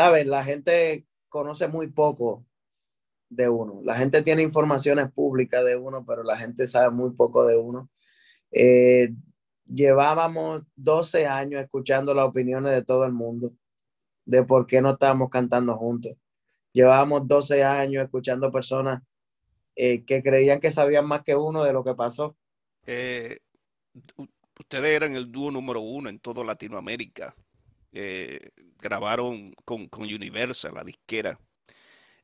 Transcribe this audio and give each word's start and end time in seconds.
¿sabes? 0.00 0.26
La 0.26 0.42
gente 0.42 1.06
conoce 1.28 1.68
muy 1.68 1.88
poco 1.88 2.46
de 3.28 3.50
uno. 3.50 3.82
La 3.84 3.96
gente 3.96 4.22
tiene 4.22 4.40
informaciones 4.42 5.12
públicas 5.12 5.62
de 5.62 5.76
uno, 5.76 6.06
pero 6.06 6.22
la 6.22 6.38
gente 6.38 6.66
sabe 6.66 6.90
muy 6.90 7.10
poco 7.10 7.44
de 7.44 7.58
uno. 7.58 7.90
Eh, 8.50 9.10
llevábamos 9.66 10.62
12 10.74 11.26
años 11.26 11.62
escuchando 11.62 12.14
las 12.14 12.24
opiniones 12.24 12.72
de 12.72 12.82
todo 12.82 13.04
el 13.04 13.12
mundo 13.12 13.52
de 14.24 14.42
por 14.42 14.66
qué 14.66 14.80
no 14.80 14.92
estábamos 14.92 15.28
cantando 15.28 15.76
juntos. 15.76 16.16
Llevábamos 16.72 17.28
12 17.28 17.62
años 17.62 18.02
escuchando 18.02 18.50
personas 18.50 19.02
eh, 19.76 20.02
que 20.06 20.22
creían 20.22 20.60
que 20.60 20.70
sabían 20.70 21.06
más 21.06 21.24
que 21.24 21.36
uno 21.36 21.62
de 21.62 21.74
lo 21.74 21.84
que 21.84 21.94
pasó. 21.94 22.38
Eh, 22.86 23.36
ustedes 24.58 24.96
eran 24.96 25.14
el 25.14 25.30
dúo 25.30 25.50
número 25.50 25.80
uno 25.82 26.08
en 26.08 26.18
toda 26.20 26.42
Latinoamérica. 26.42 27.36
Grabaron 27.92 29.52
con, 29.64 29.88
con 29.88 30.04
Universal, 30.04 30.74
la 30.74 30.84
disquera. 30.84 31.38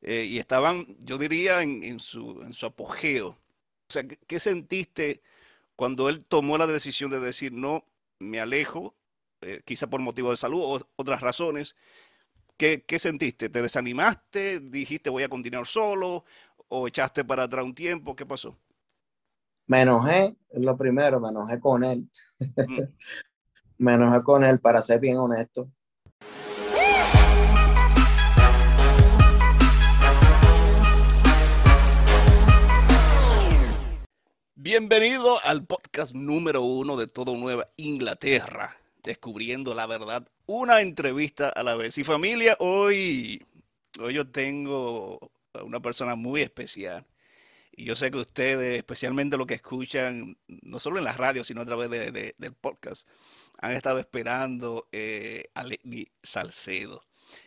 Eh, 0.01 0.25
y 0.25 0.37
estaban, 0.37 0.85
yo 0.99 1.17
diría, 1.17 1.61
en, 1.61 1.99
su, 1.99 2.41
en 2.41 2.53
su 2.53 2.65
apogeo. 2.65 3.29
O 3.29 3.89
sea, 3.89 4.03
¿qué, 4.07 4.39
sentiste 4.39 5.21
cuando 5.75 6.09
él 6.09 6.25
tomó 6.25 6.57
la 6.57 6.67
decisión 6.67 7.11
de 7.11 7.19
decir, 7.19 7.51
no, 7.53 7.85
me 8.19 8.39
alejo, 8.39 8.95
eh, 9.41 9.61
quizá 9.65 9.89
por 9.89 10.01
motivo 10.01 10.31
de 10.31 10.37
salud 10.37 10.61
o 10.61 10.81
otras 10.95 11.21
razones? 11.21 11.75
¿Qué, 12.57 12.83
¿Qué 12.83 12.99
sentiste? 12.99 13.49
¿Te 13.49 13.61
desanimaste? 13.61 14.59
¿Dijiste 14.59 15.09
voy 15.09 15.23
a 15.23 15.29
continuar 15.29 15.65
solo? 15.67 16.25
¿O 16.69 16.87
echaste 16.87 17.23
para 17.23 17.43
atrás 17.43 17.63
un 17.65 17.75
tiempo? 17.75 18.15
¿Qué 18.15 18.25
pasó? 18.25 18.57
Me 19.67 19.81
enojé, 19.81 20.35
lo 20.53 20.77
primero, 20.77 21.19
me 21.19 21.29
enojé 21.29 21.59
con 21.59 21.83
él. 21.83 22.09
Mm. 22.39 22.79
me 23.77 23.93
enojé 23.93 24.23
con 24.23 24.43
él, 24.43 24.59
para 24.59 24.81
ser 24.81 24.99
bien 24.99 25.17
honesto. 25.17 25.69
Bienvenido 34.55 35.39
al 35.43 35.65
podcast 35.65 36.13
número 36.13 36.61
uno 36.61 36.97
de 36.97 37.07
todo 37.07 37.35
Nueva 37.37 37.69
Inglaterra, 37.77 38.75
descubriendo 39.03 39.73
la 39.73 39.85
verdad, 39.85 40.27
una 40.45 40.81
entrevista 40.81 41.49
a 41.49 41.63
la 41.63 41.75
vez. 41.75 41.97
Y 41.97 42.03
familia, 42.03 42.57
hoy, 42.59 43.45
hoy 43.99 44.13
yo 44.13 44.29
tengo 44.29 45.31
a 45.53 45.63
una 45.63 45.79
persona 45.79 46.15
muy 46.15 46.41
especial. 46.41 47.05
Y 47.71 47.85
yo 47.85 47.95
sé 47.95 48.09
que 48.09 48.17
ustedes, 48.17 48.77
especialmente 48.77 49.37
los 49.37 49.45
que 49.45 49.53
escuchan, 49.53 50.35
no 50.47 50.79
solo 50.79 50.97
en 50.97 51.03
la 51.03 51.13
radio, 51.13 51.43
sino 51.43 51.61
a 51.61 51.65
través 51.65 51.89
del 51.91 52.53
podcast, 52.59 53.07
han 53.59 53.71
estado 53.71 53.99
esperando 53.99 54.87
eh, 54.91 55.45
a 55.53 55.63
Lenny 55.63 56.07
Salcedo. 56.21 57.03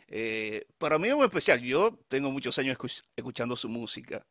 Eh, 0.07 0.65
para 0.77 0.99
mí 0.99 1.07
es 1.07 1.15
muy 1.15 1.25
especial. 1.25 1.61
Yo 1.61 1.97
tengo 2.07 2.31
muchos 2.31 2.57
años 2.59 2.77
escuchando 3.15 3.55
su 3.55 3.69
música. 3.69 4.25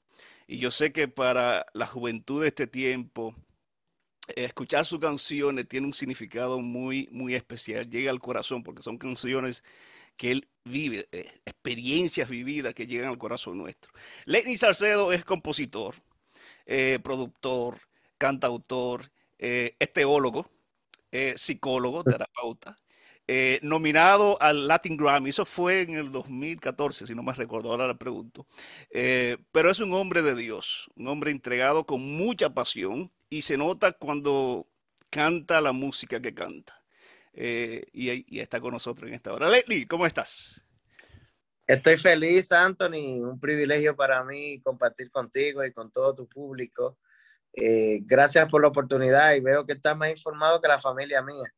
Y 0.47 0.59
yo 0.59 0.71
sé 0.71 0.93
que 0.93 1.09
para 1.09 1.67
la 1.75 1.87
juventud 1.87 2.43
de 2.43 2.49
este 2.49 2.67
tiempo, 2.67 3.35
escuchar 4.37 4.85
sus 4.85 5.01
canciones 5.01 5.69
tiene 5.69 5.87
un 5.87 5.95
significado 5.95 6.61
muy, 6.61 7.09
muy 7.11 7.35
especial. 7.35 7.89
Llega 7.89 8.11
al 8.11 8.21
corazón 8.21 8.63
porque 8.63 8.83
son 8.83 8.99
canciones 8.99 9.65
que 10.17 10.33
él 10.33 10.49
vive, 10.65 11.09
eh, 11.13 11.31
experiencias 11.47 12.29
vividas 12.29 12.75
que 12.75 12.87
llegan 12.87 13.09
al 13.09 13.19
corazón 13.19 13.59
nuestro. 13.59 13.93
Lenny 14.27 14.57
Salcedo 14.57 15.13
es 15.13 15.25
compositor, 15.25 15.95
productor, 17.03 17.81
cantautor, 18.19 19.11
eh, 19.43 19.75
teólogo, 19.95 20.51
psicólogo, 21.37 22.05
terapeuta. 22.05 22.77
Eh, 23.33 23.61
nominado 23.63 24.37
al 24.43 24.67
Latin 24.67 24.97
Grammy. 24.97 25.31
Eso 25.31 25.45
fue 25.45 25.83
en 25.83 25.95
el 25.95 26.11
2014, 26.11 27.07
si 27.07 27.15
no 27.15 27.23
me 27.23 27.33
recuerdo, 27.33 27.71
ahora 27.71 27.87
le 27.87 27.95
pregunto. 27.95 28.45
Eh, 28.91 29.37
pero 29.53 29.71
es 29.71 29.79
un 29.79 29.93
hombre 29.93 30.21
de 30.21 30.35
Dios, 30.35 30.91
un 30.97 31.07
hombre 31.07 31.31
entregado 31.31 31.87
con 31.87 32.01
mucha 32.01 32.51
pasión 32.51 33.13
y 33.29 33.43
se 33.43 33.57
nota 33.57 33.93
cuando 33.93 34.67
canta 35.11 35.61
la 35.61 35.71
música 35.71 36.21
que 36.21 36.35
canta. 36.35 36.83
Eh, 37.33 37.85
y, 37.93 38.41
está 38.41 38.61
con 38.61 38.73
nosotros 38.73 39.09
en 39.09 39.15
esta 39.15 39.33
hora. 39.33 39.49
Leslie, 39.49 39.87
¿cómo 39.87 40.07
estás? 40.07 40.65
Estoy 41.69 41.99
feliz, 41.99 42.51
Anthony. 42.51 43.23
Un 43.23 43.39
privilegio 43.39 43.95
para 43.95 44.25
mí 44.25 44.61
compartir 44.61 45.09
contigo 45.13 45.65
y 45.65 45.73
con 45.73 45.93
todo 45.93 46.17
tu 46.17 46.29
público. 46.29 46.99
Gracias 47.55 48.49
por 48.49 48.63
la 48.63 48.69
oportunidad 48.69 49.35
y 49.35 49.41
veo 49.41 49.67
que 49.67 49.73
estás 49.75 49.97
más 49.97 50.11
informado 50.11 50.61
que 50.61 50.69
la 50.69 50.79
familia 50.79 51.23
mía. 51.23 51.53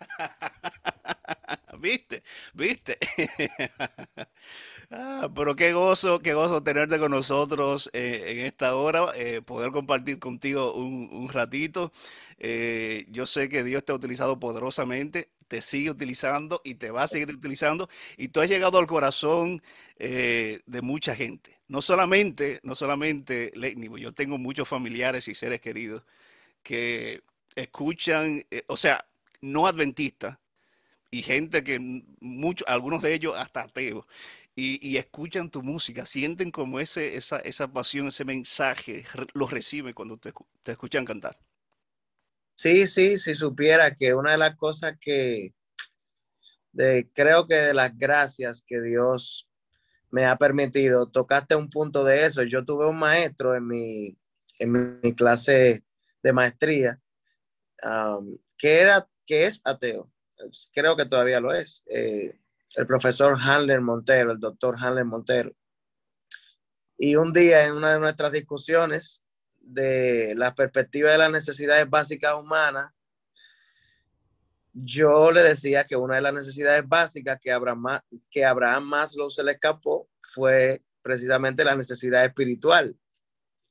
¿Viste? 1.78 2.22
¿Viste? 2.54 2.98
ah, 4.90 5.28
pero 5.34 5.56
qué 5.56 5.72
gozo, 5.72 6.20
qué 6.20 6.34
gozo 6.34 6.62
tenerte 6.62 6.98
con 6.98 7.10
nosotros 7.10 7.90
eh, 7.92 8.24
en 8.28 8.38
esta 8.40 8.76
hora, 8.76 9.12
eh, 9.14 9.42
poder 9.42 9.72
compartir 9.72 10.18
contigo 10.18 10.74
un, 10.74 11.28
ratito. 11.28 11.92
Eh, 12.38 13.06
yo 13.08 13.26
sé 13.26 13.48
que 13.48 13.64
Dios 13.64 13.84
te 13.84 13.92
ha 13.92 13.94
utilizado 13.94 14.38
poderosamente, 14.38 15.30
te 15.48 15.60
sigue 15.60 15.90
utilizando 15.90 16.60
y 16.64 16.74
te 16.76 16.90
va 16.90 17.04
a 17.04 17.08
seguir 17.08 17.30
utilizando 17.30 17.88
y 18.16 18.28
tú 18.28 18.40
has 18.40 18.48
llegado 18.48 18.78
al 18.78 18.86
corazón 18.86 19.62
de 19.98 20.80
mucha 20.82 21.14
gente. 21.14 21.55
No 21.68 21.82
solamente, 21.82 22.60
no 22.62 22.74
solamente, 22.74 23.52
yo 23.98 24.12
tengo 24.12 24.38
muchos 24.38 24.68
familiares 24.68 25.26
y 25.28 25.34
seres 25.34 25.60
queridos 25.60 26.02
que 26.62 27.22
escuchan, 27.56 28.44
o 28.68 28.76
sea, 28.76 29.04
no 29.40 29.66
adventistas 29.66 30.38
y 31.10 31.22
gente 31.22 31.64
que 31.64 31.78
muchos, 32.20 32.66
algunos 32.68 33.02
de 33.02 33.14
ellos 33.14 33.34
hasta 33.36 33.62
ateos, 33.62 34.04
y, 34.58 34.96
escuchan 34.96 35.50
tu 35.50 35.62
música, 35.62 36.06
sienten 36.06 36.50
como 36.50 36.80
ese, 36.80 37.16
esa, 37.16 37.40
esa 37.40 37.70
pasión, 37.70 38.08
ese 38.08 38.24
mensaje, 38.24 39.04
lo 39.34 39.46
reciben 39.46 39.92
cuando 39.92 40.16
te, 40.16 40.32
te 40.62 40.72
escuchan 40.72 41.04
cantar. 41.04 41.38
Sí, 42.54 42.86
sí, 42.86 43.18
si 43.18 43.34
supiera 43.34 43.94
que 43.94 44.14
una 44.14 44.32
de 44.32 44.38
las 44.38 44.56
cosas 44.56 44.96
que 44.98 45.52
de, 46.72 47.08
creo 47.12 47.46
que 47.46 47.54
de 47.54 47.74
las 47.74 47.96
gracias 47.96 48.64
que 48.66 48.80
Dios 48.80 49.46
me 50.10 50.24
ha 50.26 50.36
permitido, 50.36 51.08
tocaste 51.08 51.54
un 51.54 51.68
punto 51.68 52.04
de 52.04 52.24
eso. 52.24 52.42
Yo 52.42 52.64
tuve 52.64 52.86
un 52.86 52.98
maestro 52.98 53.54
en 53.54 53.66
mi, 53.66 54.16
en 54.58 55.00
mi 55.00 55.12
clase 55.14 55.84
de 56.22 56.32
maestría 56.32 57.00
que 58.56 58.80
era 58.80 59.08
que 59.24 59.46
es 59.46 59.60
ateo, 59.64 60.10
creo 60.72 60.96
que 60.96 61.06
todavía 61.06 61.40
lo 61.40 61.52
es, 61.52 61.82
eh, 61.86 62.38
el 62.76 62.86
profesor 62.86 63.36
Hanler 63.40 63.80
Montero, 63.80 64.32
el 64.32 64.40
doctor 64.40 64.76
Hanler 64.78 65.04
Montero. 65.04 65.52
Y 66.98 67.16
un 67.16 67.32
día 67.32 67.66
en 67.66 67.74
una 67.74 67.92
de 67.92 68.00
nuestras 68.00 68.32
discusiones 68.32 69.24
de 69.58 70.34
la 70.36 70.54
perspectiva 70.54 71.10
de 71.10 71.18
las 71.18 71.30
necesidades 71.30 71.88
básicas 71.90 72.34
humanas, 72.34 72.92
yo 74.78 75.32
le 75.32 75.42
decía 75.42 75.84
que 75.84 75.96
una 75.96 76.16
de 76.16 76.20
las 76.20 76.34
necesidades 76.34 76.86
básicas 76.86 77.38
que 77.40 77.50
Abraham, 77.50 77.98
que 78.30 78.44
Abraham 78.44 78.84
Maslow 78.84 79.30
se 79.30 79.42
le 79.42 79.52
escapó 79.52 80.10
fue 80.20 80.82
precisamente 81.00 81.64
la 81.64 81.74
necesidad 81.74 82.22
espiritual. 82.24 82.94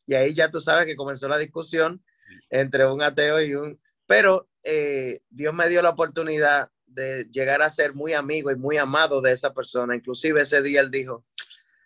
Y 0.08 0.16
ahí 0.16 0.34
ya 0.34 0.50
tú 0.50 0.60
sabes 0.60 0.88
que 0.88 0.96
comenzó 0.96 1.28
la 1.28 1.38
discusión 1.38 2.04
entre 2.50 2.88
un 2.88 3.04
ateo 3.04 3.40
y 3.40 3.54
un... 3.54 3.80
Pero 4.08 4.50
eh, 4.64 5.20
Dios 5.30 5.54
me 5.54 5.70
dio 5.70 5.84
la 5.84 5.90
oportunidad 5.90 6.72
de 6.88 7.26
llegar 7.26 7.62
a 7.62 7.70
ser 7.70 7.94
muy 7.94 8.14
amigo 8.14 8.50
y 8.50 8.56
muy 8.56 8.78
amado 8.78 9.22
de 9.22 9.32
esa 9.32 9.54
persona. 9.54 9.96
Inclusive 9.96 10.42
ese 10.42 10.64
día 10.64 10.82
él 10.82 10.90
dijo, 10.90 11.24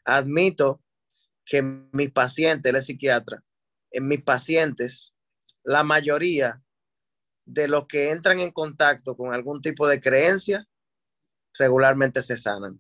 admito 0.06 0.82
que 1.44 1.62
mis 1.62 2.12
pacientes, 2.12 2.74
él 2.74 2.82
psiquiatra, 2.82 3.44
en 3.92 4.08
mis 4.08 4.22
pacientes, 4.22 5.14
la 5.64 5.84
mayoría 5.84 6.62
de 7.50 7.68
los 7.68 7.88
que 7.88 8.12
entran 8.12 8.40
en 8.40 8.52
contacto 8.52 9.18
con 9.18 9.34
algún 9.34 9.60
tipo 9.60 9.88
de 9.88 10.00
creencia, 10.00 10.68
regularmente 11.58 12.22
se 12.22 12.38
sanan. 12.38 12.80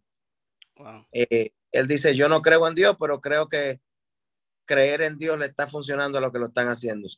Eh, 1.11 1.51
él 1.71 1.87
dice, 1.87 2.15
yo 2.15 2.29
no 2.29 2.41
creo 2.41 2.67
en 2.67 2.75
Dios, 2.75 2.95
pero 2.99 3.19
creo 3.19 3.47
que 3.47 3.81
creer 4.65 5.01
en 5.01 5.17
Dios 5.17 5.39
le 5.39 5.47
está 5.47 5.67
funcionando 5.67 6.19
a 6.19 6.21
lo 6.21 6.31
que 6.31 6.37
lo 6.37 6.47
están 6.47 6.67
haciendo. 6.67 7.09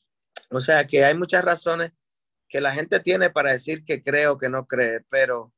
O 0.49 0.61
sea 0.61 0.87
que 0.87 1.03
hay 1.03 1.13
muchas 1.13 1.43
razones 1.43 1.91
que 2.47 2.61
la 2.61 2.71
gente 2.71 3.01
tiene 3.01 3.29
para 3.29 3.51
decir 3.51 3.83
que 3.83 4.01
cree 4.01 4.27
o 4.27 4.37
que 4.37 4.49
no 4.49 4.65
cree, 4.65 5.01
pero 5.09 5.53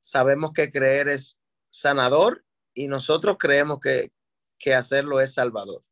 sabemos 0.00 0.52
que 0.52 0.70
creer 0.70 1.08
es 1.08 1.38
sanador 1.70 2.44
y 2.74 2.88
nosotros 2.88 3.36
creemos 3.38 3.80
que, 3.80 4.12
hacerlo 4.74 5.18
es 5.22 5.32
salvador. 5.32 5.82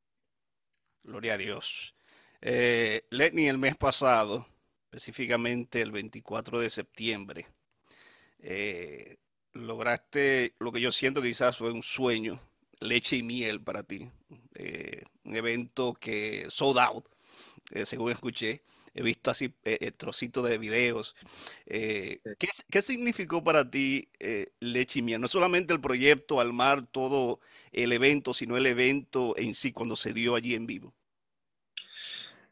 Gloria 1.02 1.32
a 1.34 1.38
Dios. 1.38 1.96
Eh, 2.42 3.06
Lenny, 3.08 3.48
el 3.48 3.56
mes 3.56 3.74
pasado, 3.74 4.46
específicamente 4.86 5.80
el 5.82 5.92
24 5.92 6.60
de 6.60 6.70
septiembre, 6.70 7.46
eh, 8.38 9.16
lograste 9.52 10.54
lo 10.58 10.72
que 10.72 10.80
yo 10.80 10.92
siento 10.92 11.20
que 11.20 11.28
quizás 11.28 11.58
fue 11.58 11.72
un 11.72 11.82
sueño, 11.82 12.40
leche 12.80 13.16
y 13.16 13.22
miel 13.22 13.60
para 13.60 13.82
ti. 13.82 14.08
Eh, 14.54 15.02
un 15.24 15.36
evento 15.36 15.94
que 15.94 16.46
sold 16.50 16.78
out, 16.78 17.06
según 17.84 18.12
escuché. 18.12 18.62
he 18.94 19.02
visto 19.02 19.30
así 19.30 19.52
eh, 19.64 19.90
trocitos 19.90 20.48
de 20.48 20.56
videos. 20.56 21.16
¿qué, 21.66 22.48
¿qué, 22.70 22.82
significó 22.82 23.42
para 23.44 23.68
ti 23.68 24.08
Leche 24.60 25.00
y 25.00 25.02
Miel? 25.02 25.20
No 25.20 25.28
solamente 25.28 25.74
el 25.74 25.80
proyecto, 25.80 26.40
al 26.40 26.52
mar, 26.52 26.86
todo 26.86 27.40
el 27.72 27.92
evento, 27.92 28.32
sino 28.32 28.56
el 28.56 28.66
evento 28.66 29.36
en 29.36 29.54
sí 29.54 29.72
cuando 29.72 29.96
se 29.96 30.14
dio 30.14 30.34
allí 30.34 30.54
en 30.54 30.66
vivo. 30.66 30.94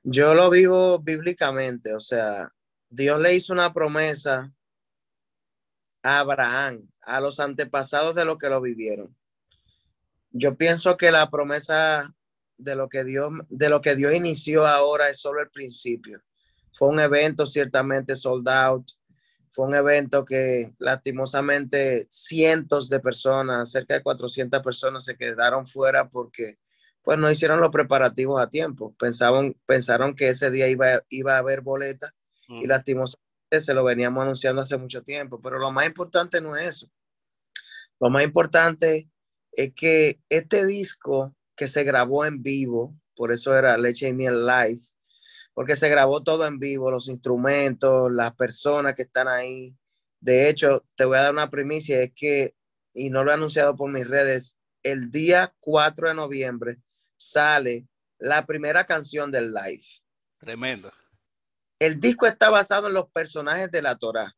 Yo 0.06 0.34
lo 0.34 0.50
vivo 0.50 0.98
bíblicamente, 0.98 1.94
o 1.94 2.00
sea, 2.00 2.52
Dios 2.90 3.18
le 3.18 3.34
hizo 3.34 3.54
una 3.54 3.72
promesa 3.72 4.52
a 6.02 6.18
Abraham, 6.18 6.86
a 7.00 7.20
los 7.20 7.40
antepasados 7.40 8.14
de 8.14 8.26
los 8.26 8.36
que 8.36 8.50
lo 8.50 8.60
vivieron. 8.60 9.16
Yo 10.30 10.58
pienso 10.58 10.98
que 10.98 11.10
la 11.10 11.30
promesa 11.30 12.14
de 12.58 12.76
lo 12.76 12.90
que 12.90 13.02
Dios, 13.02 13.32
de 13.48 13.70
lo 13.70 13.80
que 13.80 13.96
Dios 13.96 14.12
inició 14.12 14.66
ahora 14.66 15.08
es 15.08 15.20
solo 15.20 15.40
el 15.40 15.48
principio. 15.48 16.22
Fue 16.70 16.88
un 16.88 17.00
evento 17.00 17.46
ciertamente 17.46 18.14
sold 18.14 18.46
out. 18.46 18.86
Fue 19.48 19.64
un 19.64 19.74
evento 19.74 20.22
que 20.22 20.74
lastimosamente 20.80 22.06
cientos 22.10 22.90
de 22.90 23.00
personas, 23.00 23.70
cerca 23.70 23.94
de 23.94 24.02
400 24.02 24.60
personas 24.62 25.04
se 25.04 25.16
quedaron 25.16 25.64
fuera 25.64 26.10
porque 26.10 26.58
pues 27.04 27.18
no 27.18 27.30
hicieron 27.30 27.60
los 27.60 27.70
preparativos 27.70 28.40
a 28.40 28.48
tiempo. 28.48 28.94
Pensaban, 28.98 29.54
pensaron 29.66 30.16
que 30.16 30.30
ese 30.30 30.50
día 30.50 30.68
iba, 30.68 31.04
iba 31.10 31.34
a 31.34 31.38
haber 31.38 31.60
boleta 31.60 32.12
y 32.48 32.64
mm. 32.64 32.68
lastimosamente 32.68 33.60
se 33.60 33.74
lo 33.74 33.84
veníamos 33.84 34.22
anunciando 34.22 34.62
hace 34.62 34.78
mucho 34.78 35.02
tiempo, 35.02 35.40
pero 35.40 35.58
lo 35.58 35.70
más 35.70 35.86
importante 35.86 36.40
no 36.40 36.56
es 36.56 36.68
eso. 36.68 36.90
Lo 38.00 38.08
más 38.08 38.24
importante 38.24 39.08
es 39.52 39.72
que 39.74 40.18
este 40.30 40.66
disco 40.66 41.36
que 41.54 41.68
se 41.68 41.84
grabó 41.84 42.24
en 42.24 42.42
vivo, 42.42 42.96
por 43.14 43.32
eso 43.32 43.56
era 43.56 43.76
Leche 43.76 44.08
y 44.08 44.12
Miel 44.12 44.46
Live, 44.46 44.80
porque 45.52 45.76
se 45.76 45.88
grabó 45.88 46.22
todo 46.22 46.46
en 46.46 46.58
vivo, 46.58 46.90
los 46.90 47.08
instrumentos, 47.08 48.10
las 48.10 48.34
personas 48.34 48.94
que 48.94 49.02
están 49.02 49.28
ahí. 49.28 49.76
De 50.20 50.48
hecho, 50.48 50.84
te 50.96 51.04
voy 51.04 51.18
a 51.18 51.22
dar 51.22 51.32
una 51.32 51.50
primicia, 51.50 52.00
es 52.00 52.12
que, 52.16 52.54
y 52.94 53.10
no 53.10 53.22
lo 53.22 53.30
he 53.30 53.34
anunciado 53.34 53.76
por 53.76 53.92
mis 53.92 54.08
redes, 54.08 54.56
el 54.82 55.10
día 55.10 55.54
4 55.60 56.08
de 56.08 56.14
noviembre 56.14 56.78
sale 57.16 57.86
la 58.18 58.46
primera 58.46 58.84
canción 58.86 59.30
del 59.30 59.52
live. 59.52 59.84
Tremendo. 60.38 60.90
El 61.78 62.00
disco 62.00 62.26
está 62.26 62.50
basado 62.50 62.86
en 62.88 62.94
los 62.94 63.10
personajes 63.10 63.70
de 63.70 63.82
la 63.82 63.96
Torá, 63.96 64.34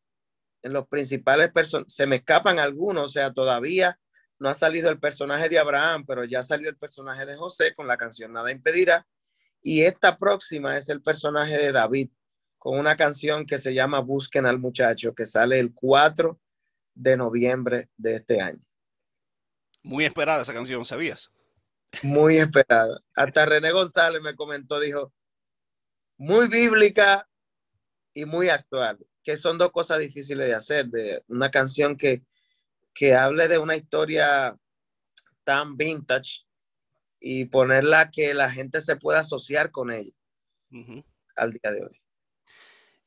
en 0.62 0.72
los 0.72 0.86
principales 0.88 1.50
personajes. 1.50 1.92
Se 1.92 2.06
me 2.06 2.16
escapan 2.16 2.58
algunos, 2.58 3.06
o 3.06 3.08
sea, 3.08 3.32
todavía 3.32 3.98
no 4.38 4.48
ha 4.48 4.54
salido 4.54 4.90
el 4.90 4.98
personaje 4.98 5.48
de 5.48 5.58
Abraham, 5.58 6.04
pero 6.06 6.24
ya 6.24 6.42
salió 6.42 6.68
el 6.68 6.76
personaje 6.76 7.24
de 7.24 7.36
José 7.36 7.74
con 7.74 7.86
la 7.86 7.96
canción 7.96 8.32
Nada 8.32 8.50
impedirá. 8.50 9.06
Y 9.62 9.82
esta 9.82 10.16
próxima 10.16 10.76
es 10.76 10.88
el 10.88 11.02
personaje 11.02 11.56
de 11.56 11.72
David 11.72 12.10
con 12.58 12.78
una 12.78 12.96
canción 12.96 13.46
que 13.46 13.58
se 13.58 13.74
llama 13.74 14.00
Busquen 14.00 14.46
al 14.46 14.58
muchacho, 14.58 15.14
que 15.14 15.26
sale 15.26 15.58
el 15.58 15.72
4 15.72 16.38
de 16.94 17.16
noviembre 17.16 17.90
de 17.96 18.16
este 18.16 18.40
año. 18.40 18.60
Muy 19.82 20.04
esperada 20.04 20.42
esa 20.42 20.52
canción, 20.52 20.84
¿sabías? 20.84 21.30
Muy 22.02 22.38
esperada. 22.38 23.00
Hasta 23.14 23.46
René 23.46 23.72
González 23.72 24.20
me 24.22 24.36
comentó, 24.36 24.78
dijo, 24.80 25.12
muy 26.18 26.48
bíblica, 26.48 27.28
y 28.16 28.24
muy 28.24 28.48
actual, 28.48 28.98
que 29.22 29.36
son 29.36 29.58
dos 29.58 29.70
cosas 29.70 29.98
difíciles 29.98 30.48
de 30.48 30.54
hacer, 30.54 30.86
de 30.86 31.22
una 31.28 31.50
canción 31.50 31.96
que, 31.96 32.24
que 32.94 33.14
hable 33.14 33.46
de 33.46 33.58
una 33.58 33.76
historia 33.76 34.56
tan 35.44 35.76
vintage 35.76 36.46
y 37.20 37.44
ponerla 37.44 38.10
que 38.10 38.32
la 38.32 38.50
gente 38.50 38.80
se 38.80 38.96
pueda 38.96 39.18
asociar 39.18 39.70
con 39.70 39.90
ella 39.90 40.12
al 41.36 41.52
día 41.52 41.72
de 41.72 41.84
hoy. 41.84 42.02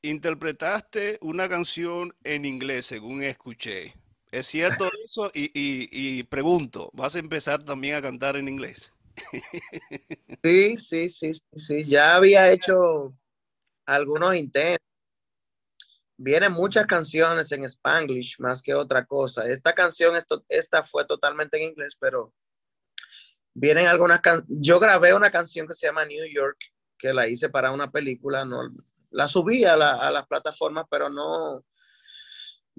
Interpretaste 0.04 1.18
una 1.22 1.50
canción 1.50 2.16
en 2.24 2.46
inglés, 2.46 2.86
según 2.86 3.24
escuché. 3.24 3.96
¿Es 4.32 4.46
cierto 4.46 4.88
Y, 5.34 6.24
pregunto, 6.24 6.92
¿vas 6.94 7.16
a 7.16 7.20
empezar 7.20 7.64
también 7.64 7.96
a 7.96 8.02
cantar 8.02 8.36
en 8.36 8.48
inglés? 8.48 8.94
Sí, 10.44 10.78
sí, 10.78 11.10
sí, 11.10 11.34
sí, 11.34 11.44
sí. 11.56 11.86
Ya 11.86 12.16
había 12.16 12.52
hecho 12.52 13.14
algunos 13.86 14.36
intentos 14.36 14.90
vienen 16.20 16.52
muchas 16.52 16.86
canciones 16.86 17.50
en 17.54 17.64
spanglish 17.64 18.40
más 18.40 18.62
que 18.62 18.76
otra 18.76 19.06
cosa. 19.06 19.48
Esta 19.48 19.74
canción, 19.74 20.18
esto, 20.18 20.44
esta 20.50 20.84
fue 20.84 21.06
totalmente 21.06 21.58
en 21.58 21.70
inglés, 21.70 21.96
pero 21.98 22.34
vienen 23.54 23.88
algunas 23.88 24.20
Yo 24.48 24.80
grabé 24.80 25.14
una 25.14 25.32
canción 25.32 25.66
que 25.66 25.74
se 25.74 25.88
llama 25.88 26.06
New 26.06 26.26
York, 26.30 26.58
que 26.98 27.14
la 27.14 27.28
hice 27.28 27.48
para 27.48 27.72
una 27.72 27.90
película, 27.90 28.44
no, 28.44 28.70
la 29.12 29.30
subí 29.30 29.64
a, 29.64 29.78
la, 29.78 29.94
a 29.94 30.12
las 30.12 30.28
plataformas, 30.28 30.86
pero 30.92 31.10
no, 31.10 31.64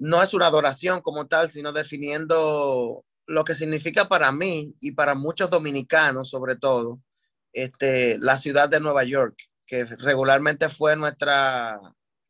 no 0.01 0.23
es 0.23 0.33
una 0.33 0.47
adoración 0.47 1.01
como 1.01 1.27
tal, 1.27 1.47
sino 1.47 1.71
definiendo 1.71 3.05
lo 3.27 3.43
que 3.43 3.53
significa 3.53 4.09
para 4.09 4.31
mí 4.31 4.73
y 4.81 4.93
para 4.93 5.13
muchos 5.13 5.51
dominicanos, 5.51 6.27
sobre 6.27 6.55
todo, 6.55 6.99
este, 7.53 8.17
la 8.17 8.35
ciudad 8.35 8.67
de 8.67 8.79
Nueva 8.79 9.03
York, 9.03 9.37
que 9.63 9.85
regularmente 9.85 10.69
fue 10.69 10.95
nuestra 10.95 11.79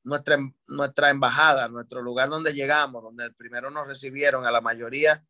nuestra, 0.03 0.37
nuestra 0.67 1.09
embajada, 1.11 1.69
nuestro 1.69 2.01
lugar 2.01 2.27
donde 2.27 2.53
llegamos, 2.53 3.03
donde 3.03 3.31
primero 3.31 3.71
nos 3.71 3.87
recibieron 3.87 4.45
a 4.45 4.51
la 4.51 4.59
mayoría, 4.59 5.23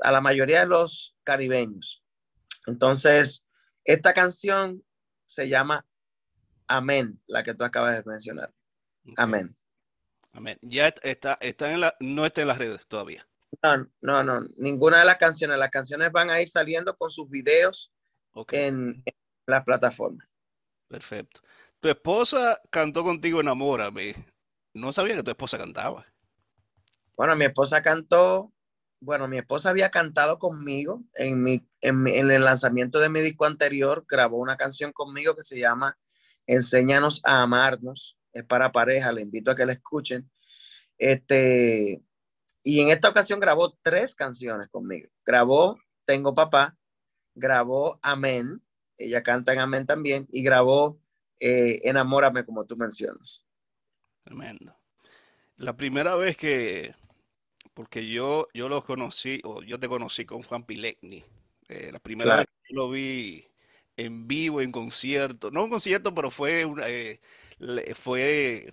a 0.00 0.10
la 0.10 0.22
mayoría 0.22 0.60
de 0.60 0.68
los 0.68 1.16
caribeños. 1.22 2.02
Entonces, 2.66 3.44
esta 3.84 4.14
canción 4.14 4.82
se 5.26 5.50
llama 5.50 5.84
Amén, 6.66 7.20
la 7.26 7.42
que 7.42 7.52
tú 7.52 7.64
acabas 7.64 7.96
de 7.96 8.10
mencionar. 8.10 8.54
Amén. 9.18 9.54
Amén. 10.38 10.56
Ya 10.62 10.86
está, 11.02 11.36
está 11.40 11.72
en 11.72 11.80
la, 11.80 11.96
no 11.98 12.24
está 12.24 12.42
en 12.42 12.48
las 12.48 12.58
redes 12.58 12.86
todavía. 12.86 13.28
No, 13.60 13.88
no, 14.00 14.22
no, 14.22 14.40
ninguna 14.56 15.00
de 15.00 15.04
las 15.04 15.16
canciones. 15.16 15.58
Las 15.58 15.70
canciones 15.70 16.12
van 16.12 16.30
a 16.30 16.40
ir 16.40 16.48
saliendo 16.48 16.96
con 16.96 17.10
sus 17.10 17.28
videos 17.28 17.92
en, 18.52 19.02
en 19.04 19.14
las 19.46 19.64
plataformas. 19.64 20.28
Perfecto. 20.86 21.40
Tu 21.80 21.88
esposa 21.88 22.60
cantó 22.70 23.02
contigo 23.02 23.40
Enamórame. 23.40 24.14
No 24.74 24.92
sabía 24.92 25.16
que 25.16 25.24
tu 25.24 25.30
esposa 25.30 25.58
cantaba. 25.58 26.06
Bueno, 27.16 27.34
mi 27.34 27.46
esposa 27.46 27.82
cantó, 27.82 28.52
bueno, 29.00 29.26
mi 29.26 29.38
esposa 29.38 29.70
había 29.70 29.90
cantado 29.90 30.38
conmigo 30.38 31.02
en, 31.14 31.42
mi, 31.42 31.66
en, 31.80 32.06
el 32.06 32.44
lanzamiento 32.44 33.00
de 33.00 33.08
mi 33.08 33.20
disco 33.22 33.44
anterior, 33.44 34.04
grabó 34.08 34.36
una 34.36 34.56
canción 34.56 34.92
conmigo 34.92 35.34
que 35.34 35.42
se 35.42 35.58
llama 35.58 35.98
Enséñanos 36.46 37.20
a 37.24 37.42
amarnos. 37.42 38.17
Es 38.38 38.44
para 38.44 38.70
pareja, 38.70 39.10
le 39.10 39.22
invito 39.22 39.50
a 39.50 39.56
que 39.56 39.66
la 39.66 39.72
escuchen. 39.72 40.30
Este, 40.96 42.00
y 42.62 42.80
en 42.80 42.90
esta 42.90 43.08
ocasión 43.08 43.40
grabó 43.40 43.76
tres 43.82 44.14
canciones 44.14 44.68
conmigo. 44.68 45.08
Grabó 45.24 45.76
Tengo 46.06 46.34
Papá, 46.34 46.76
grabó 47.34 47.98
Amén, 48.00 48.62
ella 48.96 49.22
canta 49.22 49.52
en 49.52 49.58
Amén 49.58 49.86
también, 49.86 50.28
y 50.30 50.42
grabó 50.42 51.00
eh, 51.40 51.80
enamórame 51.82 52.44
como 52.44 52.64
tú 52.64 52.76
mencionas. 52.76 53.44
Tremendo. 54.22 54.76
La 55.56 55.76
primera 55.76 56.14
vez 56.14 56.36
que, 56.36 56.94
porque 57.74 58.08
yo, 58.08 58.46
yo 58.54 58.68
lo 58.68 58.84
conocí, 58.84 59.40
o 59.42 59.62
yo 59.62 59.80
te 59.80 59.88
conocí 59.88 60.24
con 60.24 60.42
Juan 60.42 60.64
Pilecni, 60.64 61.24
eh, 61.68 61.90
la 61.92 61.98
primera 61.98 62.36
vez 62.36 62.46
que 62.62 62.74
lo 62.74 62.88
vi 62.90 63.44
en 63.96 64.28
vivo, 64.28 64.60
en 64.60 64.70
concierto, 64.70 65.50
no 65.50 65.64
un 65.64 65.70
concierto, 65.70 66.14
pero 66.14 66.30
fue, 66.30 66.64
eh, 66.86 67.20
fue 67.94 68.72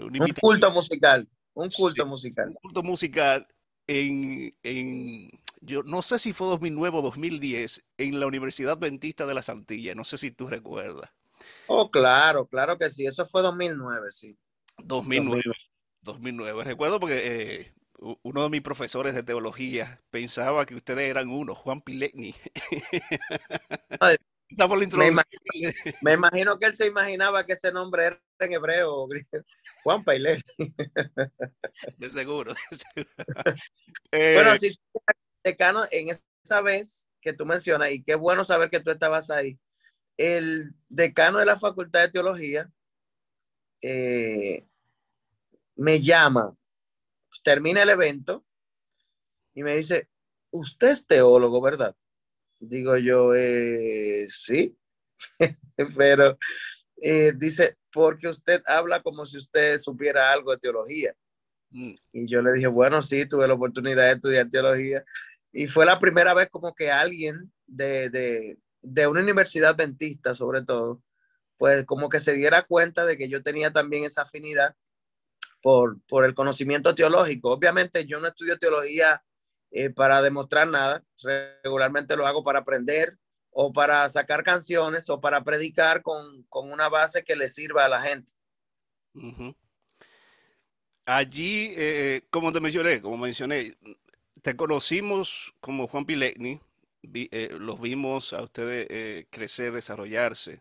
un, 0.00 0.18
culto 0.40 0.70
musical, 0.70 1.28
un 1.54 1.70
culto 1.70 2.06
musical. 2.06 2.48
Un 2.48 2.54
culto 2.54 2.82
musical 2.82 3.46
en, 3.86 4.52
en, 4.62 5.30
yo 5.60 5.82
no 5.82 6.02
sé 6.02 6.18
si 6.18 6.32
fue 6.32 6.46
2009 6.48 6.98
o 6.98 7.02
2010, 7.02 7.84
en 7.98 8.20
la 8.20 8.26
Universidad 8.26 8.72
Adventista 8.72 9.26
de 9.26 9.34
las 9.34 9.48
Antillas, 9.48 9.96
no 9.96 10.04
sé 10.04 10.18
si 10.18 10.30
tú 10.30 10.48
recuerdas. 10.48 11.10
Oh, 11.66 11.90
claro, 11.90 12.46
claro 12.46 12.78
que 12.78 12.90
sí. 12.90 13.06
Eso 13.06 13.26
fue 13.26 13.42
2009, 13.42 14.10
sí. 14.10 14.38
2009. 14.84 15.42
2009. 16.02 16.64
Recuerdo 16.64 17.00
porque 17.00 17.20
eh, 17.24 17.72
uno 18.22 18.42
de 18.42 18.48
mis 18.50 18.62
profesores 18.62 19.14
de 19.14 19.22
teología 19.22 20.00
pensaba 20.10 20.66
que 20.66 20.74
ustedes 20.74 21.08
eran 21.08 21.28
uno, 21.28 21.54
Juan 21.54 21.82
Me, 26.02 26.12
imagino, 26.12 26.58
que 26.58 26.66
él 26.66 26.74
se 26.74 26.86
imaginaba 26.86 27.44
que 27.44 27.54
ese 27.54 27.72
nombre 27.72 28.06
era 28.06 28.22
en 28.38 28.52
hebreo, 28.52 29.08
Juan 29.82 30.04
Pilecni. 30.04 30.74
De 31.96 32.10
seguro. 32.10 32.54
bueno, 34.12 34.52
eh, 34.52 34.58
sí, 34.60 34.78
decano, 35.42 35.84
en 35.90 36.10
esa 36.10 36.60
vez 36.60 37.08
que 37.20 37.32
tú 37.32 37.44
mencionas, 37.44 37.90
y 37.90 38.02
qué 38.02 38.14
bueno 38.14 38.44
saber 38.44 38.70
que 38.70 38.80
tú 38.80 38.90
estabas 38.90 39.30
ahí 39.30 39.58
el 40.16 40.74
decano 40.88 41.38
de 41.38 41.46
la 41.46 41.58
Facultad 41.58 42.00
de 42.00 42.08
Teología 42.08 42.70
eh, 43.82 44.66
me 45.74 46.00
llama, 46.00 46.56
termina 47.42 47.82
el 47.82 47.90
evento 47.90 48.44
y 49.54 49.62
me 49.62 49.76
dice, 49.76 50.08
usted 50.50 50.88
es 50.88 51.06
teólogo, 51.06 51.60
¿verdad? 51.60 51.94
Digo 52.58 52.96
yo, 52.96 53.34
eh, 53.34 54.26
sí, 54.28 54.76
pero 55.96 56.38
eh, 57.02 57.32
dice, 57.36 57.76
porque 57.92 58.28
usted 58.28 58.62
habla 58.66 59.02
como 59.02 59.26
si 59.26 59.38
usted 59.38 59.78
supiera 59.78 60.32
algo 60.32 60.52
de 60.52 60.58
teología. 60.58 61.14
Mm. 61.70 61.94
Y 62.12 62.26
yo 62.28 62.42
le 62.42 62.52
dije, 62.52 62.66
bueno, 62.66 63.02
sí, 63.02 63.26
tuve 63.26 63.46
la 63.46 63.54
oportunidad 63.54 64.04
de 64.04 64.12
estudiar 64.12 64.48
teología. 64.48 65.04
Y 65.52 65.66
fue 65.66 65.86
la 65.86 65.98
primera 65.98 66.34
vez 66.34 66.48
como 66.50 66.74
que 66.74 66.90
alguien 66.90 67.52
de, 67.66 68.10
de, 68.10 68.58
de 68.82 69.06
una 69.06 69.20
universidad 69.20 69.70
adventista, 69.70 70.34
sobre 70.34 70.62
todo, 70.62 71.02
pues 71.56 71.84
como 71.84 72.08
que 72.08 72.20
se 72.20 72.34
diera 72.34 72.62
cuenta 72.62 73.04
de 73.04 73.16
que 73.16 73.28
yo 73.28 73.42
tenía 73.42 73.72
también 73.72 74.04
esa 74.04 74.22
afinidad 74.22 74.74
por, 75.62 76.00
por 76.06 76.24
el 76.24 76.34
conocimiento 76.34 76.94
teológico. 76.94 77.50
Obviamente 77.50 78.04
yo 78.06 78.20
no 78.20 78.28
estudio 78.28 78.58
teología 78.58 79.22
eh, 79.70 79.90
para 79.90 80.22
demostrar 80.22 80.68
nada, 80.68 81.02
regularmente 81.62 82.16
lo 82.16 82.26
hago 82.26 82.44
para 82.44 82.60
aprender 82.60 83.18
o 83.50 83.72
para 83.72 84.08
sacar 84.08 84.42
canciones 84.42 85.08
o 85.08 85.20
para 85.20 85.42
predicar 85.42 86.02
con, 86.02 86.42
con 86.48 86.70
una 86.70 86.88
base 86.88 87.24
que 87.24 87.36
le 87.36 87.48
sirva 87.48 87.84
a 87.84 87.88
la 87.88 88.02
gente. 88.02 88.32
Allí, 91.06 91.72
eh, 91.76 92.22
como 92.30 92.52
te 92.52 92.60
mencioné, 92.60 93.00
como 93.00 93.16
mencioné, 93.16 93.76
te 94.42 94.56
conocimos 94.56 95.54
como 95.60 95.86
Juan 95.86 96.04
Pilegni, 96.04 96.60
eh, 97.14 97.56
los 97.58 97.80
vimos 97.80 98.32
a 98.32 98.42
ustedes 98.42 99.26
crecer, 99.30 99.72
desarrollarse. 99.72 100.60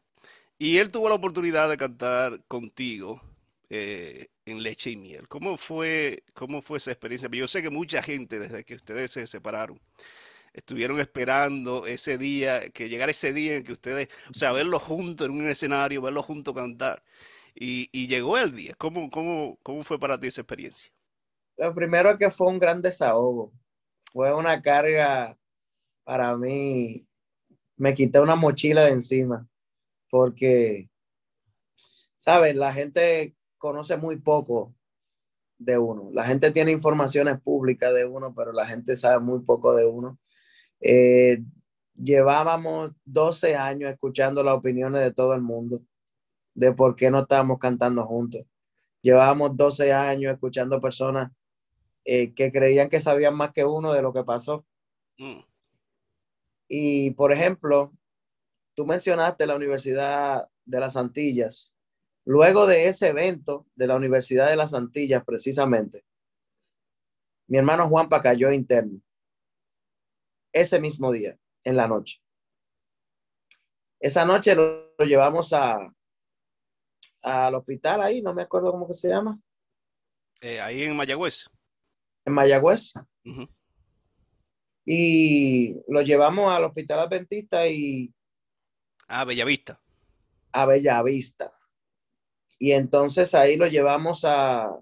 Y 0.57 0.77
él 0.77 0.91
tuvo 0.91 1.09
la 1.09 1.15
oportunidad 1.15 1.69
de 1.69 1.77
cantar 1.77 2.41
contigo 2.47 3.21
eh, 3.69 4.27
en 4.45 4.63
Leche 4.63 4.91
y 4.91 4.97
Miel. 4.97 5.27
¿Cómo 5.27 5.57
fue, 5.57 6.23
¿Cómo 6.33 6.61
fue 6.61 6.77
esa 6.77 6.91
experiencia? 6.91 7.29
Yo 7.31 7.47
sé 7.47 7.61
que 7.61 7.69
mucha 7.69 8.01
gente 8.01 8.39
desde 8.39 8.63
que 8.63 8.75
ustedes 8.75 9.11
se 9.11 9.27
separaron 9.27 9.79
estuvieron 10.55 10.99
esperando 11.01 11.85
ese 11.85 12.17
día, 12.17 12.69
que 12.69 12.87
llegara 12.87 13.11
ese 13.11 13.33
día 13.33 13.57
en 13.57 13.63
que 13.63 13.73
ustedes, 13.73 14.07
o 14.29 14.33
sea, 14.33 14.53
verlos 14.53 14.81
juntos 14.81 15.27
en 15.27 15.33
un 15.33 15.49
escenario, 15.49 16.01
verlos 16.01 16.25
juntos 16.25 16.55
cantar. 16.55 17.03
Y, 17.53 17.89
y, 17.91 18.07
llegó 18.07 18.37
el 18.37 18.55
día. 18.55 18.73
¿Cómo, 18.77 19.09
cómo, 19.09 19.57
¿Cómo 19.63 19.83
fue 19.83 19.99
para 19.99 20.19
ti 20.19 20.27
esa 20.27 20.41
experiencia? 20.41 20.91
Lo 21.57 21.73
primero 21.73 22.09
es 22.11 22.17
que 22.17 22.31
fue 22.31 22.47
un 22.47 22.59
gran 22.59 22.81
desahogo. 22.81 23.51
Fue 24.11 24.33
una 24.33 24.61
carga 24.61 25.37
para 26.03 26.35
mí. 26.37 27.05
Me 27.77 27.93
quité 27.93 28.19
una 28.19 28.35
mochila 28.35 28.83
de 28.85 28.91
encima 28.91 29.47
porque, 30.09 30.89
¿sabes? 32.15 32.55
La 32.55 32.73
gente 32.73 33.34
conoce 33.65 33.97
muy 33.97 34.17
poco 34.17 34.75
de 35.57 35.75
uno. 35.79 36.11
La 36.13 36.23
gente 36.23 36.51
tiene 36.51 36.71
informaciones 36.71 37.41
públicas 37.41 37.91
de 37.95 38.05
uno, 38.05 38.31
pero 38.35 38.53
la 38.53 38.67
gente 38.67 38.95
sabe 38.95 39.19
muy 39.19 39.39
poco 39.39 39.73
de 39.73 39.85
uno. 39.85 40.19
Eh, 40.79 41.41
llevábamos 41.95 42.91
12 43.05 43.55
años 43.55 43.91
escuchando 43.91 44.43
las 44.43 44.53
opiniones 44.53 45.01
de 45.01 45.11
todo 45.11 45.33
el 45.33 45.41
mundo 45.41 45.81
de 46.53 46.73
por 46.73 46.95
qué 46.95 47.09
no 47.09 47.21
estábamos 47.21 47.57
cantando 47.57 48.05
juntos. 48.05 48.45
Llevábamos 49.01 49.57
12 49.57 49.91
años 49.91 50.33
escuchando 50.33 50.79
personas 50.79 51.31
eh, 52.03 52.35
que 52.35 52.51
creían 52.51 52.87
que 52.87 52.99
sabían 52.99 53.35
más 53.35 53.51
que 53.51 53.65
uno 53.65 53.93
de 53.93 54.03
lo 54.03 54.13
que 54.13 54.23
pasó. 54.23 54.63
Mm. 55.17 55.39
Y, 56.67 57.11
por 57.11 57.31
ejemplo, 57.31 57.89
tú 58.75 58.85
mencionaste 58.85 59.47
la 59.47 59.55
Universidad 59.55 60.47
de 60.65 60.79
las 60.79 60.95
Antillas. 60.95 61.74
Luego 62.25 62.65
de 62.65 62.87
ese 62.87 63.09
evento 63.09 63.67
de 63.75 63.87
la 63.87 63.95
Universidad 63.95 64.49
de 64.49 64.55
las 64.55 64.73
Antillas, 64.73 65.23
precisamente, 65.23 66.03
mi 67.47 67.59
hermano 67.59 67.87
Juanpa 67.87 68.21
cayó 68.21 68.51
interno 68.51 68.99
ese 70.51 70.79
mismo 70.79 71.11
día, 71.11 71.37
en 71.63 71.75
la 71.75 71.87
noche. 71.87 72.21
Esa 73.99 74.25
noche 74.25 74.55
lo, 74.55 74.95
llevamos 74.99 75.51
a, 75.53 75.93
al 77.21 77.55
hospital 77.55 78.01
ahí, 78.01 78.21
no 78.21 78.33
me 78.33 78.43
acuerdo 78.43 78.71
cómo 78.71 78.87
que 78.87 78.93
se 78.93 79.09
llama. 79.09 79.39
Eh, 80.41 80.59
ahí 80.61 80.83
en 80.83 80.95
Mayagüez. 80.95 81.49
En 82.25 82.33
Mayagüez. 82.33 82.93
Y 84.85 85.81
lo 85.91 86.01
llevamos 86.01 86.51
al 86.53 86.63
hospital 86.63 86.99
adventista 86.99 87.67
y 87.67 88.13
a 89.07 89.25
Bellavista. 89.25 89.81
A 90.51 90.65
Bellavista. 90.65 91.53
Y 92.57 92.71
entonces 92.71 93.35
ahí 93.35 93.57
lo 93.57 93.67
llevamos 93.67 94.23
a, 94.25 94.79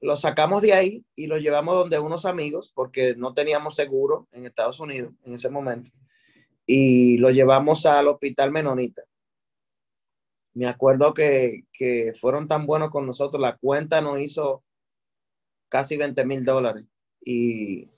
lo 0.00 0.16
sacamos 0.16 0.62
de 0.62 0.72
ahí 0.72 1.04
y 1.14 1.26
lo 1.26 1.38
llevamos 1.38 1.74
donde 1.76 1.98
unos 1.98 2.26
amigos, 2.26 2.72
porque 2.74 3.14
no 3.16 3.34
teníamos 3.34 3.76
seguro 3.76 4.28
en 4.32 4.46
Estados 4.46 4.80
Unidos 4.80 5.12
en 5.24 5.34
ese 5.34 5.48
momento. 5.48 5.90
Y 6.66 7.18
lo 7.18 7.30
llevamos 7.30 7.86
al 7.86 8.08
hospital 8.08 8.50
Menonita. 8.50 9.02
Me 10.54 10.66
acuerdo 10.66 11.14
que, 11.14 11.64
que 11.72 12.12
fueron 12.20 12.46
tan 12.46 12.66
buenos 12.66 12.90
con 12.90 13.06
nosotros. 13.06 13.40
La 13.40 13.56
cuenta 13.56 14.00
nos 14.00 14.20
hizo 14.20 14.62
casi 15.68 15.96
20 15.96 16.24
mil 16.26 16.44
dólares. 16.44 16.84
Y 17.24 17.88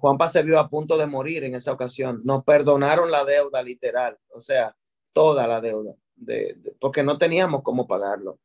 Juanpa 0.00 0.28
se 0.28 0.42
vio 0.42 0.58
a 0.58 0.68
punto 0.68 0.96
de 0.96 1.06
morir 1.06 1.44
en 1.44 1.54
esa 1.54 1.72
ocasión. 1.72 2.20
Nos 2.24 2.42
perdonaron 2.44 3.10
la 3.10 3.24
deuda 3.24 3.62
literal, 3.62 4.18
o 4.30 4.40
sea, 4.40 4.74
toda 5.12 5.46
la 5.46 5.60
deuda, 5.60 5.94
de, 6.20 6.56
porque 6.80 7.02
no 7.02 7.18
teníamos 7.18 7.62
cómo 7.62 7.86
pagarlo 7.86 8.38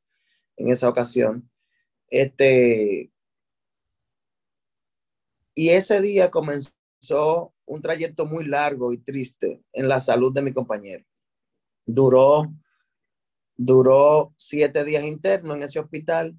en 0.58 0.70
esa 0.70 0.90
ocasión. 0.90 1.50
Este, 2.08 3.12
y 5.54 5.70
ese 5.70 6.02
día 6.02 6.32
comenzó 6.32 7.54
un 7.66 7.82
trayecto 7.82 8.26
muy 8.26 8.46
largo 8.46 8.94
y 8.94 8.98
triste 8.98 9.64
en 9.74 9.88
la 9.88 10.00
salud 10.00 10.34
de 10.34 10.42
mi 10.42 10.54
compañero. 10.54 11.06
Duró, 11.86 12.52
duró 13.56 14.34
siete 14.38 14.84
días 14.84 15.04
internos 15.04 15.58
en 15.58 15.64
ese 15.64 15.80
hospital. 15.80 16.36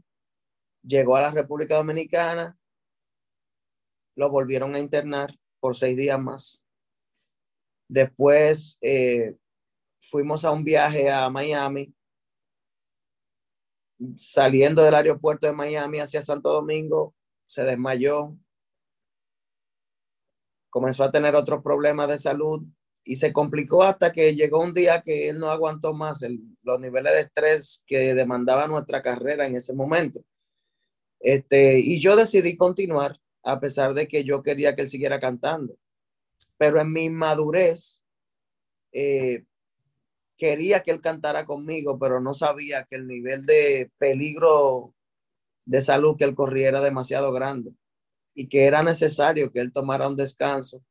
Llegó 0.83 1.17
a 1.17 1.23
la 1.23 1.31
República 1.31 1.77
Dominicana 1.77 2.59
lo 4.17 4.31
volvieron 4.31 4.75
a 4.75 4.81
internar 4.81 5.31
por 5.61 5.77
seis 5.77 5.97
días 5.97 6.19
más. 6.19 6.65
Después 7.89 8.79
eh, 8.81 9.37
fuimos 10.11 10.45
a 10.45 10.51
un 10.51 10.65
viaje 10.65 11.11
a 11.11 11.29
Miami. 11.31 11.95
Saliendo 14.15 14.83
del 14.83 14.95
aeropuerto 14.95 15.47
de 15.47 15.53
Miami 15.53 15.99
hacia 15.99 16.23
Santo 16.23 16.51
Domingo, 16.51 17.15
se 17.47 17.65
desmayó. 17.65 18.37
Comenzó 20.71 21.05
a 21.05 21.11
tener 21.11 21.35
otros 21.35 21.63
problemas 21.63 22.09
de 22.09 22.19
salud 22.19 22.63
y 23.05 23.17
se 23.17 23.33
complicó 23.33 23.83
hasta 23.83 24.13
que 24.13 24.35
llegó 24.35 24.61
un 24.61 24.75
día 24.75 25.01
que 25.01 25.29
él 25.29 25.39
no 25.39 25.51
aguantó 25.51 25.95
más 25.95 26.25
los 26.63 26.81
niveles 26.81 27.13
de 27.13 27.21
estrés 27.21 27.85
que 27.87 28.15
demandaba 28.15 28.67
nuestra 28.67 29.01
carrera 29.01 29.47
en 29.47 29.57
ese 29.57 29.73
momento. 29.73 30.21
Este, 31.21 31.79
y 31.79 32.01
yo 32.01 32.17
decidí 32.17 32.57
continuar 32.57 33.17
a 33.43 33.61
pesar 33.61 33.95
de 33.95 34.09
que 34.09 34.25
yo 34.25 34.43
quería 34.43 34.75
que 34.75 34.83
él 34.83 34.89
siguiera 34.89 35.21
cantando. 35.21 35.79
Pero 36.59 36.81
en 36.81 36.93
mi 36.93 37.09
madurez, 37.09 38.03
eh, 38.93 39.45
quería 40.37 40.83
que 40.83 40.91
él 40.91 41.01
cantara 41.01 41.47
conmigo, 41.47 41.99
pero 41.99 42.21
no 42.21 42.35
sabía 42.35 42.85
que 42.85 42.97
el 42.97 43.07
nivel 43.07 43.43
de 43.43 43.91
peligro 43.99 44.95
de 45.65 45.83
salud 45.83 46.17
que 46.17 46.25
él 46.25 46.35
corría 46.35 46.69
era 46.69 46.81
demasiado 46.81 47.33
grande 47.33 47.73
y 48.35 48.49
que 48.49 48.67
era 48.67 48.83
necesario 48.83 49.51
que 49.51 49.61
él 49.61 49.73
tomara 49.73 50.09
un 50.09 50.17
descanso 50.17 50.83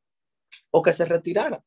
o 0.70 0.82
que 0.82 0.92
se 0.92 1.06
retirara 1.06 1.64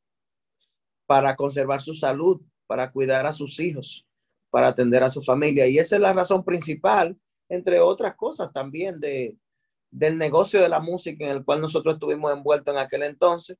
para 1.06 1.36
conservar 1.36 1.82
su 1.82 1.96
salud, 1.96 2.42
para 2.68 2.92
cuidar 2.92 3.26
a 3.26 3.34
sus 3.34 3.60
hijos, 3.60 4.06
para 4.52 4.68
atender 4.68 5.02
a 5.02 5.10
su 5.10 5.24
familia. 5.24 5.66
Y 5.68 5.80
esa 5.80 5.96
es 5.96 6.02
la 6.02 6.14
razón 6.14 6.44
principal, 6.44 7.18
entre 7.48 7.80
otras 7.80 8.16
cosas 8.16 8.52
también, 8.54 9.00
de, 9.00 9.36
del 9.90 10.18
negocio 10.18 10.62
de 10.62 10.70
la 10.70 10.80
música 10.80 11.26
en 11.26 11.32
el 11.32 11.44
cual 11.44 11.62
nosotros 11.62 11.96
estuvimos 11.96 12.32
envueltos 12.32 12.74
en 12.74 12.80
aquel 12.80 13.04
entonces, 13.04 13.58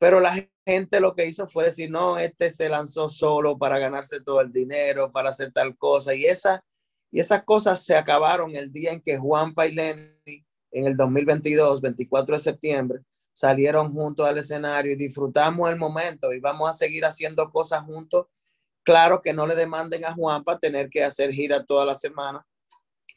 pero 0.00 0.18
la 0.18 0.48
gente 0.66 0.98
lo 0.98 1.14
que 1.14 1.26
hizo 1.26 1.46
fue 1.46 1.66
decir, 1.66 1.90
no, 1.90 2.18
este 2.18 2.50
se 2.50 2.70
lanzó 2.70 3.10
solo 3.10 3.58
para 3.58 3.78
ganarse 3.78 4.22
todo 4.22 4.40
el 4.40 4.50
dinero, 4.50 5.12
para 5.12 5.28
hacer 5.28 5.52
tal 5.52 5.76
cosa, 5.76 6.14
y, 6.14 6.24
esa, 6.24 6.64
y 7.10 7.20
esas 7.20 7.44
cosas 7.44 7.84
se 7.84 7.94
acabaron 7.94 8.56
el 8.56 8.72
día 8.72 8.92
en 8.92 9.02
que 9.02 9.18
Juan 9.18 9.52
Paileni, 9.52 10.10
en 10.72 10.86
el 10.86 10.96
2022, 10.96 11.82
24 11.82 12.34
de 12.34 12.40
septiembre, 12.40 13.00
salieron 13.34 13.92
juntos 13.92 14.26
al 14.26 14.38
escenario 14.38 14.92
y 14.92 14.96
disfrutamos 14.96 15.68
el 15.68 15.76
momento 15.76 16.32
y 16.32 16.40
vamos 16.40 16.70
a 16.70 16.72
seguir 16.72 17.04
haciendo 17.04 17.50
cosas 17.50 17.84
juntos. 17.84 18.26
Claro 18.82 19.20
que 19.20 19.34
no 19.34 19.46
le 19.46 19.54
demanden 19.54 20.06
a 20.06 20.14
Juan 20.14 20.42
para 20.42 20.58
tener 20.58 20.88
que 20.88 21.04
hacer 21.04 21.30
gira 21.30 21.62
toda 21.66 21.84
la 21.84 21.94
semana, 21.94 22.46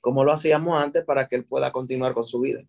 como 0.01 0.25
lo 0.25 0.33
hacíamos 0.33 0.83
antes 0.83 1.05
para 1.05 1.29
que 1.29 1.37
él 1.37 1.45
pueda 1.45 1.71
continuar 1.71 2.13
con 2.13 2.27
su 2.27 2.41
vida. 2.41 2.61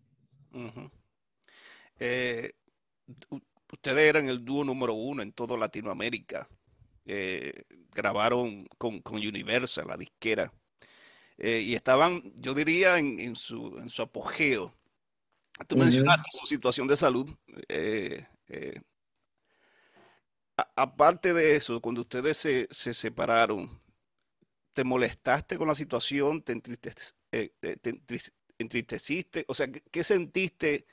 Ustedes 3.85 4.09
eran 4.09 4.27
el 4.27 4.43
dúo 4.43 4.63
número 4.63 4.95
uno 4.95 5.21
en 5.21 5.31
toda 5.31 5.55
Latinoamérica. 5.55 6.49
Eh, 7.05 7.53
grabaron 7.93 8.67
con, 8.79 8.99
Universal, 9.13 9.85
la 9.87 9.95
disquera. 9.95 10.51
Eh, 11.37 11.61
y 11.61 11.75
estaban, 11.75 12.33
yo 12.35 12.55
diría, 12.55 12.97
en, 12.97 13.35
su, 13.35 13.77
en 13.77 13.89
su 13.89 14.01
apogeo. 14.01 14.73
Tú 15.67 15.77
mencionaste 15.77 16.29
su 16.31 16.47
situación 16.47 16.87
de 16.87 16.97
salud. 16.97 17.29
aparte 20.75 21.33
de 21.35 21.55
eso, 21.55 21.79
cuando 21.79 22.01
ustedes 22.01 22.37
se, 22.37 22.93
separaron, 22.93 23.69
¿te 24.73 24.83
molestaste 24.83 25.59
con 25.59 25.67
la 25.67 25.75
situación? 25.75 26.41
¿Te, 26.41 26.59
eh, 27.31 27.51
entristeciste? 28.57 29.45
O 29.47 29.53
sea, 29.53 29.67
¿qué, 29.67 30.03
sentiste 30.03 30.87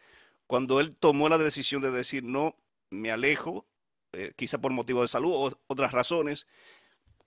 cuando 0.46 0.78
él 0.78 0.94
tomó 0.94 1.30
la 1.30 1.38
decisión 1.38 1.80
de 1.80 1.90
decir, 1.90 2.22
no, 2.22 2.54
me 2.92 3.10
alejo, 3.10 3.66
eh, 4.12 4.32
quizá 4.36 4.60
por 4.60 4.72
motivo 4.72 5.02
de 5.02 5.08
salud 5.08 5.32
o 5.34 5.50
otras 5.66 5.92
razones? 5.92 6.46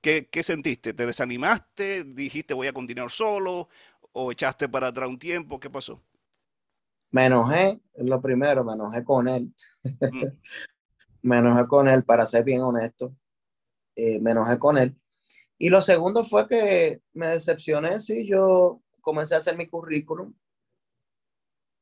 ¿Qué, 0.01 0.27
¿Qué 0.27 0.43
sentiste? 0.43 0.93
¿Te 0.93 1.05
desanimaste? 1.05 2.03
¿Dijiste 2.03 2.53
voy 2.53 2.67
a 2.67 2.73
continuar 2.73 3.09
solo? 3.09 3.69
¿O 4.13 4.31
echaste 4.31 4.69
para 4.69 4.87
atrás 4.87 5.09
un 5.09 5.19
tiempo? 5.19 5.59
¿Qué 5.59 5.69
pasó? 5.69 6.01
Me 7.11 7.25
enojé, 7.25 7.79
lo 7.95 8.21
primero, 8.21 8.63
me 8.63 8.73
enojé 8.73 9.03
con 9.03 9.27
él. 9.27 9.53
Mm. 9.83 10.23
me 11.23 11.37
enojé 11.37 11.67
con 11.67 11.87
él, 11.87 12.03
para 12.03 12.25
ser 12.25 12.43
bien 12.43 12.61
honesto. 12.61 13.15
Eh, 13.95 14.19
me 14.19 14.31
enojé 14.31 14.59
con 14.59 14.77
él. 14.77 14.95
Y 15.57 15.69
lo 15.69 15.81
segundo 15.81 16.23
fue 16.23 16.47
que 16.47 17.01
me 17.13 17.29
decepcioné, 17.29 17.99
sí, 17.99 18.27
yo 18.27 18.81
comencé 19.01 19.35
a 19.35 19.37
hacer 19.37 19.57
mi 19.57 19.67
currículum 19.67 20.33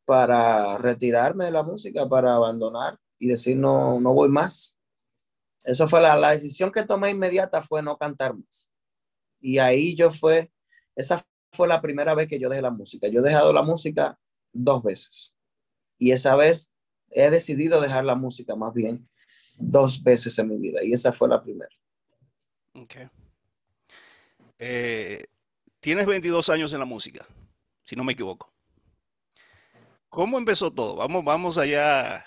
para 0.06 0.78
retirarme 0.78 1.46
de 1.46 1.52
la 1.52 1.64
música, 1.64 2.08
para 2.08 2.36
abandonar 2.36 3.00
y 3.20 3.28
decir 3.28 3.58
no, 3.58 4.00
no 4.00 4.14
voy 4.14 4.30
más. 4.30 4.80
Eso 5.66 5.88
fue 5.88 6.02
la, 6.02 6.16
la 6.16 6.32
decisión 6.32 6.72
que 6.72 6.84
tomé 6.84 7.12
inmediata, 7.12 7.62
fue 7.62 7.82
no 7.82 7.98
cantar 7.98 8.36
más. 8.36 8.72
Y 9.40 9.60
ahí 9.60 9.96
yo 9.96 10.12
fue, 10.12 10.52
esa 10.96 11.26
fue 11.54 11.68
la 11.68 11.82
primera 11.82 12.14
vez 12.16 12.28
que 12.28 12.40
yo 12.40 12.50
dejé 12.50 12.62
la 12.62 12.72
música. 12.72 13.08
Yo 13.08 13.22
he 13.22 13.24
dejado 13.24 13.54
la 13.54 13.62
música 13.62 14.18
dos 14.52 14.84
veces. 14.84 15.36
Y 15.98 16.12
esa 16.12 16.36
vez 16.36 16.74
he 17.12 17.30
decidido 17.30 17.80
dejar 17.80 18.06
la 18.06 18.16
música 18.16 18.56
más 18.56 18.74
bien 18.74 19.08
dos 19.58 20.04
veces 20.04 20.38
en 20.40 20.50
mi 20.50 20.58
vida 20.58 20.84
y 20.84 20.94
esa 20.94 21.14
fue 21.14 21.30
la 21.30 21.42
primera. 21.42 21.72
Ok. 22.74 22.96
Eh, 24.60 25.24
tienes 25.80 26.06
22 26.06 26.50
años 26.50 26.74
en 26.74 26.80
la 26.80 26.86
música, 26.86 27.26
si 27.84 27.96
no 27.96 28.04
me 28.04 28.14
equivoco. 28.14 28.52
¿Cómo 30.10 30.38
empezó 30.38 30.72
todo? 30.72 30.96
Vamos, 30.96 31.24
vamos 31.24 31.58
allá 31.58 32.26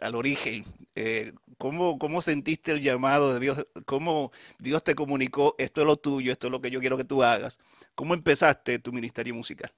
al 0.00 0.14
origen. 0.14 0.64
Eh, 0.94 1.32
¿cómo, 1.58 1.98
¿Cómo 1.98 2.20
sentiste 2.20 2.72
el 2.72 2.82
llamado 2.82 3.34
de 3.34 3.40
Dios? 3.40 3.66
¿Cómo 3.84 4.32
Dios 4.58 4.82
te 4.82 4.94
comunicó, 4.94 5.54
esto 5.58 5.80
es 5.80 5.86
lo 5.86 5.96
tuyo, 5.96 6.32
esto 6.32 6.46
es 6.48 6.50
lo 6.50 6.60
que 6.60 6.70
yo 6.70 6.80
quiero 6.80 6.96
que 6.96 7.04
tú 7.04 7.22
hagas? 7.22 7.58
¿Cómo 7.94 8.14
empezaste 8.14 8.78
tu 8.78 8.92
ministerio 8.92 9.34
musical? 9.34 9.72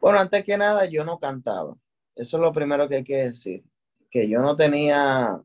Bueno, 0.00 0.20
antes 0.20 0.44
que 0.44 0.56
nada, 0.56 0.86
yo 0.86 1.04
no 1.04 1.18
cantaba. 1.18 1.74
Eso 2.14 2.36
es 2.36 2.40
lo 2.40 2.52
primero 2.52 2.88
que 2.88 2.96
hay 2.96 3.04
que 3.04 3.16
decir 3.16 3.64
que 4.10 4.28
yo 4.28 4.40
no 4.40 4.56
tenía... 4.56 5.40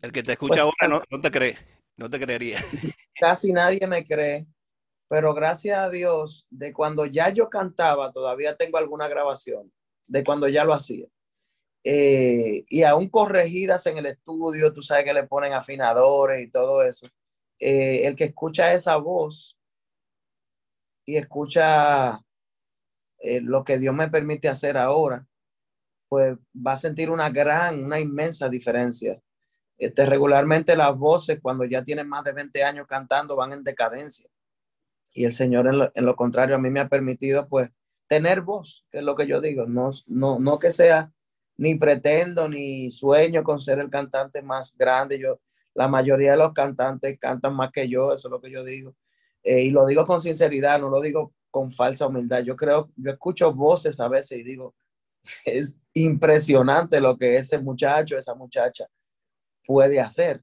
El 0.00 0.12
que 0.12 0.22
te 0.22 0.32
escucha 0.32 0.64
pues, 0.64 0.74
ahora 0.88 1.04
no, 1.10 1.20
te 1.20 1.30
cree, 1.30 1.58
no 1.96 2.10
te 2.10 2.18
creería. 2.18 2.58
Casi 3.14 3.52
nadie 3.52 3.86
me 3.86 4.04
cree, 4.04 4.46
pero 5.08 5.32
gracias 5.34 5.78
a 5.78 5.90
Dios, 5.90 6.46
de 6.50 6.72
cuando 6.72 7.06
ya 7.06 7.30
yo 7.30 7.48
cantaba, 7.48 8.12
todavía 8.12 8.56
tengo 8.56 8.78
alguna 8.78 9.06
grabación, 9.06 9.72
de 10.06 10.24
cuando 10.24 10.48
ya 10.48 10.64
lo 10.64 10.72
hacía. 10.72 11.06
Eh, 11.84 12.64
y 12.68 12.82
aún 12.84 13.08
corregidas 13.08 13.86
en 13.86 13.98
el 13.98 14.06
estudio, 14.06 14.72
tú 14.72 14.82
sabes 14.82 15.04
que 15.04 15.14
le 15.14 15.24
ponen 15.24 15.52
afinadores 15.52 16.42
y 16.42 16.50
todo 16.50 16.82
eso. 16.82 17.08
Eh, 17.58 18.06
el 18.06 18.16
que 18.16 18.24
escucha 18.24 18.72
esa 18.72 18.96
voz 18.96 19.58
y 21.04 21.16
escucha 21.16 22.20
eh, 23.18 23.40
lo 23.40 23.64
que 23.64 23.78
Dios 23.78 23.94
me 23.94 24.08
permite 24.08 24.48
hacer 24.48 24.76
ahora, 24.76 25.26
pues 26.08 26.36
va 26.54 26.72
a 26.72 26.76
sentir 26.76 27.10
una 27.10 27.30
gran, 27.30 27.84
una 27.84 27.98
inmensa 27.98 28.48
diferencia. 28.48 29.20
Este, 29.78 30.06
regularmente 30.06 30.76
las 30.76 30.96
voces 30.96 31.40
cuando 31.40 31.64
ya 31.64 31.82
tienen 31.82 32.08
más 32.08 32.22
de 32.24 32.32
20 32.32 32.62
años 32.62 32.86
cantando 32.86 33.34
van 33.34 33.52
en 33.52 33.64
decadencia. 33.64 34.28
Y 35.14 35.24
el 35.24 35.32
Señor 35.32 35.66
en 35.94 36.06
lo, 36.06 36.16
contrario 36.16 36.54
a 36.56 36.58
mí 36.58 36.70
me 36.70 36.80
ha 36.80 36.88
permitido 36.88 37.48
pues 37.48 37.70
tener 38.06 38.42
voz, 38.42 38.86
que 38.90 38.98
es 38.98 39.04
lo 39.04 39.16
que 39.16 39.26
yo 39.26 39.40
digo, 39.40 39.66
no, 39.66 39.90
no, 40.06 40.38
no 40.38 40.58
que 40.58 40.70
sea 40.70 41.12
ni 41.62 41.76
pretendo 41.76 42.48
ni 42.48 42.90
sueño 42.90 43.44
con 43.44 43.60
ser 43.60 43.78
el 43.78 43.88
cantante 43.88 44.42
más 44.42 44.76
grande. 44.76 45.16
Yo, 45.16 45.38
la 45.74 45.86
mayoría 45.86 46.32
de 46.32 46.38
los 46.38 46.52
cantantes 46.52 47.16
cantan 47.20 47.54
más 47.54 47.70
que 47.70 47.88
yo, 47.88 48.12
eso 48.12 48.26
es 48.26 48.32
lo 48.32 48.40
que 48.40 48.50
yo 48.50 48.64
digo. 48.64 48.96
Eh, 49.44 49.62
y 49.62 49.70
lo 49.70 49.86
digo 49.86 50.04
con 50.04 50.20
sinceridad, 50.20 50.80
no 50.80 50.90
lo 50.90 51.00
digo 51.00 51.32
con 51.52 51.70
falsa 51.70 52.08
humildad. 52.08 52.42
Yo 52.42 52.56
creo, 52.56 52.90
yo 52.96 53.12
escucho 53.12 53.54
voces 53.54 54.00
a 54.00 54.08
veces 54.08 54.40
y 54.40 54.42
digo, 54.42 54.74
es 55.44 55.80
impresionante 55.94 57.00
lo 57.00 57.16
que 57.16 57.36
ese 57.36 57.60
muchacho, 57.60 58.18
esa 58.18 58.34
muchacha 58.34 58.88
puede 59.64 60.00
hacer. 60.00 60.42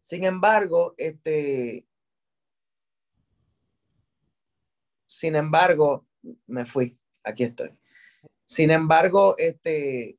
Sin 0.00 0.24
embargo, 0.24 0.94
este, 0.96 1.86
sin 5.06 5.36
embargo, 5.36 6.04
me 6.48 6.66
fui, 6.66 6.98
aquí 7.22 7.44
estoy. 7.44 7.70
Sin 8.44 8.70
embargo, 8.70 9.34
este, 9.38 10.18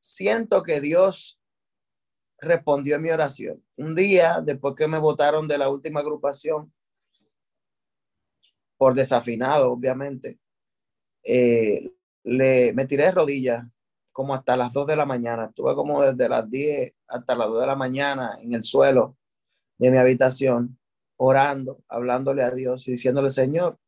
siento 0.00 0.62
que 0.62 0.80
Dios 0.80 1.40
respondió 2.38 2.96
a 2.96 2.98
mi 2.98 3.10
oración. 3.10 3.64
Un 3.76 3.94
día, 3.94 4.40
después 4.42 4.74
que 4.76 4.88
me 4.88 4.98
votaron 4.98 5.48
de 5.48 5.58
la 5.58 5.68
última 5.68 6.00
agrupación, 6.00 6.72
por 8.76 8.94
desafinado, 8.94 9.70
obviamente, 9.70 10.40
eh, 11.22 11.88
le, 12.24 12.72
me 12.72 12.84
tiré 12.84 13.04
de 13.04 13.12
rodillas 13.12 13.64
como 14.10 14.34
hasta 14.34 14.56
las 14.56 14.72
2 14.72 14.88
de 14.88 14.96
la 14.96 15.06
mañana. 15.06 15.46
Estuve 15.46 15.74
como 15.74 16.02
desde 16.02 16.28
las 16.28 16.50
10 16.50 16.92
hasta 17.06 17.34
las 17.34 17.48
2 17.48 17.60
de 17.60 17.66
la 17.66 17.76
mañana 17.76 18.38
en 18.42 18.54
el 18.54 18.62
suelo 18.64 19.16
de 19.78 19.90
mi 19.90 19.98
habitación, 19.98 20.78
orando, 21.16 21.82
hablándole 21.88 22.42
a 22.42 22.50
Dios 22.50 22.86
y 22.88 22.92
diciéndole, 22.92 23.30
Señor, 23.30 23.78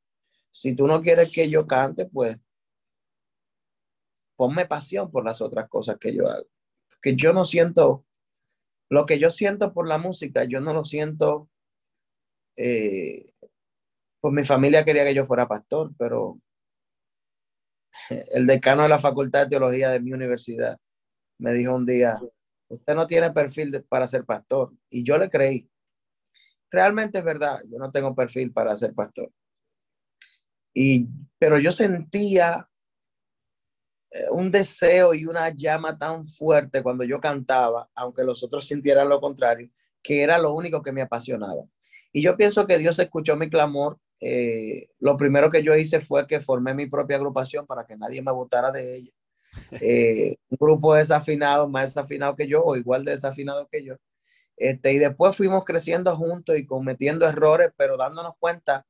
si 0.51 0.75
tú 0.75 0.87
no 0.87 1.01
quieres 1.01 1.33
que 1.33 1.49
yo 1.49 1.67
cante, 1.67 2.07
pues 2.07 2.39
ponme 4.37 4.67
pasión 4.67 5.11
por 5.11 5.25
las 5.25 5.41
otras 5.41 5.69
cosas 5.69 5.99
que 5.99 6.15
yo 6.15 6.29
hago. 6.29 6.47
Que 7.01 7.17
yo 7.17 7.33
no 7.33 7.45
siento, 7.45 8.05
lo 8.91 9.07
que 9.07 9.19
yo 9.19 9.31
siento 9.31 9.73
por 9.73 9.89
la 9.89 9.99
música, 9.99 10.45
yo 10.45 10.61
no 10.61 10.73
lo 10.73 10.85
siento 10.85 11.51
eh, 12.57 13.33
pues 14.21 14.33
mi 14.33 14.45
familia 14.45 14.85
quería 14.85 15.05
que 15.05 15.15
yo 15.15 15.25
fuera 15.25 15.47
pastor, 15.47 15.93
pero 15.99 16.41
el 18.11 18.47
decano 18.47 18.85
de 18.85 18.89
la 18.89 18.99
Facultad 18.99 19.43
de 19.43 19.51
Teología 19.51 19.91
de 19.91 20.01
mi 20.01 20.13
universidad 20.13 20.79
me 21.39 21.53
dijo 21.53 21.75
un 21.75 21.85
día, 21.85 22.19
usted 22.69 22.95
no 22.95 23.07
tiene 23.07 23.33
perfil 23.33 23.85
para 23.89 24.07
ser 24.07 24.25
pastor. 24.25 24.73
Y 24.89 25.05
yo 25.05 25.19
le 25.19 25.29
creí. 25.29 25.69
Realmente 26.71 27.19
es 27.19 27.25
verdad, 27.25 27.61
yo 27.69 27.79
no 27.79 27.91
tengo 27.91 28.15
perfil 28.15 28.53
para 28.53 28.77
ser 28.77 28.95
pastor. 28.95 29.31
Y, 30.73 31.07
pero 31.39 31.59
yo 31.59 31.71
sentía 31.71 32.69
un 34.31 34.51
deseo 34.51 35.15
y 35.15 35.27
una 35.27 35.49
llama 35.51 35.99
tan 35.99 36.25
fuerte 36.25 36.83
cuando 36.83 37.05
yo 37.05 37.21
cantaba, 37.21 37.89
aunque 37.95 38.25
los 38.25 38.43
otros 38.45 38.67
sintieran 38.67 39.09
lo 39.09 39.21
contrario, 39.21 39.69
que 40.03 40.23
era 40.23 40.39
lo 40.39 40.53
único 40.53 40.83
que 40.83 40.93
me 40.93 41.03
apasionaba. 41.03 41.63
Y 42.13 42.23
yo 42.23 42.37
pienso 42.37 42.67
que 42.67 42.79
Dios 42.79 42.99
escuchó 42.99 43.37
mi 43.37 43.51
clamor 43.51 43.99
eh, 44.27 44.89
lo 45.01 45.19
primero 45.19 45.51
que 45.51 45.63
yo 45.63 45.77
hice 45.77 46.01
fue 46.01 46.27
que 46.27 46.41
formé 46.41 46.73
mi 46.73 46.87
propia 46.87 47.17
agrupación 47.17 47.67
para 47.67 47.85
que 47.85 47.95
nadie 47.95 48.23
me 48.23 48.33
votara 48.33 48.71
de 48.71 48.97
ella. 48.97 49.13
Eh, 49.81 50.37
un 50.49 50.59
grupo 50.59 50.95
desafinado, 50.97 51.69
más 51.69 51.95
desafinado 51.95 52.35
que 52.35 52.49
yo 52.49 52.65
o 52.65 52.75
igual 52.75 53.05
de 53.05 53.13
desafinado 53.13 53.69
que 53.71 53.85
yo. 53.85 53.95
Este, 54.57 54.93
y 54.93 54.99
después 54.99 55.37
fuimos 55.37 55.65
creciendo 55.65 56.17
juntos 56.17 56.59
y 56.59 56.67
cometiendo 56.67 57.25
errores, 57.29 57.71
pero 57.77 57.97
dándonos 57.97 58.35
cuenta, 58.41 58.85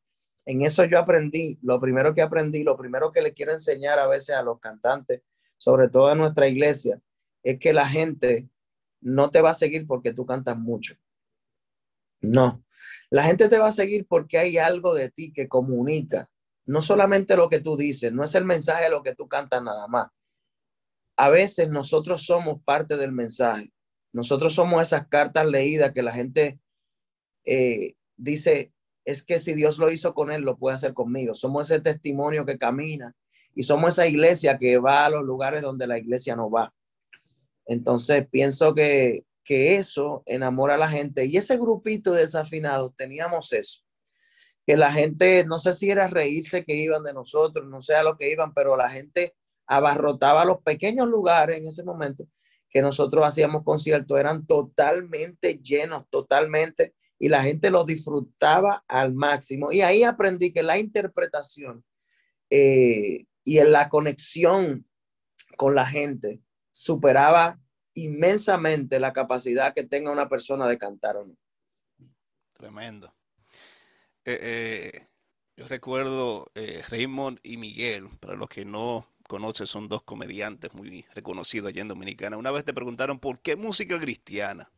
en 0.47 0.63
eso 0.63 0.85
yo 0.85 0.99
aprendí, 0.99 1.59
lo 1.63 1.81
primero 1.81 2.15
que 2.15 2.23
aprendí, 2.23 2.63
lo 2.63 2.77
primero 2.77 3.13
que 3.13 3.23
le 3.23 3.33
quiero 3.33 3.53
enseñar 3.53 3.99
a 3.99 4.07
veces 4.07 4.37
a 4.37 4.43
los 4.43 4.61
cantantes, 4.61 5.23
sobre 5.57 5.89
todo 5.89 6.13
en 6.13 6.19
nuestra 6.19 6.47
iglesia, 6.49 7.01
es 7.43 7.59
que 7.59 7.73
la 7.73 7.89
gente 7.89 8.49
no 9.01 9.31
te 9.31 9.41
va 9.41 9.51
a 9.51 9.55
seguir 9.55 9.87
porque 9.87 10.13
tú 10.13 10.27
cantas 10.27 10.59
mucho. 10.59 10.95
No, 12.21 12.65
la 13.11 13.25
gente 13.25 13.49
te 13.49 13.59
va 13.59 13.69
a 13.69 13.73
seguir 13.73 14.07
porque 14.07 14.39
hay 14.39 14.59
algo 14.59 14.95
de 14.95 15.11
ti 15.11 15.33
que 15.33 15.49
comunica, 15.49 16.29
no 16.67 16.81
solamente 16.83 17.37
lo 17.37 17.49
que 17.49 17.61
tú 17.61 17.77
dices, 17.77 18.13
no 18.13 18.25
es 18.25 18.35
el 18.35 18.45
mensaje 18.45 18.89
lo 18.91 19.03
que 19.03 19.15
tú 19.15 19.29
cantas 19.29 19.63
nada 19.63 19.87
más. 19.87 20.11
A 21.17 21.29
veces 21.29 21.69
nosotros 21.69 22.25
somos 22.25 22.63
parte 22.65 22.97
del 22.97 23.13
mensaje. 23.13 23.73
Nosotros 24.13 24.55
somos 24.55 24.83
esas 24.83 25.07
cartas 25.09 25.47
leídas 25.47 25.93
que 25.93 26.03
la 26.03 26.13
gente 26.13 26.59
eh, 27.45 27.95
dice, 28.17 28.74
es 29.05 29.23
que 29.25 29.39
si 29.39 29.55
Dios 29.55 29.79
lo 29.79 29.91
hizo 29.91 30.15
con 30.15 30.31
él, 30.33 30.43
lo 30.43 30.57
puede 30.57 30.77
hacer 30.77 30.95
conmigo. 30.95 31.35
Somos 31.35 31.71
ese 31.71 31.81
testimonio 31.81 32.47
que 32.47 32.59
camina 32.59 33.15
y 33.55 33.63
somos 33.63 33.93
esa 33.95 34.07
iglesia 34.07 34.59
que 34.59 34.79
va 34.79 35.07
a 35.07 35.11
los 35.11 35.25
lugares 35.25 35.63
donde 35.63 35.87
la 35.87 35.99
iglesia 35.99 36.37
no 36.37 36.51
va. 36.51 36.73
Entonces, 37.67 38.27
pienso 38.31 38.75
que 38.75 39.25
que 39.45 39.77
eso 39.77 40.23
enamora 40.27 40.75
a 40.75 40.79
la 40.79 40.89
gente. 40.89 41.27
Y 41.27 41.37
ese 41.37 41.57
grupito 41.57 42.13
de 42.13 42.23
desafinados 42.23 42.97
teníamos 42.97 43.53
eso, 43.53 43.83
que 44.67 44.77
la 44.77 44.91
gente, 44.91 45.45
no 45.45 45.59
sé 45.59 45.75
si 45.75 45.91
era 45.91 46.09
reírse 46.09 46.65
que 46.65 46.75
iban 46.75 47.05
de 47.05 47.13
nosotros, 47.13 47.67
no 47.67 47.83
sé 47.83 47.95
a 47.95 48.03
lo 48.03 48.17
que 48.17 48.31
iban, 48.31 48.55
pero 48.55 48.77
la 48.77 48.89
gente 48.89 49.35
abarrotaba 49.67 50.45
los 50.45 50.63
pequeños 50.63 51.07
lugares 51.09 51.59
en 51.59 51.67
ese 51.67 51.85
momento, 51.85 52.27
que 52.71 52.81
nosotros 52.81 53.25
hacíamos 53.25 53.63
conciertos 53.63 54.19
eran 54.19 54.47
totalmente 54.47 55.61
llenos, 55.63 56.09
totalmente, 56.11 56.95
y 57.19 57.29
la 57.29 57.43
gente 57.43 57.71
lo 57.71 57.85
disfrutaba 57.85 58.85
al 58.89 59.15
máximo. 59.15 59.73
Y 59.73 59.81
ahí 59.83 60.03
aprendí 60.03 60.53
que 60.53 60.63
la 60.63 60.79
interpretación 60.79 61.85
eh, 62.51 63.27
y 63.45 63.59
en 63.59 63.73
la 63.73 63.89
conexión 63.89 64.87
con 65.57 65.75
la 65.75 65.87
gente 65.87 66.41
superaba 66.73 67.61
inmensamente 67.95 68.99
la 68.99 69.13
capacidad 69.13 69.75
que 69.75 69.85
tenga 69.85 70.11
una 70.11 70.29
persona 70.29 70.67
de 70.69 70.79
cantar 70.79 71.17
o 71.17 71.27
no. 71.27 71.37
Tremendo. 72.53 73.15
Eh, 74.25 74.39
eh, 74.43 75.07
yo 75.57 75.69
recuerdo 75.69 76.51
Raymond 76.89 77.39
y 77.43 77.57
Miguel, 77.57 78.09
para 78.19 78.35
los 78.35 78.49
que 78.49 78.65
no 78.65 79.07
conocen, 79.29 79.67
son 79.67 79.89
dos 79.89 80.03
comediantes 80.03 80.75
muy 80.75 81.07
reconocidos 81.15 81.69
allá 81.69 81.83
en 81.83 81.89
Dominicana. 81.89 82.37
Una 82.37 82.51
vez 82.51 82.65
te 82.65 82.75
preguntaron 82.75 83.21
por 83.21 83.41
qué 83.41 83.55
música 83.55 84.01
cristiana. 84.01 84.71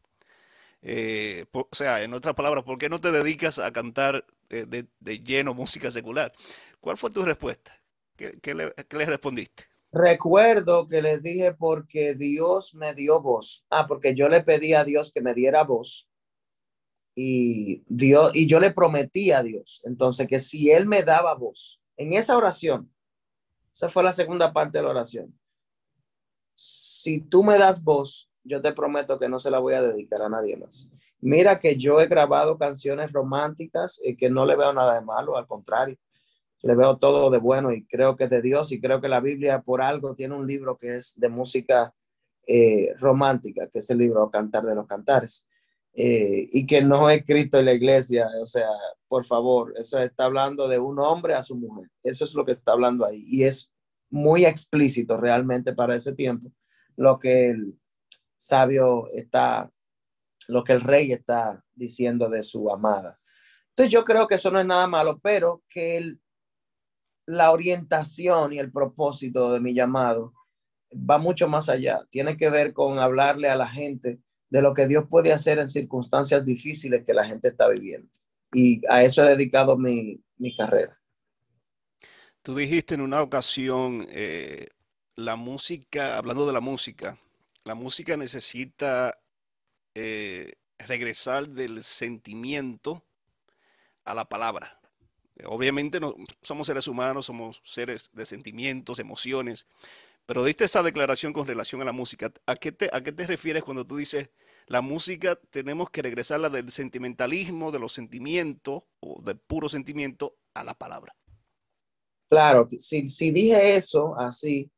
O 1.53 1.69
sea, 1.73 2.03
en 2.03 2.15
otras 2.15 2.35
palabras, 2.35 2.65
¿por 2.65 2.79
qué 2.79 2.89
no 2.89 3.01
te 3.01 3.11
dedicas 3.11 3.59
a 3.59 3.73
cantar 3.73 4.25
de, 4.49 4.87
lleno 5.25 5.55
música 5.55 5.91
secular? 5.91 6.33
¿Cuál 6.81 6.97
fue 6.97 7.11
tu 7.11 7.25
respuesta? 7.25 7.73
¿Qué, 8.17 8.55
le, 8.55 8.73
respondiste? 9.07 9.65
Recuerdo 9.93 10.87
que 10.87 11.03
les 11.03 11.23
dije 11.23 11.53
porque 11.53 12.15
Dios 12.15 12.75
me 12.75 12.95
dio 12.95 13.21
voz. 13.21 13.65
Ah, 13.71 13.87
porque 13.87 14.15
yo 14.15 14.29
le 14.29 14.43
pedí 14.43 14.75
a 14.75 14.85
Dios 14.85 15.13
que 15.13 15.21
me 15.21 15.35
diera 15.35 15.65
voz. 15.65 16.09
Y 17.15 17.83
Dios, 17.87 18.31
y 18.35 18.47
yo 18.47 18.61
le 18.61 18.71
prometí 18.71 19.33
a 19.33 19.43
Dios. 19.43 19.83
Entonces, 19.85 20.27
que 20.29 20.39
si 20.39 20.71
Él 20.71 20.87
me 20.87 21.03
daba 21.03 21.35
voz 21.35 21.81
en 21.97 22.13
esa 22.13 22.37
oración, 22.37 22.93
esa 23.73 23.89
fue 23.89 24.03
la 24.03 24.13
segunda 24.13 24.53
parte 24.53 24.79
de 24.79 24.85
la 24.85 24.91
oración. 24.91 25.39
Si 26.55 27.21
tú 27.21 27.43
me 27.43 27.59
das 27.59 27.83
voz, 27.83 28.31
yo 28.47 28.63
te 28.63 28.73
prometo 28.73 29.19
que 29.19 29.29
no 29.29 29.39
se 29.39 29.51
la 29.51 29.59
voy 29.59 29.75
a 29.75 29.83
dedicar 29.83 30.23
a 30.23 30.29
nadie 30.29 30.57
más. 30.57 30.89
Mira 31.21 31.59
que 31.59 31.77
yo 31.77 32.01
he 32.01 32.07
grabado 32.07 32.59
canciones 32.59 33.13
románticas 33.13 34.01
y 34.05 34.17
que 34.17 34.31
no 34.31 34.47
le 34.47 34.57
veo 34.57 34.73
nada 34.73 34.95
de 34.95 35.01
malo, 35.01 35.37
al 35.37 35.47
contrario 35.47 35.97
le 36.63 36.75
veo 36.75 36.97
todo 36.97 37.31
de 37.31 37.39
bueno 37.39 37.73
y 37.73 37.87
creo 37.87 38.17
que 38.17 38.25
es 38.25 38.31
de 38.31 38.43
Dios 38.43 38.73
y 38.73 38.81
creo 38.81 39.01
que 39.01 39.09
la 39.09 39.21
Biblia 39.21 39.63
por 39.63 39.81
algo 39.81 40.15
tiene 40.15 40.35
un 40.35 40.47
libro 40.47 40.77
que 40.77 40.97
es 40.97 41.19
de 41.19 41.29
música 41.29 41.95
eh, 42.47 42.95
romántica, 42.99 43.69
que 43.69 43.79
es 43.79 43.91
el 43.91 43.99
libro 43.99 44.31
Cantar 44.31 44.65
de 44.65 44.75
los 44.75 44.87
Cantares, 44.87 45.47
eh, 45.95 46.49
y 46.53 46.67
que 46.67 46.83
no 46.83 47.09
es 47.09 47.19
escrito 47.19 47.59
en 47.59 47.65
la 47.65 47.73
iglesia, 47.73 48.29
o 48.41 48.47
sea, 48.47 48.69
por 49.09 49.25
favor, 49.25 49.75
eso 49.77 49.99
está 49.99 50.25
hablando 50.25 50.69
de 50.69 50.79
un 50.79 50.99
hombre 50.99 51.35
a 51.35 51.43
su 51.43 51.57
mujer, 51.57 51.89
eso 52.03 52.25
es 52.25 52.35
lo 52.35 52.45
que 52.45 52.53
está 52.53 52.73
hablando 52.73 53.05
ahí, 53.07 53.25
y 53.27 53.45
es 53.45 53.73
muy 54.11 54.45
explícito 54.45 55.17
realmente 55.17 55.73
para 55.73 55.97
ese 55.97 56.13
tiempo 56.15 56.53
lo 56.97 57.19
que 57.19 57.51
el 57.51 57.79
sabio 58.37 59.09
está, 59.15 59.71
lo 60.49 60.65
que 60.65 60.73
el 60.73 60.81
rey 60.81 61.13
está 61.13 61.65
diciendo 61.75 62.29
de 62.29 62.43
su 62.43 62.71
amada. 62.71 63.19
Entonces 63.71 63.93
yo 63.93 64.05
creo 64.05 64.27
que 64.27 64.37
eso 64.37 64.51
no 64.51 64.61
es 64.61 64.67
nada 64.67 64.87
malo, 64.87 65.19
pero 65.23 65.63
que 65.69 65.97
el 65.97 66.21
la 67.27 67.51
orientación 67.51 68.53
y 68.53 68.59
el 68.59 68.73
propósito 68.73 69.53
de 69.53 69.61
mi 69.61 69.75
llamado 69.75 70.33
va 70.93 71.19
mucho 71.19 71.49
más 71.49 71.69
allá. 71.69 72.07
Tiene 72.09 72.37
que 72.37 72.49
ver 72.49 72.73
con 72.73 72.99
hablarle 72.99 73.49
a 73.49 73.57
la 73.57 73.69
gente 73.69 74.21
de 74.49 74.63
lo 74.63 74.73
que 74.73 74.87
Dios 74.87 75.05
puede 75.11 75.33
hacer 75.33 75.59
en 75.59 75.69
circunstancias 75.69 76.45
difíciles 76.45 77.05
que 77.05 77.13
la 77.13 77.25
gente 77.25 77.49
está 77.49 77.69
viviendo. 77.69 78.09
Y 78.53 78.81
a 78.89 79.03
eso 79.03 79.25
he 79.25 79.29
dedicado 79.29 79.77
mi, 79.77 80.23
carrera. 80.57 80.97
Tú 82.43 82.55
dijiste 82.55 82.95
en 82.95 83.01
una 83.01 83.21
ocasión, 83.23 84.07
eh, 84.11 84.69
la 85.17 85.35
música, 85.35 86.17
hablando 86.17 86.47
de 86.47 86.53
la 86.53 86.61
música, 86.61 87.19
la 87.67 87.75
música 87.75 88.17
necesita 88.17 89.19
eh, 89.97 90.53
regresar 90.79 91.49
del 91.49 91.83
sentimiento 91.83 93.05
a 94.05 94.15
la 94.15 94.29
palabra. 94.29 94.79
Obviamente 95.47 95.99
no, 95.99 96.15
somos 96.43 96.69
seres 96.69 96.87
humanos, 96.87 97.27
somos 97.27 97.61
seres 97.65 98.11
de 98.13 98.25
sentimientos, 98.25 99.01
emociones, 99.01 99.67
pero 100.27 100.45
diste 100.45 100.65
esa 100.65 100.85
declaración 100.85 101.33
con 101.33 101.45
relación 101.45 101.83
a 101.83 101.85
la 101.85 101.91
música. 101.91 102.33
¿A 102.47 102.55
qué 102.55 102.71
te, 102.71 102.89
refieres 103.27 103.65
cuando 103.65 103.85
tú 103.85 103.97
dices 103.97 104.31
la 104.69 104.81
música 104.81 105.37
tenemos 105.51 105.91
que 105.91 106.03
regresarla 106.03 106.49
del 106.51 106.71
sentimentalismo, 106.71 107.73
de 107.73 107.81
los 107.81 107.93
sentimientos 107.93 108.85
o 109.01 109.21
del 109.23 109.39
puro 109.39 109.69
sentimiento 109.69 110.37
a 110.55 110.63
la 110.63 110.75
palabra? 110.75 111.17
Claro, 112.29 112.69
si, 112.79 113.09
si 113.09 113.33
dije 113.33 113.75
eso 113.75 114.17
así, 114.17 114.71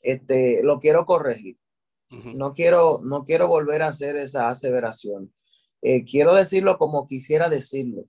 este, 0.00 0.62
lo 0.62 0.80
quiero 0.80 1.04
corregir. 1.04 1.58
No 2.10 2.52
quiero, 2.52 3.00
no 3.04 3.22
quiero 3.22 3.46
volver 3.46 3.82
a 3.82 3.86
hacer 3.86 4.16
esa 4.16 4.48
aseveración. 4.48 5.32
Eh, 5.80 6.04
quiero 6.04 6.34
decirlo 6.34 6.76
como 6.76 7.06
quisiera 7.06 7.48
decirlo 7.48 8.06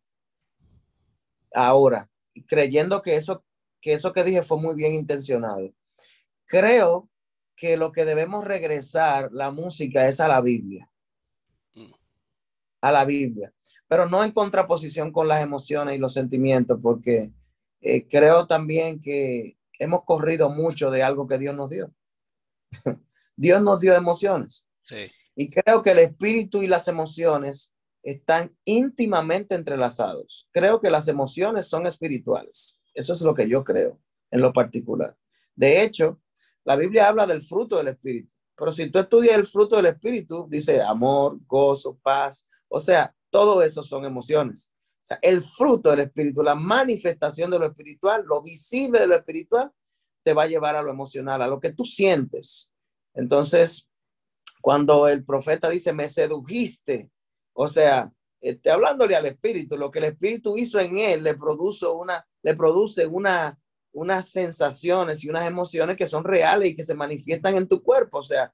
ahora, 1.54 2.10
creyendo 2.48 3.02
que 3.02 3.16
eso, 3.16 3.44
que 3.80 3.94
eso 3.94 4.14
que 4.14 4.24
dije 4.24 4.44
fue 4.44 4.60
muy 4.60 4.76
bien 4.76 4.94
intencionado. 4.94 5.74
Creo 6.46 7.10
que 7.56 7.78
lo 7.78 7.92
que 7.92 8.06
debemos 8.06 8.46
regresar 8.46 9.30
la 9.32 9.52
música 9.52 10.08
es 10.08 10.20
a 10.20 10.28
la 10.28 10.42
Biblia. 10.42 10.90
Mm. 11.76 11.92
A 12.82 12.92
la 12.92 13.06
Biblia. 13.06 13.54
Pero 13.88 14.08
no 14.08 14.24
en 14.24 14.32
contraposición 14.32 15.12
con 15.12 15.28
las 15.28 15.44
emociones 15.44 15.96
y 15.96 16.00
los 16.00 16.14
sentimientos, 16.14 16.80
porque 16.82 17.32
eh, 17.82 18.08
creo 18.08 18.48
también 18.48 19.00
que 19.00 19.58
hemos 19.78 20.04
corrido 20.06 20.50
mucho 20.50 20.90
de 20.90 21.04
algo 21.04 21.28
que 21.28 21.38
Dios 21.38 21.56
nos 21.56 21.70
dio. 21.70 21.94
Dios 23.36 23.62
nos 23.62 23.80
dio 23.80 23.96
emociones. 23.96 24.65
Y 25.36 25.50
creo 25.50 25.82
que 25.82 25.91
el 25.91 26.00
espíritu 26.00 26.62
y 26.62 26.67
las 26.67 26.88
emociones 26.88 27.74
están 28.04 28.56
íntimamente 28.65 29.56
entrelazados. 29.56 30.50
Creo 30.52 30.82
que 30.82 30.89
las 30.89 31.08
emociones 31.08 31.67
son 31.67 31.86
espirituales. 31.86 32.80
Eso 32.94 33.13
es 33.13 33.22
lo 33.22 33.34
que 33.34 33.48
yo 33.48 33.63
creo 33.63 34.00
en 34.32 34.41
lo 34.41 34.52
particular. 34.52 35.15
De 35.56 35.82
hecho, 35.84 36.20
la 36.63 36.76
Biblia 36.76 37.08
habla 37.08 37.26
del 37.26 37.41
fruto 37.41 37.78
del 37.78 37.89
espíritu. 37.89 38.34
Pero 38.56 38.72
si 38.72 38.89
tú 38.91 39.00
estudias 39.00 39.36
el 39.36 39.46
fruto 39.46 39.76
del 39.76 39.88
espíritu, 39.88 40.46
dice 40.50 40.82
amor, 40.82 41.39
gozo, 41.48 41.98
paz. 42.02 42.48
O 42.67 42.80
sea, 42.80 43.13
todo 43.30 43.62
eso 43.62 43.82
son 43.82 44.06
emociones. 44.06 44.72
O 45.02 45.06
sea, 45.06 45.20
el 45.22 45.41
fruto 45.41 45.89
del 45.89 46.02
espíritu, 46.02 46.44
la 46.44 46.56
manifestación 46.56 47.50
de 47.50 47.60
lo 47.60 47.65
espiritual, 47.65 48.24
lo 48.26 48.41
visible 48.41 49.00
de 49.00 49.08
lo 49.08 49.15
espiritual, 49.15 49.72
te 50.24 50.34
va 50.34 50.44
a 50.44 50.48
llevar 50.48 50.76
a 50.76 50.84
lo 50.84 50.91
emocional, 50.91 51.41
a 51.41 51.48
lo 51.48 51.60
que 51.60 51.74
tú 51.74 51.86
sientes. 51.86 52.72
Entonces, 53.13 53.88
cuando 54.62 55.08
el 55.08 55.24
profeta 55.24 55.69
dice, 55.69 55.93
me 55.93 56.08
sedujiste, 56.08 57.12
o 57.54 57.67
sea, 57.67 58.12
este, 58.39 58.71
hablándole 58.71 59.15
al 59.15 59.26
espíritu, 59.26 59.78
lo 59.78 59.91
que 59.91 60.00
el 60.00 60.06
espíritu 60.06 60.58
hizo 60.58 60.80
en 60.80 60.97
él 60.97 61.24
le 61.24 61.36
produce 61.36 61.86
una, 61.86 62.26
le 62.41 62.56
produce 62.56 63.06
una, 63.06 63.60
unas 63.93 64.30
sensaciones 64.30 65.24
y 65.24 65.30
unas 65.30 65.45
emociones 65.45 65.97
que 65.97 66.08
son 66.08 66.24
reales 66.24 66.69
y 66.69 66.76
que 66.76 66.84
se 66.84 66.95
manifiestan 66.95 67.56
en 67.56 67.67
tu 67.67 67.84
cuerpo. 67.84 68.19
O 68.19 68.24
sea, 68.24 68.54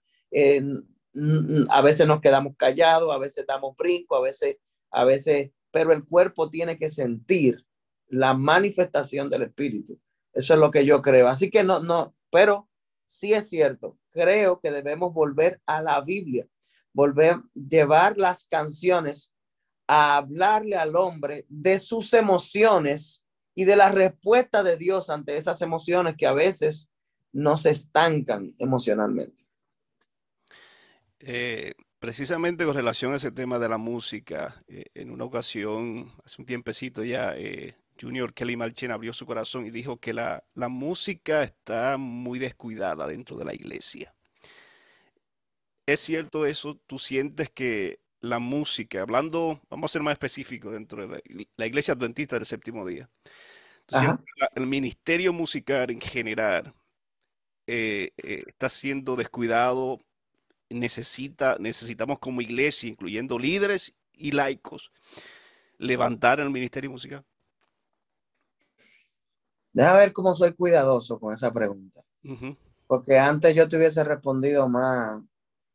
a 1.70 1.82
veces 1.82 2.08
nos 2.08 2.22
quedamos 2.22 2.56
callados, 2.58 3.14
a 3.14 3.18
veces 3.18 3.46
damos 3.48 3.76
brinco, 3.78 4.16
a 4.16 4.22
veces, 4.22 4.58
a 4.92 5.06
veces, 5.06 5.52
pero 5.72 5.94
el 5.94 6.06
cuerpo 6.06 6.50
tiene 6.50 6.78
que 6.78 6.90
sentir 6.90 7.66
la 8.08 8.34
manifestación 8.34 9.30
del 9.30 9.44
espíritu. 9.44 10.00
Eso 10.34 10.54
es 10.54 10.60
lo 10.60 10.72
que 10.72 10.86
yo 10.86 11.02
creo. 11.02 11.28
Así 11.28 11.50
que 11.50 11.64
no, 11.64 11.80
no, 11.80 12.16
pero 12.30 12.70
sí 13.08 13.34
es 13.34 13.50
cierto. 13.50 13.98
Creo 14.12 14.60
que 14.60 14.70
debemos 14.70 15.14
volver 15.14 15.60
a 15.66 15.82
la 15.82 16.00
Biblia 16.02 16.48
volver, 16.98 17.44
llevar 17.54 18.18
las 18.18 18.46
canciones 18.46 19.32
a 19.88 20.18
hablarle 20.18 20.76
al 20.76 20.96
hombre 20.96 21.46
de 21.48 21.78
sus 21.78 22.12
emociones 22.14 23.24
y 23.54 23.66
de 23.66 23.76
la 23.76 23.92
respuesta 23.92 24.64
de 24.64 24.78
Dios 24.78 25.12
ante 25.12 25.38
esas 25.38 25.62
emociones 25.62 26.16
que 26.18 26.26
a 26.26 26.34
veces 26.34 26.90
nos 27.32 27.68
estancan 27.68 28.56
emocionalmente. 28.58 29.44
Eh, 31.20 31.74
precisamente 32.00 32.66
con 32.66 32.74
relación 32.74 33.14
a 33.14 33.18
ese 33.18 33.32
tema 33.32 33.60
de 33.60 33.70
la 33.70 33.78
música, 33.78 34.64
eh, 34.68 34.86
en 34.96 35.12
una 35.12 35.26
ocasión, 35.26 36.12
hace 36.26 36.42
un 36.42 36.48
tiempecito 36.48 37.04
ya, 37.04 37.38
eh, 37.38 37.76
Junior 38.00 38.34
Kelly 38.34 38.56
Malchen 38.56 38.92
abrió 38.92 39.14
su 39.14 39.26
corazón 39.26 39.66
y 39.66 39.72
dijo 39.72 39.98
que 39.98 40.14
la, 40.14 40.44
la 40.54 40.70
música 40.70 41.44
está 41.44 41.98
muy 41.98 42.40
descuidada 42.40 43.08
dentro 43.08 43.38
de 43.38 43.46
la 43.46 43.54
iglesia. 43.54 44.14
¿Es 45.86 46.02
cierto 46.02 46.46
eso? 46.46 46.76
¿Tú 46.86 47.00
sientes 47.00 47.50
que 47.50 48.00
la 48.20 48.40
música, 48.40 49.02
hablando, 49.02 49.62
vamos 49.70 49.92
a 49.92 49.94
ser 49.94 50.02
más 50.02 50.14
específicos 50.14 50.74
dentro 50.74 51.08
de 51.08 51.22
la, 51.56 51.66
iglesia 51.66 51.94
adventista 51.94 52.36
del 52.36 52.46
séptimo 52.46 52.86
día, 52.86 53.10
el 54.56 54.68
ministerio 54.68 55.32
musical 55.32 55.90
en 55.90 56.02
general 56.02 56.74
eh, 57.68 58.12
eh, 58.18 58.44
está 58.48 58.70
siendo 58.70 59.16
descuidado? 59.16 60.00
Necesita, 60.70 61.56
necesitamos 61.60 62.20
como 62.20 62.42
iglesia, 62.42 62.90
incluyendo 62.90 63.40
líderes 63.40 63.98
y 64.12 64.32
laicos, 64.32 64.92
levantar 65.78 66.42
el 66.42 66.50
ministerio 66.50 66.92
musical. 66.92 67.24
Deja 69.78 69.94
ver 69.94 70.12
cómo 70.12 70.36
soy 70.36 70.54
cuidadoso 70.54 71.20
con 71.20 71.36
esa 71.36 71.54
pregunta. 71.54 72.04
Porque 72.88 73.20
antes 73.20 73.54
yo 73.54 73.70
te 73.70 73.78
hubiese 73.78 74.04
respondido 74.04 74.68
más, 74.68 75.22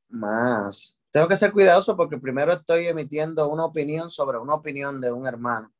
más. 0.08 0.98
Tengo 1.12 1.28
que 1.28 1.36
ser 1.36 1.52
cuidadoso 1.52 1.96
porque 1.96 2.18
primero 2.18 2.52
estoy 2.52 2.88
emitiendo 2.88 3.48
una 3.48 3.64
opinión 3.64 4.10
sobre 4.10 4.38
una 4.38 4.56
opinión 4.56 5.00
de 5.00 5.12
un 5.12 5.24
hermano 5.24 5.72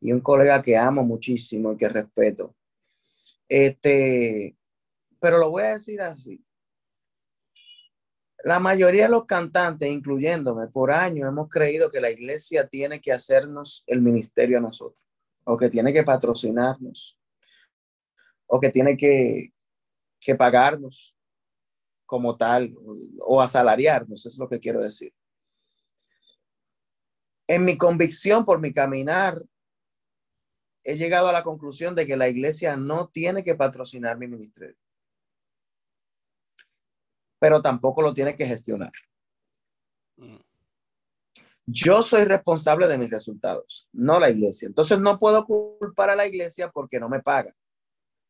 y 0.00 0.10
un 0.10 0.18
colega 0.18 0.60
que 0.60 0.76
amo 0.76 1.04
muchísimo 1.04 1.72
y 1.72 1.76
que 1.76 1.88
respeto. 1.88 2.56
Este, 3.48 4.56
pero 5.20 5.38
lo 5.38 5.50
voy 5.50 5.62
a 5.62 5.74
decir 5.74 6.02
así. 6.02 6.44
La 8.42 8.58
mayoría 8.58 9.04
de 9.04 9.10
los 9.10 9.24
cantantes, 9.24 9.88
incluyéndome, 9.88 10.66
por 10.66 10.90
años 10.90 11.28
hemos 11.28 11.48
creído 11.48 11.92
que 11.92 12.00
la 12.00 12.10
iglesia 12.10 12.66
tiene 12.66 13.00
que 13.00 13.12
hacernos 13.12 13.84
el 13.86 14.02
ministerio 14.02 14.58
a 14.58 14.62
nosotros, 14.62 15.06
o 15.44 15.56
que 15.56 15.70
tiene 15.70 15.92
que 15.92 16.02
patrocinarnos, 16.02 17.21
o 18.52 18.60
que 18.60 18.70
tiene 18.70 18.96
que, 18.96 19.52
que 20.20 20.34
pagarnos 20.34 21.16
como 22.04 22.36
tal, 22.36 22.74
o 23.20 23.40
asalariarnos, 23.40 24.26
es 24.26 24.36
lo 24.36 24.48
que 24.48 24.60
quiero 24.60 24.82
decir. 24.82 25.14
En 27.46 27.64
mi 27.64 27.78
convicción, 27.78 28.44
por 28.44 28.60
mi 28.60 28.72
caminar, 28.72 29.42
he 30.84 30.96
llegado 30.96 31.28
a 31.28 31.32
la 31.32 31.42
conclusión 31.42 31.94
de 31.94 32.06
que 32.06 32.16
la 32.16 32.28
iglesia 32.28 32.76
no 32.76 33.08
tiene 33.08 33.42
que 33.42 33.54
patrocinar 33.54 34.18
mi 34.18 34.28
ministerio 34.28 34.76
pero 37.42 37.60
tampoco 37.60 38.02
lo 38.02 38.14
tiene 38.14 38.36
que 38.36 38.46
gestionar. 38.46 38.92
Mm. 40.16 40.36
Yo 41.66 42.00
soy 42.00 42.22
responsable 42.22 42.86
de 42.86 42.96
mis 42.96 43.10
resultados, 43.10 43.88
no 43.92 44.20
la 44.20 44.30
iglesia. 44.30 44.68
Entonces 44.68 45.00
no 45.00 45.18
puedo 45.18 45.44
culpar 45.44 46.10
a 46.10 46.14
la 46.14 46.24
iglesia 46.24 46.70
porque 46.70 47.00
no 47.00 47.08
me 47.08 47.18
paga. 47.18 47.52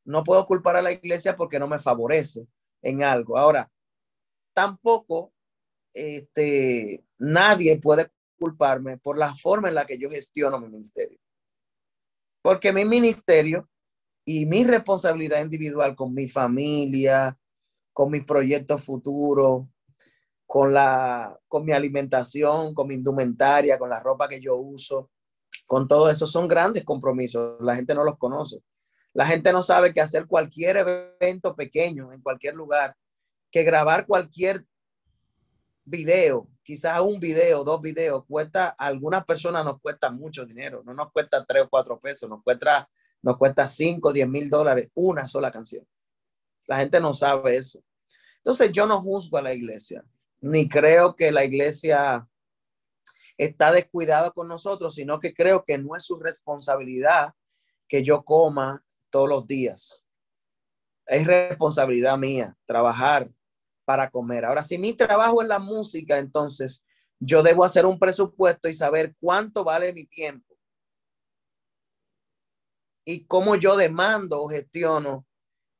No 0.05 0.25
puedo 0.25 0.45
culpar 0.47 0.77
a 0.77 0.83
la 0.83 0.93
iglesia 0.93 1.37
porque 1.37 1.59
no 1.59 1.69
me 1.69 1.79
favorece 1.79 2.47
en 2.83 3.03
algo. 3.03 3.39
Ahora, 3.39 3.71
tampoco 4.53 5.33
este, 5.93 7.05
nadie 7.19 7.79
puede 7.79 8.11
culparme 8.39 8.99
por 8.99 9.17
la 9.17 9.35
forma 9.35 9.69
en 9.69 9.77
la 9.77 9.87
que 9.87 9.99
yo 9.99 10.11
gestiono 10.11 10.59
mi 10.59 10.69
ministerio. 10.69 11.19
Porque 12.43 12.73
mi 12.73 12.85
ministerio 12.85 13.69
y 14.25 14.47
mi 14.47 14.65
responsabilidad 14.65 15.43
individual 15.43 15.95
con 15.95 16.13
mi 16.15 16.29
familia, 16.29 17.39
con 17.93 18.11
mis 18.11 18.25
proyectos 18.25 18.85
futuros, 18.85 19.67
con, 20.47 20.73
la, 20.73 21.39
con 21.47 21.65
mi 21.65 21.73
alimentación, 21.73 22.75
con 22.75 22.89
mi 22.89 22.95
indumentaria, 22.95 23.79
con 23.79 23.91
la 23.91 24.01
ropa 24.01 24.29
que 24.29 24.41
yo 24.41 24.57
uso, 24.57 25.11
con 25.67 25.87
todo 25.87 26.11
eso. 26.11 26.27
Son 26.27 26.49
grandes 26.49 26.85
compromisos. 26.85 27.61
La 27.61 27.77
gente 27.77 27.95
no 27.95 28.05
los 28.05 28.19
conoce. 28.19 28.61
La 29.15 29.27
gente 29.27 29.53
no 29.53 29.63
sabe 29.63 29.93
que 29.93 30.01
hacer 30.01 30.27
cualquier 30.27 30.77
evento 30.79 31.55
pequeño 31.55 32.13
en 32.13 32.23
cualquier 32.23 32.55
lugar, 32.55 32.97
que 33.51 33.63
grabar 33.63 34.07
cualquier 34.07 34.65
video, 35.85 36.49
quizás 36.63 37.01
un 37.03 37.21
video, 37.21 37.65
dos 37.65 37.81
videos, 37.81 38.25
cuesta, 38.27 38.69
algunas 38.69 39.25
personas 39.25 39.65
nos 39.65 39.81
cuesta 39.81 40.11
mucho 40.11 40.47
dinero, 40.47 40.83
no 40.85 40.95
nos 40.95 41.13
cuesta 41.13 41.45
tres 41.45 41.65
o 41.65 41.69
cuatro 41.69 42.01
pesos, 42.01 42.31
nos 42.31 42.43
cuesta, 42.43 42.89
nos 43.21 43.37
cuesta 43.37 43.67
cinco, 43.67 44.13
diez 44.13 44.29
mil 44.29 44.49
dólares 44.49 44.89
una 44.95 45.29
sola 45.29 45.51
canción. 45.51 45.87
La 46.67 46.79
gente 46.79 47.01
no 47.01 47.13
sabe 47.13 47.57
eso. 47.57 47.83
Entonces 48.39 48.71
yo 48.73 48.87
no 48.87 49.03
juzgo 49.03 49.39
a 49.39 49.43
la 49.43 49.53
iglesia, 49.53 50.05
ni 50.41 50.69
creo 50.69 51.15
que 51.15 51.31
la 51.31 51.45
iglesia 51.45 52.27
está 53.37 53.73
descuidada 53.73 54.31
con 54.31 54.49
nosotros, 54.49 54.95
sino 54.95 55.21
que 55.21 55.35
creo 55.35 55.65
que 55.65 55.79
no 55.79 55.97
es 55.97 56.05
su 56.05 56.19
responsabilidad 56.19 57.35
que 57.89 58.03
yo 58.03 58.25
coma 58.25 58.83
todos 59.13 59.29
los 59.29 59.47
días. 59.47 60.05
Es 61.07 61.27
responsabilidad 61.27 62.19
mía 62.19 62.57
trabajar 62.65 63.29
para 63.85 64.11
comer. 64.11 64.45
Ahora, 64.45 64.65
si 64.65 64.79
mi 64.79 64.95
trabajo 64.95 65.43
es 65.43 65.49
la 65.49 65.59
música, 65.59 66.19
entonces 66.19 66.85
yo 67.21 67.43
debo 67.43 67.65
hacer 67.65 67.87
un 67.87 67.99
presupuesto 67.99 68.69
y 68.69 68.75
saber 68.75 69.15
cuánto 69.21 69.63
vale 69.63 69.93
mi 69.93 70.07
tiempo 70.07 70.57
y 73.05 73.25
cómo 73.27 73.57
yo 73.57 73.77
demando 73.77 74.41
o 74.41 74.49
gestiono 74.49 75.27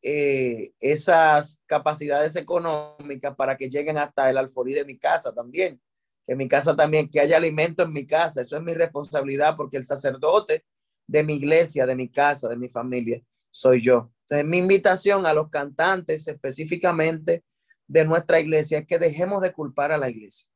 eh, 0.03 0.73
esas 0.81 1.63
capacidades 1.67 2.35
económicas 2.37 3.35
para 3.37 3.57
que 3.57 3.69
lleguen 3.69 3.99
hasta 3.99 4.29
el 4.29 4.37
alforí 4.37 4.75
de 4.75 4.85
mi 4.85 4.99
casa 4.99 5.33
también. 5.33 5.81
Que 6.27 6.37
mi 6.37 6.47
casa 6.47 6.77
también, 6.77 7.09
que 7.09 7.21
haya 7.21 7.37
alimento 7.37 7.83
en 7.83 7.93
mi 7.93 8.07
casa. 8.07 8.41
Eso 8.41 8.57
es 8.57 8.63
mi 8.63 8.75
responsabilidad 8.75 9.57
porque 9.57 9.77
el 9.77 9.85
sacerdote 9.85 10.65
de 11.07 11.25
mi 11.25 11.35
iglesia, 11.35 11.87
de 11.87 11.95
mi 11.95 12.09
casa, 12.09 12.49
de 12.49 12.57
mi 12.57 12.69
familia, 12.69 13.23
soy 13.51 13.81
yo. 13.81 14.13
Entonces, 14.23 14.47
mi 14.47 14.59
invitación 14.59 15.27
a 15.27 15.35
los 15.35 15.51
cantantes 15.51 16.27
específicamente 16.27 17.45
de 17.87 18.05
nuestra 18.05 18.41
iglesia 18.41 18.79
es 18.79 18.87
que 18.87 18.99
dejemos 18.99 19.43
de 19.43 19.53
culpar 19.53 19.93
a 19.93 19.99
la 19.99 20.09
iglesia. 20.09 20.49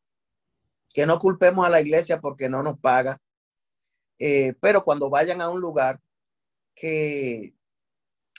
Que 0.93 1.05
no 1.07 1.19
culpemos 1.19 1.67
a 1.67 1.71
la 1.71 1.81
iglesia 1.81 2.21
porque 2.21 2.49
no 2.49 2.63
nos 2.63 2.79
paga. 2.79 3.21
Eh, 4.19 4.55
pero 4.61 4.83
cuando 4.83 5.11
vayan 5.11 5.43
a 5.43 5.51
un 5.51 5.61
lugar 5.61 6.01
que 6.75 7.55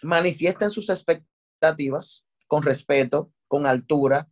manifiesten 0.01 0.69
sus 0.69 0.89
expectativas 0.89 2.25
con 2.47 2.63
respeto, 2.63 3.31
con 3.47 3.67
altura, 3.67 4.27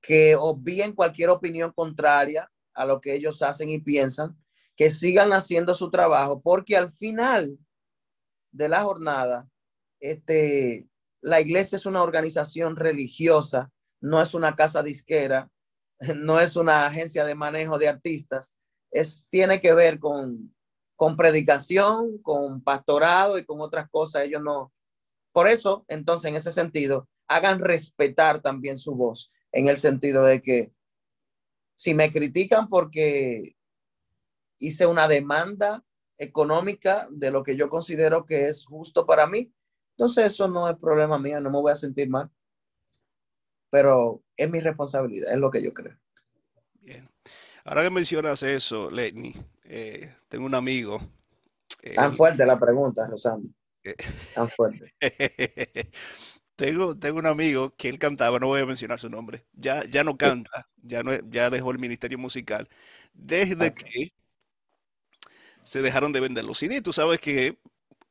que 0.00 0.36
obvíen 0.36 0.92
cualquier 0.92 1.30
opinión 1.30 1.72
contraria 1.72 2.50
a 2.74 2.84
lo 2.84 3.00
que 3.00 3.14
ellos 3.14 3.42
hacen 3.42 3.70
y 3.70 3.78
piensan, 3.78 4.36
que 4.76 4.90
sigan 4.90 5.32
haciendo 5.32 5.74
su 5.74 5.90
trabajo, 5.90 6.40
porque 6.40 6.76
al 6.76 6.90
final 6.90 7.58
de 8.52 8.68
la 8.68 8.82
jornada, 8.82 9.48
este, 10.00 10.88
la 11.20 11.40
iglesia 11.40 11.76
es 11.76 11.86
una 11.86 12.02
organización 12.02 12.76
religiosa, 12.76 13.70
no 14.00 14.20
es 14.20 14.34
una 14.34 14.54
casa 14.56 14.82
disquera, 14.82 15.50
no 16.16 16.40
es 16.40 16.56
una 16.56 16.86
agencia 16.86 17.24
de 17.24 17.34
manejo 17.34 17.78
de 17.78 17.88
artistas, 17.88 18.56
es, 18.90 19.26
tiene 19.30 19.60
que 19.60 19.74
ver 19.74 19.98
con, 19.98 20.54
con 20.96 21.16
predicación, 21.16 22.18
con 22.18 22.62
pastorado 22.62 23.38
y 23.38 23.44
con 23.44 23.60
otras 23.60 23.88
cosas. 23.90 24.22
Ellos 24.22 24.42
no, 24.42 24.72
por 25.32 25.48
eso, 25.48 25.84
entonces, 25.88 26.28
en 26.28 26.36
ese 26.36 26.52
sentido, 26.52 27.08
hagan 27.26 27.58
respetar 27.58 28.40
también 28.40 28.78
su 28.78 28.94
voz, 28.94 29.32
en 29.50 29.68
el 29.68 29.76
sentido 29.76 30.22
de 30.22 30.40
que 30.40 30.72
si 31.76 31.92
me 31.92 32.10
critican 32.12 32.68
porque 32.68 33.56
hice 34.58 34.86
una 34.86 35.08
demanda 35.08 35.84
económica 36.18 37.08
de 37.10 37.30
lo 37.30 37.42
que 37.42 37.56
yo 37.56 37.68
considero 37.68 38.24
que 38.24 38.48
es 38.48 38.64
justo 38.66 39.06
para 39.06 39.26
mí, 39.26 39.52
entonces 39.96 40.26
eso 40.26 40.48
no 40.48 40.68
es 40.68 40.76
problema 40.76 41.18
mío, 41.18 41.40
no 41.40 41.50
me 41.50 41.60
voy 41.60 41.72
a 41.72 41.76
sentir 41.76 42.08
mal. 42.08 42.30
Pero 43.70 44.22
es 44.36 44.50
mi 44.50 44.60
responsabilidad, 44.60 45.32
es 45.32 45.38
lo 45.38 45.50
que 45.50 45.62
yo 45.62 45.72
creo. 45.72 45.96
Bien. 46.80 47.08
Ahora 47.64 47.82
que 47.82 47.90
mencionas 47.90 48.42
eso, 48.42 48.90
Lenny, 48.90 49.34
eh, 49.64 50.14
tengo 50.28 50.46
un 50.46 50.54
amigo. 50.54 51.00
Tan 51.94 52.12
fuerte 52.14 52.44
la 52.44 52.58
pregunta, 52.58 53.06
Rosando. 53.06 53.48
Tan 54.34 54.48
fuerte. 54.48 54.94
tengo, 56.56 56.96
tengo 56.98 57.18
un 57.18 57.26
amigo 57.26 57.74
que 57.76 57.88
él 57.88 57.98
cantaba, 57.98 58.38
no 58.38 58.48
voy 58.48 58.60
a 58.60 58.66
mencionar 58.66 58.98
su 58.98 59.08
nombre, 59.08 59.46
ya, 59.52 59.84
ya 59.84 60.04
no 60.04 60.16
canta, 60.16 60.68
ya, 60.76 61.02
no, 61.02 61.12
ya 61.30 61.50
dejó 61.50 61.70
el 61.70 61.78
ministerio 61.78 62.18
musical, 62.18 62.68
desde 63.12 63.74
que 63.74 64.12
se 65.64 65.82
dejaron 65.82 66.12
de 66.12 66.20
vender 66.20 66.44
los 66.44 66.58
CD. 66.58 66.80
Tú 66.80 66.92
sabes 66.92 67.18
que 67.20 67.58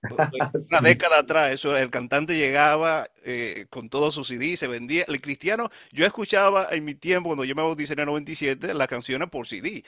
una 0.72 0.82
década 0.82 1.20
atrás, 1.20 1.54
eso, 1.54 1.78
el 1.78 1.90
cantante 1.90 2.36
llegaba 2.36 3.08
eh, 3.24 3.66
con 3.70 3.90
todos 3.90 4.14
sus 4.14 4.28
CD, 4.28 4.58
se 4.58 4.68
vendía. 4.68 5.06
El 5.08 5.22
cristiano, 5.22 5.70
yo 5.92 6.06
escuchaba 6.06 6.68
en 6.72 6.84
mi 6.84 6.96
tiempo, 6.96 7.30
cuando 7.30 7.46
yo 7.46 7.56
me 7.56 7.62
bauticé 7.62 7.94
en 7.94 8.00
el 8.00 8.06
97, 8.08 8.74
las 8.74 8.88
canciones 8.88 9.30
por 9.30 9.48
CD. 9.48 9.84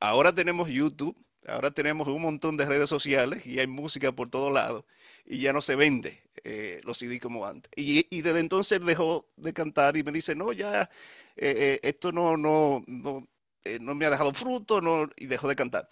Ahora 0.00 0.34
tenemos 0.34 0.68
YouTube, 0.68 1.16
ahora 1.46 1.70
tenemos 1.70 2.08
un 2.08 2.22
montón 2.22 2.56
de 2.56 2.66
redes 2.66 2.88
sociales 2.88 3.46
y 3.46 3.60
hay 3.60 3.66
música 3.66 4.12
por 4.12 4.28
todos 4.30 4.52
lados 4.52 4.84
y 5.26 5.38
ya 5.38 5.52
no 5.52 5.60
se 5.60 5.76
vende 5.76 6.22
eh, 6.44 6.80
los 6.84 6.98
CD 6.98 7.20
como 7.20 7.46
antes. 7.46 7.70
Y, 7.76 8.06
y, 8.10 8.22
desde 8.22 8.40
entonces 8.40 8.84
dejó 8.84 9.28
de 9.36 9.52
cantar 9.52 9.96
y 9.96 10.02
me 10.02 10.12
dice, 10.12 10.34
no, 10.34 10.52
ya 10.52 10.90
eh, 11.36 11.54
eh, 11.56 11.80
esto 11.82 12.12
no, 12.12 12.36
no, 12.36 12.82
no, 12.86 13.26
no, 13.80 13.94
me 13.94 14.06
ha 14.06 14.10
dejado 14.10 14.32
fruto 14.34 14.80
no, 14.80 15.08
y 15.16 15.26
dejó 15.26 15.48
de 15.48 15.56
cantar. 15.56 15.88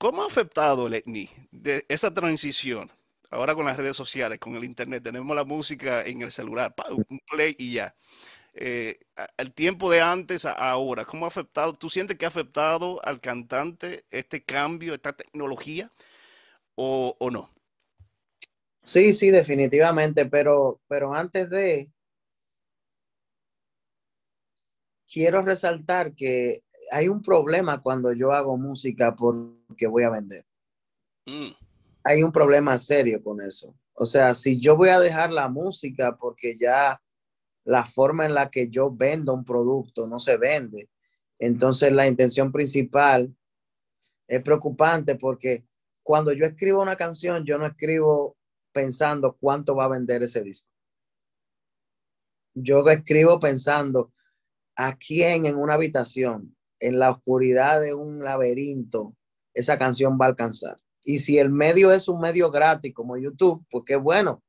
¿Cómo 0.00 0.22
ha 0.22 0.26
afectado 0.26 0.86
el 0.86 0.94
ETNI 0.94 1.28
de 1.50 1.84
esa 1.86 2.10
transición? 2.14 2.90
Ahora 3.30 3.54
con 3.54 3.66
las 3.66 3.76
redes 3.76 3.94
sociales, 3.94 4.38
con 4.38 4.56
el 4.56 4.64
internet, 4.64 5.02
tenemos 5.04 5.36
la 5.36 5.44
música 5.44 6.02
en 6.06 6.22
el 6.22 6.32
celular, 6.32 6.74
un 6.88 7.20
play 7.30 7.54
y 7.58 7.74
ya. 7.74 7.94
el 8.54 9.52
tiempo 9.52 9.90
de 9.90 10.00
antes 10.00 10.46
a 10.46 10.52
ahora, 10.52 11.04
¿cómo 11.04 11.26
ha 11.26 11.28
afectado? 11.28 11.74
¿Tú 11.74 11.90
sientes 11.90 12.16
que 12.16 12.24
ha 12.24 12.28
afectado 12.28 12.98
al 13.04 13.20
cantante 13.20 14.06
este 14.10 14.42
cambio, 14.42 14.94
esta 14.94 15.12
tecnología 15.12 15.92
o, 16.76 17.14
o 17.18 17.30
no? 17.30 17.50
Sí, 18.82 19.12
sí, 19.12 19.30
definitivamente, 19.30 20.24
pero, 20.24 20.80
pero 20.88 21.12
antes 21.12 21.50
de, 21.50 21.90
quiero 25.06 25.42
resaltar 25.42 26.14
que 26.14 26.62
hay 26.90 27.08
un 27.08 27.22
problema 27.22 27.80
cuando 27.80 28.12
yo 28.12 28.32
hago 28.32 28.56
música 28.56 29.14
porque 29.14 29.86
voy 29.86 30.02
a 30.02 30.10
vender. 30.10 30.44
Mm. 31.26 31.52
Hay 32.04 32.22
un 32.22 32.32
problema 32.32 32.76
serio 32.78 33.22
con 33.22 33.40
eso. 33.40 33.74
O 33.94 34.06
sea, 34.06 34.34
si 34.34 34.60
yo 34.60 34.76
voy 34.76 34.88
a 34.88 35.00
dejar 35.00 35.32
la 35.32 35.48
música 35.48 36.16
porque 36.16 36.56
ya 36.58 37.00
la 37.64 37.84
forma 37.84 38.26
en 38.26 38.34
la 38.34 38.50
que 38.50 38.68
yo 38.68 38.90
vendo 38.90 39.34
un 39.34 39.44
producto 39.44 40.06
no 40.06 40.18
se 40.18 40.36
vende. 40.36 40.88
Entonces 41.38 41.92
la 41.92 42.06
intención 42.06 42.50
principal 42.50 43.34
es 44.26 44.42
preocupante 44.42 45.16
porque 45.16 45.64
cuando 46.02 46.32
yo 46.32 46.44
escribo 46.44 46.80
una 46.80 46.96
canción, 46.96 47.44
yo 47.44 47.58
no 47.58 47.66
escribo 47.66 48.36
pensando 48.72 49.36
cuánto 49.38 49.76
va 49.76 49.84
a 49.84 49.88
vender 49.88 50.22
ese 50.22 50.42
disco. 50.42 50.68
Yo 52.54 52.88
escribo 52.88 53.38
pensando 53.38 54.12
a 54.76 54.96
quién 54.96 55.44
en 55.44 55.56
una 55.56 55.74
habitación, 55.74 56.56
en 56.80 56.98
la 56.98 57.10
oscuridad 57.10 57.80
de 57.80 57.94
un 57.94 58.20
laberinto, 58.20 59.14
esa 59.54 59.78
canción 59.78 60.18
va 60.20 60.26
a 60.26 60.28
alcanzar. 60.30 60.76
Y 61.02 61.18
si 61.18 61.38
el 61.38 61.50
medio 61.50 61.92
es 61.92 62.08
un 62.08 62.20
medio 62.20 62.50
gratis 62.50 62.92
como 62.92 63.16
YouTube, 63.16 63.64
pues 63.70 63.84
qué 63.86 63.96
bueno 63.96 64.42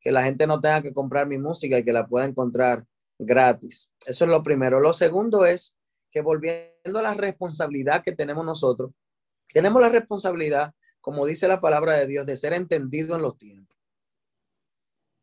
que 0.00 0.12
la 0.12 0.22
gente 0.22 0.46
no 0.46 0.60
tenga 0.60 0.82
que 0.82 0.92
comprar 0.92 1.26
mi 1.26 1.38
música 1.38 1.78
y 1.78 1.84
que 1.84 1.92
la 1.92 2.06
pueda 2.06 2.24
encontrar 2.24 2.84
gratis. 3.18 3.92
Eso 4.06 4.24
es 4.24 4.30
lo 4.30 4.42
primero. 4.42 4.80
Lo 4.80 4.92
segundo 4.92 5.44
es 5.44 5.76
que 6.10 6.20
volviendo 6.20 6.98
a 6.98 7.02
la 7.02 7.14
responsabilidad 7.14 8.02
que 8.02 8.12
tenemos 8.12 8.44
nosotros, 8.44 8.92
tenemos 9.52 9.80
la 9.82 9.88
responsabilidad, 9.88 10.72
como 11.00 11.26
dice 11.26 11.48
la 11.48 11.60
palabra 11.60 11.94
de 11.94 12.06
Dios, 12.06 12.26
de 12.26 12.36
ser 12.36 12.52
entendido 12.52 13.16
en 13.16 13.22
los 13.22 13.36
tiempos. 13.36 13.76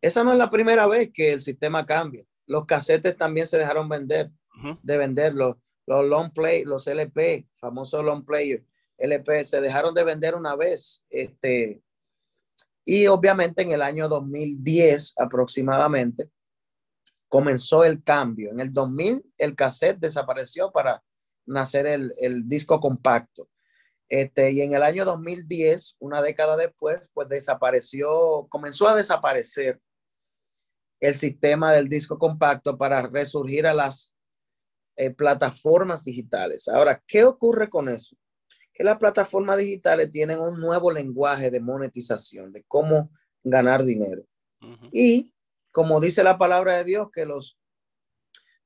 Esa 0.01 0.23
no 0.23 0.31
es 0.31 0.37
la 0.37 0.49
primera 0.49 0.87
vez 0.87 1.11
que 1.13 1.33
el 1.33 1.41
sistema 1.41 1.85
cambia. 1.85 2.25
Los 2.45 2.65
casetes 2.65 3.17
también 3.17 3.47
se 3.47 3.57
dejaron 3.57 3.89
vender, 3.89 4.29
de 4.83 4.97
venderlos. 4.97 5.57
Los 5.87 6.05
long 6.05 6.31
play, 6.31 6.63
los 6.63 6.87
LP, 6.87 7.47
famosos 7.53 8.03
long 8.03 8.25
players, 8.25 8.63
LP, 8.97 9.43
se 9.43 9.61
dejaron 9.61 9.93
de 9.93 10.03
vender 10.03 10.35
una 10.35 10.55
vez. 10.55 11.03
Este, 11.09 11.81
y 12.83 13.07
obviamente 13.07 13.61
en 13.61 13.71
el 13.71 13.81
año 13.81 14.07
2010 14.07 15.13
aproximadamente 15.17 16.29
comenzó 17.27 17.83
el 17.83 18.03
cambio. 18.03 18.51
En 18.51 18.59
el 18.59 18.71
2000 18.71 19.23
el 19.37 19.55
cassette 19.55 19.99
desapareció 19.99 20.71
para 20.71 21.03
nacer 21.45 21.85
el, 21.87 22.13
el 22.19 22.47
disco 22.47 22.79
compacto. 22.79 23.49
Este, 24.07 24.51
y 24.51 24.61
en 24.61 24.73
el 24.73 24.83
año 24.83 25.03
2010, 25.03 25.97
una 25.99 26.21
década 26.21 26.55
después, 26.55 27.09
pues 27.13 27.27
desapareció, 27.27 28.47
comenzó 28.49 28.87
a 28.87 28.95
desaparecer 28.95 29.81
el 30.99 31.13
sistema 31.15 31.73
del 31.73 31.89
disco 31.89 32.17
compacto 32.17 32.77
para 32.77 33.01
resurgir 33.03 33.65
a 33.67 33.73
las 33.73 34.14
eh, 34.95 35.11
plataformas 35.11 36.03
digitales. 36.03 36.67
Ahora, 36.67 37.01
¿qué 37.05 37.23
ocurre 37.23 37.69
con 37.69 37.89
eso? 37.89 38.15
Que 38.73 38.83
las 38.83 38.97
plataformas 38.97 39.57
digitales 39.57 40.11
tienen 40.11 40.39
un 40.39 40.59
nuevo 40.59 40.91
lenguaje 40.91 41.49
de 41.49 41.59
monetización, 41.59 42.51
de 42.51 42.63
cómo 42.67 43.11
ganar 43.43 43.83
dinero. 43.83 44.23
Y 44.91 45.31
como 45.71 45.99
dice 45.99 46.23
la 46.23 46.37
palabra 46.37 46.77
de 46.77 46.83
Dios, 46.85 47.09
que 47.11 47.25
los 47.25 47.59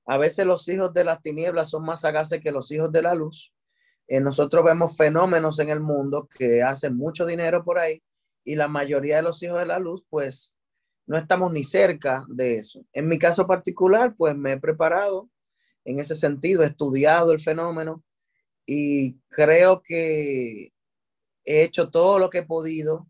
a 0.06 0.18
veces 0.18 0.46
los 0.46 0.68
hijos 0.68 0.92
de 0.94 1.04
las 1.04 1.22
tinieblas 1.22 1.70
son 1.70 1.86
más 1.86 2.02
sagaces 2.02 2.42
que 2.42 2.52
los 2.52 2.72
hijos 2.72 2.92
de 2.92 3.04
la 3.04 3.13
luz. 3.13 3.54
Eh, 4.08 4.20
nosotros 4.20 4.65
vemos 4.65 4.98
fenómenos 4.98 5.60
en 5.60 5.70
el 5.70 5.82
mundo 5.82 6.28
que 6.28 6.63
hacen 6.63 6.98
mucho 6.98 7.28
dinero 7.28 7.63
por 7.63 7.78
ahí 7.78 8.02
y 8.44 8.56
la 8.56 8.68
mayoría 8.68 9.18
de 9.18 9.22
los 9.22 9.44
hijos 9.44 9.60
de 9.60 9.68
la 9.68 9.78
luz, 9.78 10.04
pues 10.10 10.56
no 11.06 11.15
estamos 11.15 11.52
ni 11.52 11.63
cerca 11.63 12.26
de 12.28 12.56
eso. 12.56 12.84
En 12.92 13.08
mi 13.08 13.20
caso 13.20 13.46
particular, 13.46 14.15
pues 14.18 14.36
me 14.36 14.54
he 14.54 14.60
preparado 14.60 15.30
en 15.86 16.00
ese 16.00 16.15
sentido, 16.15 16.63
he 16.63 16.68
estudiado 16.68 17.32
el 17.32 17.39
fenómeno 17.39 18.04
y 18.65 19.18
creo 19.30 19.82
que 19.82 20.72
he 21.44 21.63
hecho 21.63 21.89
todo 21.89 22.20
lo 22.20 22.30
que 22.30 22.39
he 22.39 22.44
podido 22.44 23.08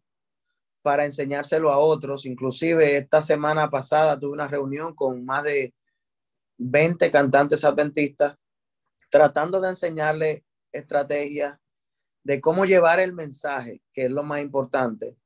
para 0.81 1.05
enseñárselo 1.05 1.71
a 1.71 1.77
otros. 1.77 2.25
Inclusive 2.25 2.97
esta 2.97 3.21
semana 3.21 3.69
pasada 3.69 4.19
tuve 4.19 4.33
una 4.33 4.47
reunión 4.47 4.95
con 4.95 5.25
más 5.25 5.43
de 5.43 5.73
20 6.57 7.11
cantantes 7.11 7.63
adventistas 7.63 8.37
tratando 9.09 9.59
de 9.59 9.69
enseñarle 9.69 10.45
estrategias 10.71 11.57
de 12.23 12.39
cómo 12.39 12.65
llevar 12.65 12.99
el 12.99 13.13
mensaje, 13.13 13.81
que 13.91 14.05
es 14.05 14.11
lo 14.11 14.23
más 14.23 14.41
importante, 14.41 15.17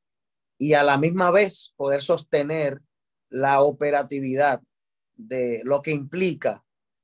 y 0.57 0.73
a 0.73 0.83
la 0.83 0.97
misma 0.97 1.31
vez 1.31 1.73
poder 1.75 2.01
sostener 2.01 2.81
la 3.29 3.61
operatividad 3.61 4.61
de 5.15 5.61
lo 5.65 5.81
que 5.81 5.91
implica 5.91 6.63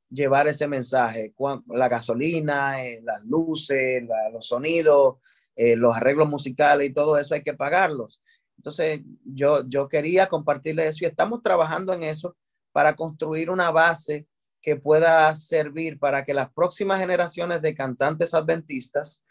llevar 0.10 0.48
ese 0.48 0.67
mensaje, 0.67 1.34
la 1.67 1.88
gasolina, 1.88 2.84
eh, 2.84 3.02
las 3.04 3.24
luces, 3.24 4.04
los 4.32 4.48
sonidos, 4.48 5.17
eh, 5.56 5.76
los 5.76 5.95
arreglos 5.95 6.28
musicales 6.28 6.89
y 6.89 6.93
todo 6.93 7.17
eso 7.17 7.36
hay 7.36 7.43
que 7.43 7.54
pagarlos. 7.54 8.22
Entonces, 8.58 9.02
yo, 9.24 9.67
yo 9.67 9.88
quería 9.88 10.28
compartirle 10.28 10.88
eso 10.88 11.06
y 11.06 11.08
estamos 11.08 11.41
trabajando 11.41 11.93
en 11.93 12.04
eso 12.04 12.36
para 12.72 12.95
construir 12.95 13.50
una 13.50 13.72
base 13.72 14.28
que 14.62 14.76
pueda 14.76 15.34
servir 15.36 16.00
para 16.00 16.24
que 16.24 16.34
las 16.34 16.52
próximas 16.52 17.00
generaciones 17.00 17.62
de 17.62 17.76
cantantes 17.76 18.34
adventistas 18.34 19.24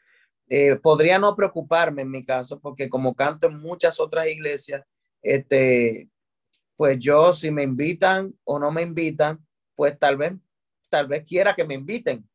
eh, 0.49 0.77
podría 0.77 1.19
no 1.19 1.37
preocuparme 1.37 2.03
en 2.03 2.11
mi 2.11 2.25
caso, 2.25 2.59
porque 2.59 2.89
como 2.89 3.15
canto 3.15 3.49
en 3.49 3.59
muchas 3.59 4.01
otras 4.01 4.27
iglesias, 4.29 4.83
este, 5.21 6.09
pues 6.77 6.99
yo 6.99 7.35
si 7.35 7.51
me 7.51 7.63
invitan 7.63 8.35
o 8.45 8.59
no 8.59 8.71
me 8.71 8.83
invitan, 8.83 9.45
pues 9.75 9.99
tal 9.99 10.17
vez, 10.17 10.33
tal 10.89 11.07
vez 11.07 11.29
quiera 11.29 11.55
que 11.55 11.65
me 11.65 11.75
inviten 11.75 12.29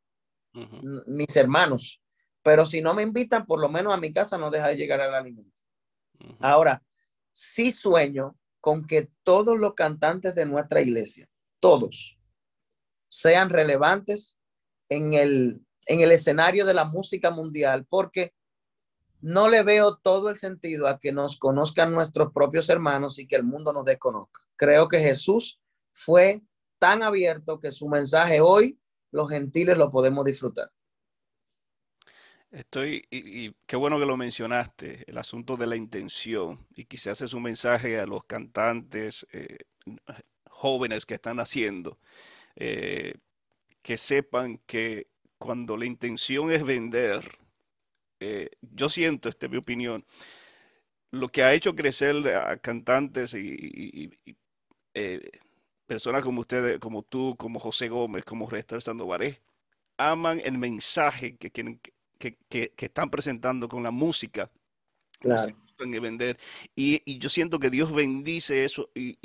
mis 1.07 1.35
hermanos, 1.35 2.01
pero 2.43 2.65
si 2.65 2.81
no 2.81 2.93
me 2.93 3.01
invitan, 3.01 3.45
por 3.45 3.59
lo 3.59 3.69
menos 3.69 3.93
a 3.93 3.97
mi 3.97 4.11
casa 4.11 4.37
no 4.37 4.51
deja 4.51 4.67
de 4.67 4.77
llegar 4.77 5.01
al 5.01 5.15
alimento. 5.15 5.61
Ahora, 6.39 6.83
sí 7.31 7.71
sueño 7.71 8.37
con 8.59 8.85
que 8.85 9.09
todos 9.23 9.57
los 9.57 9.73
cantantes 9.73 10.35
de 10.35 10.45
nuestra 10.45 10.81
iglesia, 10.81 11.27
todos, 11.59 12.17
sean 13.07 13.49
relevantes 13.49 14.37
en 14.89 15.13
el, 15.13 15.65
en 15.87 16.01
el 16.01 16.11
escenario 16.11 16.65
de 16.65 16.73
la 16.73 16.85
música 16.85 17.31
mundial, 17.31 17.85
porque 17.89 18.33
no 19.21 19.49
le 19.49 19.63
veo 19.63 19.97
todo 19.97 20.29
el 20.29 20.37
sentido 20.37 20.87
a 20.87 20.99
que 20.99 21.11
nos 21.11 21.39
conozcan 21.39 21.93
nuestros 21.93 22.31
propios 22.33 22.69
hermanos 22.69 23.19
y 23.19 23.27
que 23.27 23.35
el 23.35 23.43
mundo 23.43 23.71
nos 23.73 23.85
desconozca. 23.85 24.41
Creo 24.55 24.87
que 24.89 24.99
Jesús 24.99 25.61
fue 25.91 26.41
tan 26.83 27.01
abierto 27.01 27.61
que 27.61 27.71
su 27.71 27.87
mensaje 27.87 28.41
hoy 28.41 28.77
los 29.11 29.29
gentiles 29.29 29.77
lo 29.77 29.89
podemos 29.89 30.25
disfrutar. 30.25 30.69
Estoy, 32.51 33.07
y, 33.09 33.53
qué 33.65 33.77
bueno 33.77 33.97
que 33.97 34.05
lo 34.05 34.17
mencionaste, 34.17 35.05
el 35.07 35.17
asunto 35.17 35.55
de 35.55 35.65
la 35.65 35.77
intención, 35.77 36.67
y 36.75 36.83
quizás 36.83 37.21
es 37.21 37.33
un 37.33 37.43
mensaje 37.43 38.01
a 38.01 38.05
los 38.05 38.25
cantantes 38.25 39.25
eh, 39.31 39.59
jóvenes 40.49 41.05
que 41.05 41.13
están 41.13 41.39
haciendo, 41.39 41.99
eh, 42.57 43.13
que 43.81 43.95
sepan 43.95 44.57
que 44.65 45.07
cuando 45.37 45.77
la 45.77 45.85
intención 45.85 46.51
es 46.51 46.65
vender, 46.65 47.23
eh, 48.19 48.49
yo 48.59 48.89
siento, 48.89 49.29
esta 49.29 49.45
es 49.45 49.51
mi 49.53 49.57
opinión, 49.57 50.05
lo 51.11 51.29
que 51.29 51.43
ha 51.43 51.53
hecho 51.53 51.75
crecer 51.75 52.27
a 52.27 52.57
cantantes 52.57 53.33
y, 53.35 54.11
personas 55.93 56.23
como 56.23 56.41
ustedes, 56.41 56.79
como 56.79 57.03
tú, 57.03 57.36
como 57.38 57.60
José 57.60 57.88
Gómez, 57.88 58.23
como 58.25 58.49
Restor 58.49 58.82
Sandoval, 58.82 59.38
aman 59.97 60.41
el 60.43 60.58
mensaje 60.58 61.38
que 61.38 61.51
quieren 61.51 61.79
que, 62.17 62.73
están 62.77 63.12
presentando 63.12 63.67
con 63.67 63.84
la 63.84 63.91
música. 63.91 64.49
Claro. 65.19 65.56
Y 65.79 65.99
vender. 65.99 66.38
Y, 66.75 67.19
yo 67.19 67.29
siento 67.29 67.60
que 67.60 67.69
Dios 67.69 67.93
bendice 67.93 68.63
eso 68.63 68.89
y, 68.95 69.17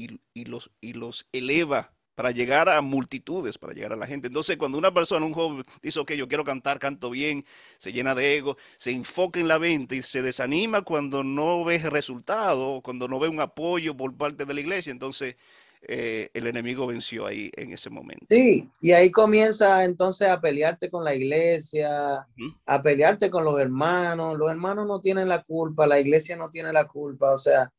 los, 0.45 0.71
y 0.81 0.93
los 0.93 1.27
eleva 1.33 1.93
para 2.17 2.33
llegar 2.33 2.69
a 2.69 2.81
multitudes, 2.81 3.59
para 3.59 3.73
llegar 3.73 3.93
a 3.93 3.97
la 3.97 4.07
gente. 4.07 4.27
Entonces, 4.27 4.57
cuando 4.57 4.77
una 4.77 4.93
persona, 4.93 5.25
un 5.25 5.33
joven, 5.33 5.63
dice, 5.81 6.01
ok, 6.01 6.13
yo 6.15 6.27
quiero 6.27 6.43
cantar, 6.43 6.81
canto 6.81 7.11
bien, 7.11 7.45
se 7.79 7.93
llena 7.93 8.13
de 8.15 8.37
ego, 8.37 8.57
se 8.77 8.91
enfoca 8.91 9.39
en 9.39 9.47
la 9.47 9.57
venta 9.57 9.95
y 9.95 10.03
se 10.03 10.21
desanima 10.21 10.83
cuando 10.83 11.23
no 11.23 11.65
ve 11.65 11.79
resultado, 11.79 12.81
cuando 12.83 13.07
no 13.07 13.21
ve 13.21 13.29
un 13.29 13.39
apoyo 13.39 13.97
por 13.97 14.17
parte 14.17 14.45
de 14.45 14.53
la 14.53 14.61
iglesia. 14.61 14.91
Entonces, 14.91 15.37
eh, 15.83 16.31
el 16.35 16.47
enemigo 16.47 16.87
venció 16.87 17.27
ahí 17.27 17.51
en 17.57 17.73
ese 17.73 17.91
momento. 17.91 18.27
Sí, 18.29 18.69
y 18.81 18.93
ahí 18.93 19.11
comienza 19.11 19.85
entonces 19.85 20.29
a 20.29 20.41
pelearte 20.41 20.91
con 20.91 21.05
la 21.05 21.15
iglesia, 21.15 22.27
a 22.67 22.83
pelearte 22.83 23.31
con 23.31 23.45
los 23.45 23.59
hermanos. 23.61 24.37
Los 24.39 24.51
hermanos 24.51 24.87
no 24.87 25.01
tienen 25.01 25.29
la 25.29 25.43
culpa, 25.43 25.87
la 25.87 26.01
iglesia 26.01 26.37
no 26.37 26.51
tiene 26.51 26.73
la 26.73 26.87
culpa. 26.87 27.33
O 27.33 27.39
sea, 27.39 27.73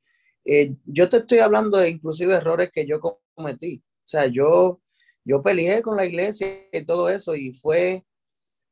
eh, 0.45 0.73
yo 0.85 1.09
te 1.09 1.17
estoy 1.17 1.39
hablando 1.39 1.77
de 1.77 1.89
inclusive 1.89 2.35
errores 2.35 2.69
que 2.71 2.85
yo 2.85 2.99
cometí. 3.35 3.83
O 3.83 4.07
sea, 4.07 4.27
yo, 4.27 4.81
yo 5.25 5.41
peleé 5.41 5.81
con 5.81 5.97
la 5.97 6.05
iglesia 6.05 6.67
y 6.71 6.85
todo 6.85 7.09
eso 7.09 7.35
y 7.35 7.53
fue, 7.53 8.05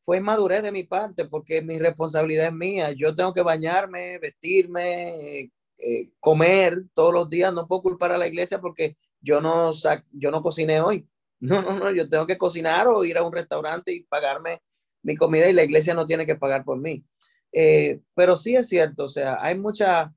fue 0.04 0.22
madurez 0.22 0.64
de 0.64 0.72
mi 0.72 0.84
parte 0.84 1.26
porque 1.26 1.62
mi 1.62 1.78
responsabilidad 1.80 2.47
es 2.47 2.54
mía. 2.54 2.91
Yo 2.93 3.14
tengo 3.14 3.34
que 3.34 3.41
bañarme, 3.41 4.20
vestirme, 4.20 5.52
eh, 5.78 6.10
comer 6.20 6.80
todos 6.94 7.14
los 7.14 7.30
días, 7.30 7.54
no 7.54 7.68
puedo 7.68 7.84
culpar 7.84 8.12
a 8.12 8.18
la 8.18 8.28
iglesia 8.28 8.60
porque 8.60 8.98
yo 9.22 9.42
no, 9.42 9.72
yo 10.12 10.32
no 10.32 10.42
cociné 10.42 10.82
hoy. 10.82 11.08
No, 11.40 11.62
no, 11.62 11.78
no, 11.78 11.92
yo 11.92 12.10
tengo 12.10 12.26
que 12.26 12.40
cocinar 12.40 12.88
o 12.88 13.04
ir 13.04 13.16
a 13.16 13.24
un 13.24 13.32
restaurante 13.32 13.94
y 13.94 14.02
pagarme 14.02 14.64
mi 15.04 15.16
comida 15.16 15.48
y 15.48 15.54
la 15.54 15.64
iglesia 15.64 15.94
no 15.94 16.08
tiene 16.08 16.26
que 16.26 16.36
pagar 16.36 16.64
por 16.64 16.80
mí. 16.80 17.06
Eh, 17.52 18.02
pero 18.16 18.36
sí 18.36 18.56
es 18.56 18.68
cierto, 18.68 19.04
o 19.04 19.08
sea, 19.08 19.38
hay 19.40 19.56
mucha... 19.56 20.12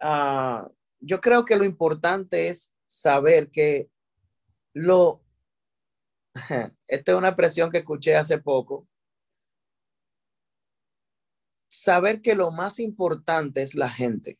Ah, 0.00 0.66
yo 1.00 1.20
creo 1.20 1.44
que 1.44 1.56
lo 1.56 1.64
importante 1.64 2.48
es 2.48 2.72
saber 2.86 3.50
que 3.50 3.90
lo, 4.72 5.22
esta 6.86 7.12
es 7.12 7.18
una 7.18 7.28
expresión 7.28 7.70
que 7.70 7.78
escuché 7.78 8.16
hace 8.16 8.38
poco, 8.38 8.88
saber 11.70 12.20
que 12.20 12.34
lo 12.34 12.50
más 12.50 12.80
importante 12.80 13.62
es 13.62 13.74
la 13.74 13.88
gente. 13.88 14.38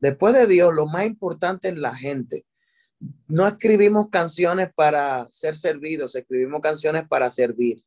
Después 0.00 0.34
de 0.34 0.46
Dios, 0.46 0.74
lo 0.74 0.86
más 0.86 1.06
importante 1.06 1.68
es 1.68 1.78
la 1.78 1.94
gente. 1.94 2.44
No 3.28 3.46
escribimos 3.46 4.10
canciones 4.10 4.70
para 4.74 5.26
ser 5.30 5.56
servidos, 5.56 6.14
escribimos 6.14 6.60
canciones 6.60 7.08
para 7.08 7.30
servir. 7.30 7.82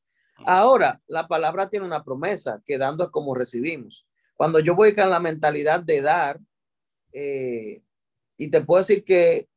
Ahora, 0.46 1.02
la 1.08 1.28
palabra 1.28 1.70
tiene 1.70 1.86
una 1.86 2.04
promesa, 2.04 2.62
que 2.66 2.78
dando 2.78 3.04
es 3.04 3.10
como 3.12 3.36
recibimos. 3.36 4.08
Cuando 4.36 4.60
yo 4.60 4.76
voy 4.76 4.96
con 4.96 5.10
la 5.10 5.20
mentalidad 5.20 5.82
de 5.82 6.02
dar, 6.02 6.40
eh, 7.12 7.82
y 8.38 8.50
te 8.50 8.62
puedo 8.62 8.82
decir 8.82 9.04
que 9.04 9.50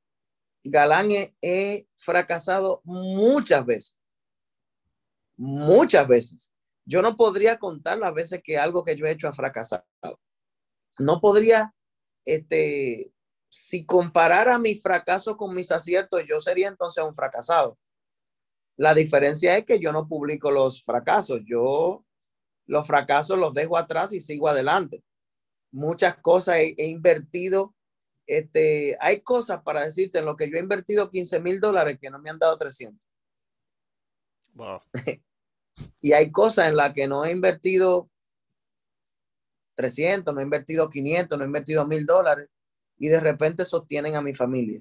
Galán 0.64 1.10
he, 1.40 1.86
fracasado 1.96 2.80
muchas 2.84 3.64
veces, 3.64 3.96
muchas 5.36 6.08
veces. 6.08 6.50
Yo 6.84 7.02
no 7.02 7.16
podría 7.16 7.58
contar 7.58 7.98
las 7.98 8.14
veces 8.14 8.40
que 8.42 8.58
algo 8.58 8.82
que 8.84 8.96
yo 8.96 9.06
he 9.06 9.12
hecho 9.12 9.28
ha 9.28 9.32
fracasado. 9.32 9.84
No 10.98 11.20
podría, 11.20 11.74
este, 12.24 13.12
si 13.48 13.84
comparara 13.84 14.58
mi 14.58 14.74
fracaso 14.74 15.36
con 15.36 15.54
mis 15.54 15.70
aciertos, 15.70 16.24
yo 16.26 16.40
sería 16.40 16.68
entonces 16.68 17.04
un 17.04 17.14
fracasado. 17.14 17.78
La 18.76 18.94
diferencia 18.94 19.56
es 19.56 19.64
que 19.64 19.78
yo 19.78 19.92
no 19.92 20.08
publico 20.08 20.50
los 20.50 20.82
fracasos, 20.82 21.40
yo 21.44 22.04
los 22.66 22.86
fracasos 22.86 23.38
los 23.38 23.52
dejo 23.52 23.76
atrás 23.76 24.12
y 24.12 24.20
sigo 24.20 24.48
adelante. 24.48 25.02
Muchas 25.70 26.16
cosas 26.18 26.56
he 26.58 26.86
invertido 26.86 27.74
este, 28.30 28.96
hay 29.00 29.22
cosas 29.22 29.60
para 29.64 29.82
decirte 29.82 30.20
en 30.20 30.24
lo 30.24 30.36
que 30.36 30.48
yo 30.48 30.56
he 30.56 30.60
invertido 30.60 31.10
15 31.10 31.40
mil 31.40 31.58
dólares 31.58 31.98
que 32.00 32.10
no 32.10 32.20
me 32.20 32.30
han 32.30 32.38
dado 32.38 32.56
300. 32.56 32.96
y 36.00 36.12
hay 36.12 36.30
cosas 36.30 36.68
en 36.68 36.76
las 36.76 36.92
que 36.92 37.06
no 37.06 37.24
he 37.24 37.32
invertido 37.32 38.08
300, 39.74 40.34
no 40.34 40.40
he 40.40 40.44
invertido 40.44 40.88
500, 40.88 41.38
no 41.38 41.44
he 41.44 41.46
invertido 41.46 41.86
mil 41.86 42.06
dólares 42.06 42.48
y 42.98 43.08
de 43.08 43.20
repente 43.20 43.64
sostienen 43.64 44.16
a 44.16 44.22
mi 44.22 44.34
familia. 44.34 44.80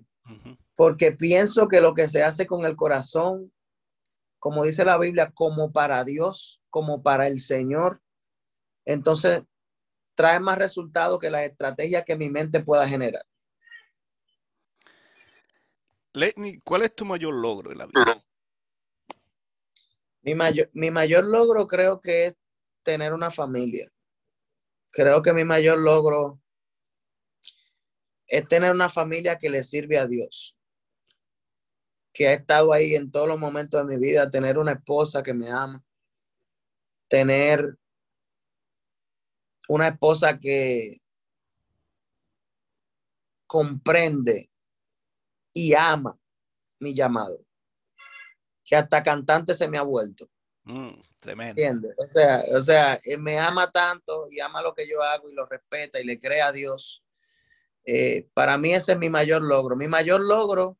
Porque 0.75 1.11
pienso 1.11 1.67
que 1.67 1.81
lo 1.81 1.93
que 1.93 2.07
se 2.07 2.21
hace 2.23 2.45
con 2.45 2.65
el 2.65 2.75
corazón, 2.75 3.51
como 4.37 4.63
dice 4.63 4.85
la 4.85 4.97
Biblia, 4.97 5.31
como 5.33 5.71
para 5.71 6.03
Dios, 6.03 6.61
como 6.69 7.01
para 7.01 7.27
el 7.27 7.39
Señor, 7.39 8.01
entonces 8.85 9.41
trae 10.15 10.39
más 10.39 10.57
resultados 10.57 11.19
que 11.19 11.29
las 11.29 11.43
estrategias 11.43 12.03
que 12.05 12.15
mi 12.15 12.29
mente 12.29 12.59
pueda 12.59 12.87
generar. 12.87 13.25
Lenny, 16.13 16.59
¿cuál 16.59 16.83
es 16.83 16.93
tu 16.93 17.05
mayor 17.05 17.33
logro 17.33 17.71
en 17.71 17.77
la 17.77 17.87
vida? 17.87 18.23
Mi 20.21 20.35
mayor, 20.35 20.69
mi 20.73 20.91
mayor 20.91 21.25
logro 21.25 21.67
creo 21.67 21.99
que 22.01 22.25
es 22.25 22.35
tener 22.83 23.13
una 23.13 23.29
familia. 23.29 23.91
Creo 24.91 25.21
que 25.21 25.33
mi 25.33 25.43
mayor 25.43 25.79
logro 25.79 26.41
es 28.27 28.47
tener 28.47 28.71
una 28.71 28.89
familia 28.89 29.37
que 29.37 29.49
le 29.49 29.63
sirve 29.63 29.97
a 29.97 30.07
Dios, 30.07 30.55
que 32.13 32.27
ha 32.27 32.33
estado 32.33 32.73
ahí 32.73 32.95
en 32.95 33.11
todos 33.11 33.27
los 33.27 33.39
momentos 33.39 33.79
de 33.79 33.95
mi 33.95 33.99
vida, 33.99 34.29
tener 34.29 34.57
una 34.57 34.73
esposa 34.73 35.23
que 35.23 35.33
me 35.33 35.49
ama, 35.49 35.83
tener 37.07 37.77
una 39.67 39.87
esposa 39.87 40.39
que 40.39 40.97
comprende 43.47 44.49
y 45.53 45.73
ama 45.73 46.19
mi 46.79 46.93
llamado, 46.93 47.43
que 48.69 48.75
hasta 48.75 49.01
cantante 49.01 49.55
se 49.55 49.67
me 49.67 49.79
ha 49.79 49.81
vuelto. 49.81 50.29
Mm, 50.65 51.01
tremendo. 51.19 51.59
¿Entiendes? 51.59 51.95
O 51.97 52.07
sea, 52.07 52.43
o 52.55 52.61
sea, 52.61 52.99
me 53.17 53.39
ama 53.39 53.71
tanto 53.71 54.27
y 54.29 54.39
ama 54.39 54.61
lo 54.61 54.75
que 54.75 54.87
yo 54.87 55.01
hago 55.01 55.27
y 55.27 55.33
lo 55.33 55.47
respeta 55.47 55.99
y 55.99 56.03
le 56.03 56.19
cree 56.19 56.43
a 56.43 56.51
Dios. 56.51 57.03
Eh, 57.83 58.29
para 58.35 58.59
mí 58.59 58.71
ese 58.71 58.91
es 58.91 58.99
mi 58.99 59.09
mayor 59.09 59.41
logro. 59.41 59.75
Mi 59.75 59.87
mayor 59.87 60.21
logro, 60.21 60.77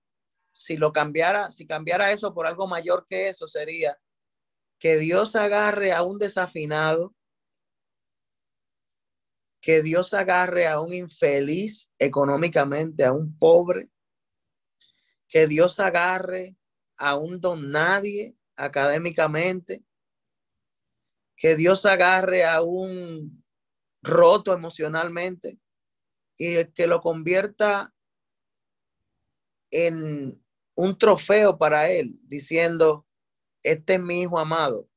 si 0.51 0.77
lo 0.77 0.93
cambiara, 0.93 1.49
si 1.49 1.65
cambiara 1.65 2.11
eso 2.11 2.31
por 2.31 2.45
algo 2.45 2.67
mayor 2.67 3.07
que 3.09 3.27
eso, 3.29 3.47
sería 3.47 3.99
que 4.77 4.97
Dios 4.97 5.35
agarre 5.35 5.91
a 5.91 6.03
un 6.03 6.19
desafinado, 6.19 7.15
que 9.61 9.81
Dios 9.81 10.13
agarre 10.13 10.67
a 10.67 10.79
un 10.79 10.93
infeliz 10.93 11.91
económicamente, 11.97 13.03
a 13.03 13.13
un 13.13 13.35
pobre, 13.35 13.89
que 15.27 15.47
Dios 15.47 15.79
agarre 15.79 16.58
a 16.99 17.15
un 17.15 17.39
don 17.41 17.71
nadie 17.71 18.35
académicamente, 18.55 19.83
que 21.35 21.55
Dios 21.55 21.85
agarre 21.85 22.45
a 22.45 22.61
un 22.61 23.41
roto 24.01 24.53
emocionalmente 24.53 25.57
y 26.37 26.65
que 26.65 26.87
lo 26.87 26.99
convierta 27.01 27.93
en 29.71 30.43
un 30.75 30.97
trofeo 30.97 31.57
para 31.57 31.89
él, 31.89 32.19
diciendo, 32.25 33.07
este 33.63 33.95
es 33.95 34.01
mi 34.01 34.21
hijo 34.21 34.37
amado, 34.37 34.89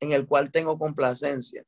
en 0.00 0.12
el 0.12 0.26
cual 0.26 0.50
tengo 0.50 0.78
complacencia. 0.78 1.64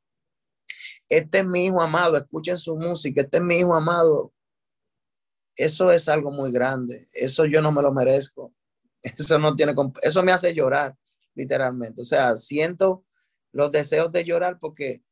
Este 1.09 1.39
es 1.39 1.45
mi 1.45 1.65
hijo 1.65 1.81
amado, 1.81 2.15
escuchen 2.15 2.57
su 2.57 2.75
música, 2.77 3.21
este 3.21 3.37
es 3.37 3.43
mi 3.43 3.57
hijo 3.57 3.75
amado, 3.75 4.33
eso 5.55 5.91
es 5.91 6.07
algo 6.07 6.31
muy 6.31 6.51
grande. 6.51 7.07
Eso 7.13 7.45
yo 7.45 7.61
no 7.61 7.71
me 7.71 7.81
lo 7.81 7.91
merezco. 7.91 8.53
Eso 9.01 9.39
no 9.39 9.55
tiene, 9.55 9.73
eso 10.01 10.23
me 10.23 10.31
hace 10.31 10.53
llorar, 10.53 10.95
literalmente. 11.33 12.01
O 12.01 12.05
sea, 12.05 12.37
siento 12.37 13.05
los 13.51 13.71
deseos 13.71 14.11
de 14.11 14.23
llorar 14.23 14.57
porque, 14.59 15.03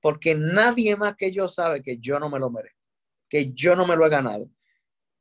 porque 0.00 0.34
nadie 0.34 0.96
más 0.96 1.16
que 1.16 1.32
yo 1.32 1.48
sabe 1.48 1.82
que 1.82 1.98
yo 1.98 2.18
no 2.18 2.28
me 2.28 2.38
lo 2.38 2.50
merezco, 2.50 2.80
que 3.28 3.52
yo 3.52 3.74
no 3.74 3.86
me 3.86 3.96
lo 3.96 4.04
he 4.06 4.10
ganado. 4.10 4.50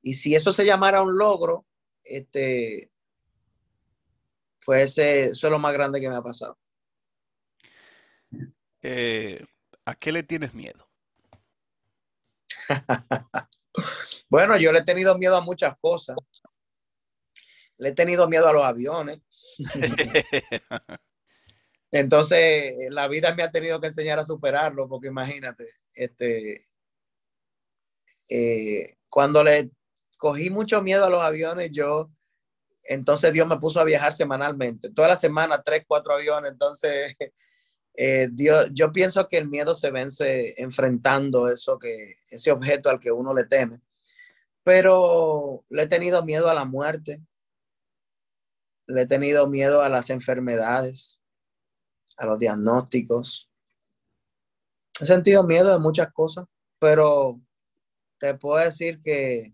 Y 0.01 0.15
si 0.15 0.35
eso 0.35 0.51
se 0.51 0.65
llamara 0.65 1.01
un 1.01 1.17
logro, 1.17 1.65
este, 2.03 2.91
pues 4.65 4.97
eso 4.97 5.47
es 5.47 5.51
lo 5.51 5.59
más 5.59 5.73
grande 5.73 6.01
que 6.01 6.09
me 6.09 6.15
ha 6.15 6.21
pasado. 6.21 6.59
Eh, 8.81 9.45
¿A 9.85 9.95
qué 9.95 10.11
le 10.11 10.23
tienes 10.23 10.53
miedo? 10.53 10.89
Bueno, 14.29 14.57
yo 14.57 14.71
le 14.71 14.79
he 14.79 14.83
tenido 14.83 15.15
miedo 15.15 15.37
a 15.37 15.41
muchas 15.41 15.75
cosas. 15.79 16.15
Le 17.77 17.89
he 17.89 17.91
tenido 17.93 18.27
miedo 18.27 18.47
a 18.47 18.53
los 18.53 18.63
aviones. 18.63 19.19
Entonces, 21.91 22.73
la 22.89 23.07
vida 23.07 23.35
me 23.35 23.43
ha 23.43 23.51
tenido 23.51 23.79
que 23.79 23.87
enseñar 23.87 24.17
a 24.17 24.25
superarlo, 24.25 24.89
porque 24.89 25.07
imagínate, 25.09 25.69
este, 25.93 26.67
eh, 28.29 28.95
cuando 29.09 29.43
le 29.43 29.69
cogí 30.17 30.49
mucho 30.49 30.81
miedo 30.81 31.05
a 31.05 31.09
los 31.11 31.21
aviones, 31.21 31.69
yo, 31.71 32.09
entonces 32.89 33.31
Dios 33.31 33.47
me 33.47 33.59
puso 33.59 33.79
a 33.79 33.83
viajar 33.83 34.11
semanalmente, 34.11 34.89
toda 34.89 35.09
la 35.09 35.15
semana, 35.15 35.61
tres, 35.61 35.83
cuatro 35.87 36.15
aviones, 36.15 36.53
entonces 36.53 37.15
eh, 37.93 38.27
Dios, 38.31 38.69
yo 38.71 38.91
pienso 38.91 39.27
que 39.27 39.37
el 39.37 39.47
miedo 39.47 39.75
se 39.75 39.91
vence 39.91 40.55
enfrentando 40.57 41.47
eso 41.47 41.77
que, 41.77 42.15
ese 42.31 42.51
objeto 42.51 42.89
al 42.89 42.99
que 42.99 43.11
uno 43.11 43.35
le 43.35 43.43
teme. 43.43 43.81
Pero 44.63 45.63
le 45.69 45.83
he 45.83 45.87
tenido 45.87 46.23
miedo 46.23 46.49
a 46.49 46.53
la 46.53 46.65
muerte, 46.65 47.21
le 48.87 49.01
he 49.01 49.05
tenido 49.07 49.47
miedo 49.47 49.81
a 49.81 49.89
las 49.89 50.09
enfermedades, 50.09 51.19
a 52.17 52.25
los 52.25 52.39
diagnósticos. 52.39 53.49
He 54.99 55.05
sentido 55.05 55.43
miedo 55.43 55.71
de 55.71 55.79
muchas 55.79 56.11
cosas, 56.13 56.45
pero 56.79 57.39
te 58.17 58.35
puedo 58.35 58.63
decir 58.63 59.01
que, 59.01 59.53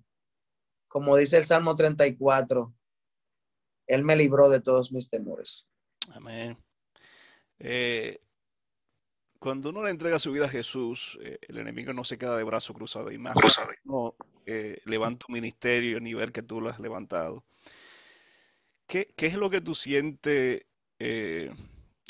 como 0.88 1.16
dice 1.16 1.38
el 1.38 1.44
Salmo 1.44 1.76
34, 1.76 2.74
Él 3.88 4.04
me 4.04 4.16
libró 4.16 4.50
de 4.50 4.62
todos 4.62 4.92
mis 4.92 5.10
temores. 5.10 5.68
Amén. 6.12 6.58
Eh, 7.60 8.20
cuando 9.40 9.70
uno 9.70 9.84
le 9.84 9.92
entrega 9.92 10.20
su 10.20 10.32
vida 10.32 10.46
a 10.46 10.50
Jesús, 10.50 11.18
eh, 11.22 11.40
el 11.48 11.58
enemigo 11.60 11.94
no 11.94 12.04
se 12.04 12.18
queda 12.18 12.38
de 12.38 12.44
brazo 12.44 12.74
cruzado 12.74 13.12
y 13.12 13.18
más. 13.18 13.36
No 13.86 14.16
eh, 14.46 14.80
levanta 14.86 15.26
un 15.30 15.34
ministerio 15.34 15.98
a 15.98 16.02
nivel 16.02 16.32
que 16.32 16.42
tú 16.42 16.60
lo 16.60 16.70
has 16.70 16.80
levantado. 16.80 17.46
¿Qué, 18.90 19.14
es 19.18 19.36
lo 19.36 19.52
que 19.52 19.62
tú 19.62 19.76
sientes, 19.76 20.66
eh, 20.98 21.54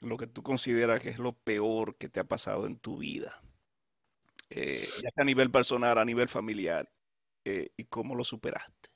lo 0.01 0.15
que 0.15 0.27
tú 0.27 0.41
consideras 0.41 1.01
que 1.01 1.09
es 1.09 1.19
lo 1.19 1.33
peor 1.33 1.97
que 1.97 2.07
te 2.07 2.21
ha 2.21 2.23
pasado 2.23 2.65
en 2.65 2.79
tu 2.79 2.97
vida? 2.99 3.41
ya 4.49 4.65
sea 4.65 5.11
a 5.17 5.23
nivel 5.23 5.51
personal, 5.51 5.97
a 5.99 6.05
nivel 6.05 6.27
familiar, 6.27 6.89
y 7.43 7.83
cómo 7.85 8.15
lo 8.15 8.23
superaste. 8.23 8.89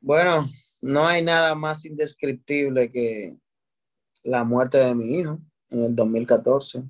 Bueno, 0.00 0.46
no 0.82 1.06
hay 1.06 1.22
nada 1.22 1.54
más 1.54 1.84
indescriptible 1.84 2.90
que 2.90 3.38
la 4.24 4.42
muerte 4.44 4.78
de 4.78 4.94
mi 4.94 5.20
hijo 5.20 5.38
en 5.68 5.84
el 5.84 5.94
2014, 5.94 6.82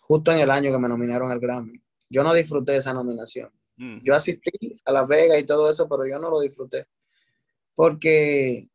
justo 0.00 0.32
en 0.32 0.38
el 0.38 0.50
año 0.50 0.70
que 0.70 0.78
me 0.78 0.88
nominaron 0.88 1.30
al 1.30 1.40
Grammy. 1.40 1.82
Yo 2.08 2.22
no 2.22 2.32
disfruté 2.32 2.76
esa 2.76 2.92
nominación. 2.94 3.50
Mm. 3.80 4.00
Yo 4.02 4.14
asistí 4.14 4.78
a 4.84 4.92
Las 4.92 5.08
Vegas 5.08 5.40
y 5.40 5.46
todo 5.46 5.70
eso, 5.70 5.88
pero 5.88 6.06
yo 6.06 6.18
no 6.18 6.30
lo 6.30 6.40
disfruté. 6.40 6.86
Porque, 7.74 8.68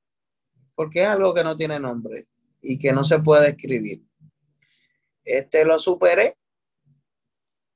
porque 0.76 1.04
es 1.04 1.08
algo 1.08 1.32
que 1.32 1.44
no 1.44 1.56
tiene 1.56 1.80
nombre 1.80 2.28
y 2.60 2.80
que 2.80 2.92
no 2.92 3.04
se 3.04 3.20
puede 3.20 3.50
escribir. 3.50 4.04
Este 5.24 5.64
lo 5.64 5.78
superé 5.78 6.36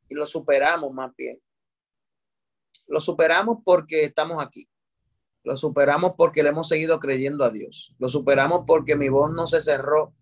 y 0.08 0.16
lo 0.16 0.26
superamos 0.26 0.92
más 0.92 1.16
bien. 1.16 1.40
Lo 2.88 3.00
superamos 3.00 3.60
porque 3.64 4.06
estamos 4.06 4.44
aquí. 4.44 4.68
Lo 5.44 5.56
superamos 5.56 6.14
porque 6.18 6.42
le 6.42 6.50
hemos 6.50 6.68
seguido 6.68 7.00
creyendo 7.00 7.46
a 7.46 7.52
Dios. 7.52 7.96
Lo 8.00 8.10
superamos 8.10 8.64
porque 8.66 8.96
mi 8.96 9.10
voz 9.10 9.32
no 9.32 9.46
se 9.46 9.62
cerró 9.62 10.16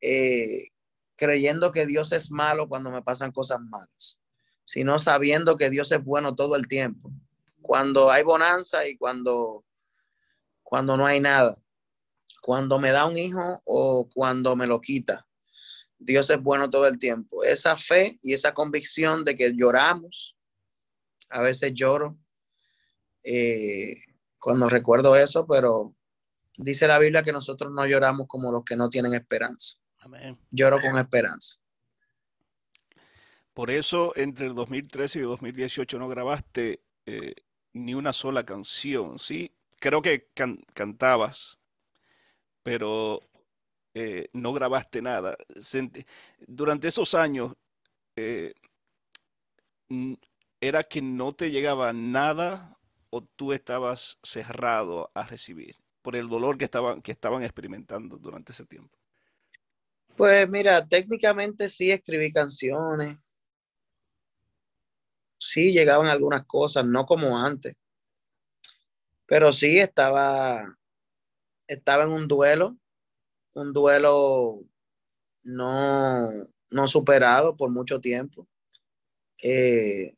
eh, 0.00 0.68
creyendo 1.16 1.72
que 1.72 1.84
Dios 1.84 2.12
es 2.12 2.30
malo 2.30 2.68
cuando 2.68 2.92
me 2.92 3.02
pasan 3.02 3.32
cosas 3.32 3.58
malas, 3.60 4.20
sino 4.68 4.98
sabiendo 4.98 5.56
que 5.56 5.70
Dios 5.70 5.90
es 5.92 6.04
bueno 6.04 6.34
todo 6.34 6.54
el 6.54 6.68
tiempo. 6.68 7.10
Cuando 7.62 8.10
hay 8.10 8.22
bonanza 8.22 8.86
y 8.86 8.98
cuando, 8.98 9.64
cuando 10.62 10.94
no 10.98 11.06
hay 11.06 11.20
nada. 11.20 11.56
Cuando 12.42 12.78
me 12.78 12.90
da 12.90 13.06
un 13.06 13.16
hijo 13.16 13.62
o 13.64 14.10
cuando 14.12 14.56
me 14.56 14.66
lo 14.66 14.78
quita. 14.82 15.26
Dios 15.98 16.28
es 16.28 16.42
bueno 16.42 16.68
todo 16.68 16.86
el 16.86 16.98
tiempo. 16.98 17.42
Esa 17.44 17.78
fe 17.78 18.18
y 18.22 18.34
esa 18.34 18.52
convicción 18.52 19.24
de 19.24 19.34
que 19.34 19.54
lloramos, 19.56 20.36
a 21.30 21.40
veces 21.40 21.72
lloro 21.72 22.18
eh, 23.24 23.94
cuando 24.38 24.68
recuerdo 24.68 25.16
eso, 25.16 25.46
pero 25.46 25.96
dice 26.58 26.86
la 26.86 26.98
Biblia 26.98 27.22
que 27.22 27.32
nosotros 27.32 27.72
no 27.72 27.86
lloramos 27.86 28.26
como 28.28 28.52
los 28.52 28.64
que 28.64 28.76
no 28.76 28.90
tienen 28.90 29.14
esperanza. 29.14 29.78
Lloro 30.50 30.78
con 30.78 30.98
esperanza. 30.98 31.56
Por 33.58 33.72
eso 33.72 34.12
entre 34.14 34.46
el 34.46 34.54
2013 34.54 35.18
y 35.18 35.22
2018 35.22 35.98
no 35.98 36.06
grabaste 36.06 36.80
eh, 37.06 37.34
ni 37.72 37.92
una 37.92 38.12
sola 38.12 38.46
canción, 38.46 39.18
¿sí? 39.18 39.50
Creo 39.80 40.00
que 40.00 40.28
cantabas, 40.74 41.58
pero 42.62 43.20
eh, 43.94 44.28
no 44.32 44.52
grabaste 44.52 45.02
nada. 45.02 45.36
Durante 46.46 46.86
esos 46.86 47.16
años, 47.16 47.56
eh, 48.14 48.54
¿era 50.60 50.84
que 50.84 51.02
no 51.02 51.32
te 51.32 51.50
llegaba 51.50 51.92
nada 51.92 52.78
o 53.10 53.22
tú 53.22 53.52
estabas 53.52 54.20
cerrado 54.22 55.10
a 55.14 55.26
recibir 55.26 55.74
por 56.00 56.14
el 56.14 56.28
dolor 56.28 56.58
que 56.58 56.64
estaban, 56.64 57.02
que 57.02 57.10
estaban 57.10 57.42
experimentando 57.42 58.18
durante 58.18 58.52
ese 58.52 58.66
tiempo? 58.66 58.96
Pues 60.16 60.48
mira, 60.48 60.86
técnicamente 60.86 61.68
sí 61.68 61.90
escribí 61.90 62.30
canciones. 62.30 63.18
Sí 65.38 65.72
llegaban 65.72 66.08
algunas 66.08 66.44
cosas, 66.46 66.84
no 66.84 67.06
como 67.06 67.38
antes. 67.38 67.76
Pero 69.26 69.52
sí 69.52 69.78
estaba, 69.78 70.76
estaba 71.66 72.04
en 72.04 72.10
un 72.10 72.28
duelo, 72.28 72.76
un 73.54 73.72
duelo 73.72 74.60
no, 75.44 76.30
no 76.70 76.88
superado 76.88 77.56
por 77.56 77.70
mucho 77.70 78.00
tiempo. 78.00 78.48
Eh, 79.42 80.14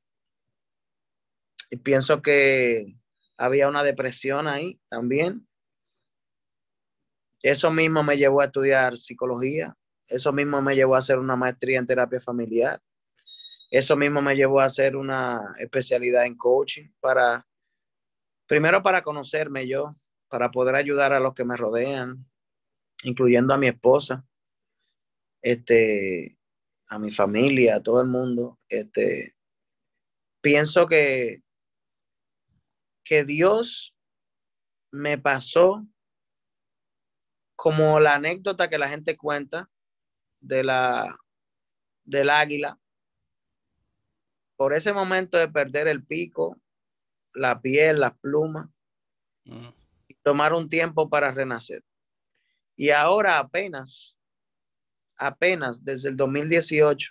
y 1.70 1.76
pienso 1.76 2.22
que 2.22 2.96
había 3.36 3.68
una 3.68 3.82
depresión 3.82 4.48
ahí 4.48 4.80
también. 4.88 5.46
Eso 7.42 7.70
mismo 7.70 8.02
me 8.02 8.16
llevó 8.16 8.40
a 8.40 8.46
estudiar 8.46 8.96
psicología 8.96 9.76
eso 10.10 10.32
mismo 10.32 10.60
me 10.60 10.74
llevó 10.74 10.96
a 10.96 10.98
hacer 10.98 11.18
una 11.18 11.36
maestría 11.36 11.78
en 11.78 11.86
terapia 11.86 12.20
familiar. 12.20 12.82
Eso 13.70 13.96
mismo 13.96 14.20
me 14.20 14.34
llevó 14.34 14.60
a 14.60 14.64
hacer 14.64 14.96
una 14.96 15.54
especialidad 15.58 16.26
en 16.26 16.36
coaching 16.36 16.90
para, 16.98 17.46
primero 18.46 18.82
para 18.82 19.02
conocerme 19.02 19.68
yo, 19.68 19.92
para 20.28 20.50
poder 20.50 20.74
ayudar 20.74 21.12
a 21.12 21.20
los 21.20 21.34
que 21.34 21.44
me 21.44 21.56
rodean, 21.56 22.26
incluyendo 23.04 23.54
a 23.54 23.58
mi 23.58 23.68
esposa, 23.68 24.26
este, 25.40 26.36
a 26.88 26.98
mi 26.98 27.12
familia, 27.12 27.76
a 27.76 27.82
todo 27.82 28.00
el 28.00 28.08
mundo. 28.08 28.58
Este, 28.68 29.36
pienso 30.40 30.86
que, 30.86 31.42
que 33.04 33.24
Dios 33.24 33.94
me 34.90 35.16
pasó 35.16 35.86
como 37.54 38.00
la 38.00 38.14
anécdota 38.14 38.68
que 38.68 38.78
la 38.78 38.88
gente 38.88 39.16
cuenta 39.16 39.70
de 40.40 40.64
la, 40.64 41.16
del 42.04 42.30
águila, 42.30 42.80
por 44.61 44.74
ese 44.74 44.92
momento 44.92 45.38
de 45.38 45.48
perder 45.48 45.88
el 45.88 46.04
pico, 46.04 46.61
la 47.32 47.62
piel, 47.62 47.98
las 47.98 48.18
plumas, 48.18 48.68
mm. 49.46 49.68
y 50.06 50.14
tomar 50.16 50.52
un 50.52 50.68
tiempo 50.68 51.08
para 51.08 51.32
renacer. 51.32 51.82
Y 52.76 52.90
ahora 52.90 53.38
apenas, 53.38 54.18
apenas 55.16 55.82
desde 55.82 56.11
el 56.11 56.16
2018, 56.18 57.11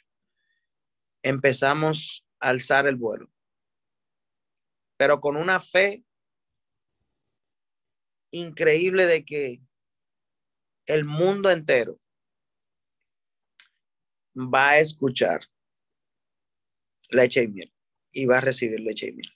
empezamos 1.23 2.23
a 2.39 2.49
alzar 2.49 2.85
el 2.85 2.97
vuelo, 2.97 3.27
pero 4.95 5.19
con 5.19 5.35
una 5.35 5.59
fe 5.59 6.05
increíble 8.29 9.07
de 9.07 9.25
que 9.25 9.59
el 10.85 11.03
mundo 11.03 11.49
entero 11.49 11.99
va 14.35 14.69
a 14.69 14.77
escuchar 14.77 15.41
leche 17.09 17.43
y 17.43 17.47
miel 17.47 17.73
y 18.11 18.25
va 18.25 18.37
a 18.37 18.41
recibir 18.41 18.79
leche 18.79 19.07
y 19.07 19.11
miel. 19.13 19.31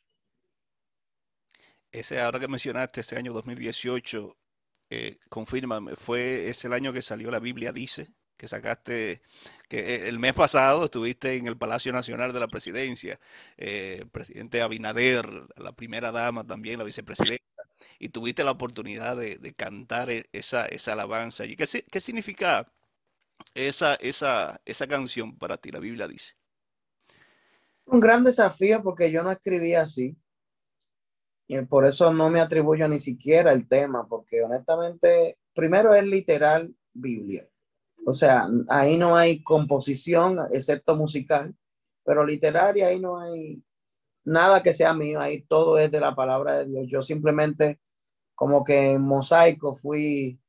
Ese, 1.91 2.19
ahora 2.19 2.39
que 2.39 2.47
mencionaste, 2.47 3.01
ese 3.01 3.17
año 3.17 3.33
2018, 3.33 4.35
eh, 4.89 5.17
confirma, 5.29 5.79
fue 5.95 6.49
es 6.49 6.65
el 6.65 6.73
año 6.73 6.91
que 6.91 7.01
salió 7.01 7.29
la 7.29 7.39
Biblia 7.39 7.71
Dice, 7.71 8.09
que 8.37 8.47
sacaste, 8.47 9.21
que 9.69 9.79
eh, 9.79 10.09
el 10.09 10.19
mes 10.19 10.33
pasado 10.33 10.85
estuviste 10.85 11.35
en 11.35 11.47
el 11.47 11.57
Palacio 11.57 11.93
Nacional 11.93 12.33
de 12.33 12.39
la 12.39 12.47
Presidencia, 12.47 13.19
eh, 13.57 14.05
presidente 14.11 14.61
Abinader, 14.61 15.27
la 15.57 15.73
primera 15.75 16.11
dama 16.11 16.45
también, 16.45 16.79
la 16.79 16.85
vicepresidenta, 16.85 17.43
y 17.99 18.09
tuviste 18.09 18.43
la 18.43 18.51
oportunidad 18.51 19.17
de, 19.17 19.53
cantar 19.55 20.09
e, 20.09 20.25
esa, 20.33 20.65
esa 20.65 20.93
alabanza. 20.93 21.45
¿Y 21.45 21.55
qué, 21.55 21.65
qué 21.91 21.99
significa 22.01 22.71
esa, 23.55 23.95
esa, 23.95 24.61
esa 24.65 24.87
canción 24.87 25.37
para 25.37 25.57
ti, 25.57 25.71
la 25.71 25.79
Biblia 25.79 26.07
dice? 26.07 26.35
Un 27.85 27.99
gran 27.99 28.23
desafío 28.23 28.81
porque 28.81 29.11
yo 29.11 29.23
no 29.23 29.31
escribí 29.31 29.73
así. 29.73 30.15
Y 31.47 31.61
por 31.61 31.85
eso 31.85 32.11
no 32.13 32.29
me 32.29 32.39
atribuyo 32.39 32.87
ni 32.87 32.99
siquiera 32.99 33.51
el 33.51 33.67
tema, 33.67 34.07
porque 34.07 34.41
honestamente, 34.41 35.37
primero 35.53 35.93
es 35.93 36.05
literal 36.07 36.73
Biblia. 36.93 37.47
O 38.05 38.13
sea, 38.13 38.47
ahí 38.69 38.97
no 38.97 39.15
hay 39.15 39.43
composición, 39.43 40.39
excepto 40.51 40.95
musical, 40.95 41.55
pero 42.03 42.25
literaria 42.25 42.87
ahí 42.87 42.99
no 42.99 43.19
hay 43.19 43.63
nada 44.25 44.63
que 44.63 44.73
sea 44.73 44.93
mío, 44.93 45.19
ahí 45.19 45.41
todo 45.41 45.77
es 45.77 45.91
de 45.91 45.99
la 45.99 46.15
palabra 46.15 46.59
de 46.59 46.65
Dios. 46.65 46.87
Yo 46.87 47.01
simplemente 47.01 47.79
como 48.35 48.63
que 48.63 48.93
en 48.93 49.01
mosaico 49.01 49.73
fui 49.73 50.39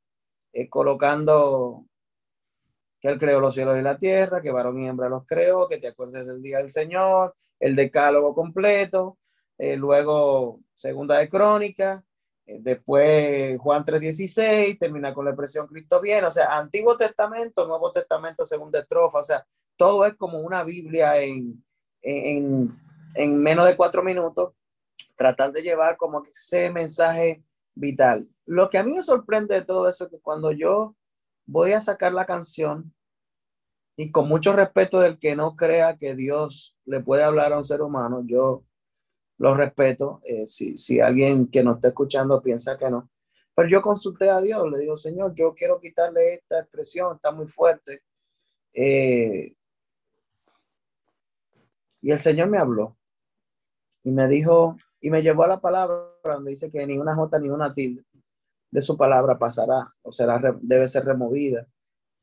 eh, 0.52 0.68
colocando 0.68 1.86
que 3.04 3.10
Él 3.10 3.18
creó 3.18 3.38
los 3.38 3.52
cielos 3.52 3.78
y 3.78 3.82
la 3.82 3.98
tierra, 3.98 4.40
que 4.40 4.50
varón 4.50 4.80
y 4.80 4.88
hembra 4.88 5.10
los 5.10 5.26
creó, 5.26 5.68
que 5.68 5.76
te 5.76 5.88
acuerdes 5.88 6.24
del 6.24 6.40
día 6.40 6.56
del 6.56 6.70
Señor, 6.70 7.34
el 7.60 7.76
decálogo 7.76 8.34
completo, 8.34 9.18
eh, 9.58 9.76
luego 9.76 10.60
segunda 10.74 11.18
de 11.18 11.28
crónica, 11.28 12.02
eh, 12.46 12.60
después 12.62 13.58
Juan 13.58 13.84
3.16, 13.84 14.78
termina 14.78 15.12
con 15.12 15.26
la 15.26 15.32
expresión 15.32 15.66
Cristo 15.66 16.00
viene, 16.00 16.26
o 16.26 16.30
sea, 16.30 16.56
Antiguo 16.56 16.96
Testamento, 16.96 17.66
Nuevo 17.66 17.92
Testamento, 17.92 18.46
segunda 18.46 18.78
estrofa, 18.78 19.18
o 19.18 19.24
sea, 19.24 19.44
todo 19.76 20.06
es 20.06 20.14
como 20.14 20.38
una 20.38 20.64
Biblia 20.64 21.18
en, 21.18 21.62
en, 22.00 22.74
en 23.16 23.42
menos 23.42 23.66
de 23.66 23.76
cuatro 23.76 24.02
minutos, 24.02 24.54
tratar 25.14 25.52
de 25.52 25.60
llevar 25.60 25.98
como 25.98 26.22
ese 26.24 26.70
mensaje 26.70 27.44
vital. 27.74 28.26
Lo 28.46 28.70
que 28.70 28.78
a 28.78 28.82
mí 28.82 28.94
me 28.94 29.02
sorprende 29.02 29.56
de 29.56 29.62
todo 29.62 29.90
eso 29.90 30.04
es 30.04 30.10
que 30.10 30.20
cuando 30.20 30.52
yo 30.52 30.96
voy 31.46 31.72
a 31.72 31.80
sacar 31.80 32.12
la 32.12 32.26
canción 32.26 32.92
y 33.96 34.10
con 34.10 34.28
mucho 34.28 34.52
respeto 34.52 35.00
del 35.00 35.18
que 35.18 35.36
no 35.36 35.54
crea 35.54 35.96
que 35.96 36.14
Dios 36.14 36.76
le 36.84 37.00
puede 37.00 37.22
hablar 37.22 37.52
a 37.52 37.58
un 37.58 37.64
ser 37.64 37.82
humano, 37.82 38.22
yo 38.26 38.64
lo 39.38 39.54
respeto. 39.54 40.20
Eh, 40.24 40.46
si, 40.46 40.76
si 40.76 41.00
alguien 41.00 41.48
que 41.48 41.62
nos 41.62 41.76
está 41.76 41.88
escuchando 41.88 42.42
piensa 42.42 42.76
que 42.76 42.90
no, 42.90 43.10
pero 43.54 43.68
yo 43.68 43.82
consulté 43.82 44.30
a 44.30 44.40
Dios, 44.40 44.68
le 44.70 44.78
digo, 44.78 44.96
Señor, 44.96 45.32
yo 45.34 45.54
quiero 45.54 45.80
quitarle 45.80 46.34
esta 46.34 46.60
expresión, 46.60 47.14
está 47.16 47.30
muy 47.30 47.46
fuerte. 47.46 48.02
Eh, 48.72 49.54
y 52.00 52.10
el 52.10 52.18
Señor 52.18 52.48
me 52.48 52.58
habló 52.58 52.96
y 54.02 54.10
me 54.10 54.26
dijo, 54.28 54.76
y 55.00 55.10
me 55.10 55.22
llevó 55.22 55.44
a 55.44 55.48
la 55.48 55.60
palabra 55.60 56.10
donde 56.24 56.50
dice 56.50 56.70
que 56.70 56.84
ni 56.86 56.98
una 56.98 57.14
jota 57.14 57.38
ni 57.38 57.48
una 57.48 57.72
tilde 57.72 58.04
de 58.74 58.82
su 58.82 58.96
palabra 58.96 59.38
pasará 59.38 59.94
o 60.02 60.10
será, 60.10 60.42
debe 60.60 60.88
ser 60.88 61.04
removida, 61.04 61.64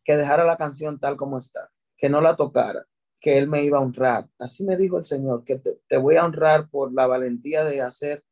que 0.03 0.17
dejara 0.17 0.43
la 0.43 0.57
canción 0.57 0.99
tal 0.99 1.15
como 1.15 1.37
está, 1.37 1.71
que 1.95 2.09
no 2.09 2.19
la 2.19 2.35
tocara, 2.35 2.85
que 3.21 3.37
Él 3.37 3.47
me 3.47 3.63
iba 3.63 3.77
a 3.77 3.81
honrar. 3.81 4.27
Así 4.37 4.65
me 4.65 4.75
dijo 4.75 4.97
el 4.97 5.05
Señor, 5.05 5.45
que 5.45 5.59
te, 5.59 5.97
voy 5.97 6.17
a 6.17 6.25
honrar 6.25 6.69
por 6.69 6.91
la 6.91 7.07
valentía 7.07 7.63
de 7.63 7.79
hacer, 7.79 8.25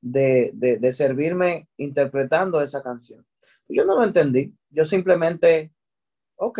de, 0.00 0.52
de, 0.54 0.92
servirme 0.94 1.68
interpretando 1.76 2.58
esa 2.62 2.82
canción. 2.82 3.26
Yo 3.68 3.84
no 3.84 3.96
lo 3.96 4.04
entendí. 4.04 4.56
Yo 4.70 4.86
simplemente, 4.86 5.74
ok, 6.36 6.58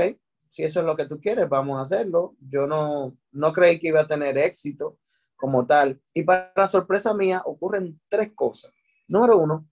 si 0.49 0.63
eso 0.63 0.81
es 0.81 0.87
lo 0.87 0.95
que 0.95 1.07
tú 1.07 1.19
quieres, 1.19 1.49
vamos 1.49 1.79
a 1.79 1.83
hacerlo. 1.83 2.37
Yo 2.39 2.67
no, 2.67 3.17
no 3.31 3.53
creí 3.55 3.79
que 3.79 3.89
iba 3.89 4.03
a 4.03 4.07
tener 4.07 4.37
éxito 4.37 4.99
como 5.37 5.65
tal. 5.65 5.99
Y 6.13 6.25
para 6.25 6.67
sorpresa 6.69 7.15
mía, 7.15 7.41
ocurren 7.47 7.99
tres 8.11 8.33
cosas. 8.35 8.75
Número 9.09 9.39
uno, 9.39 9.67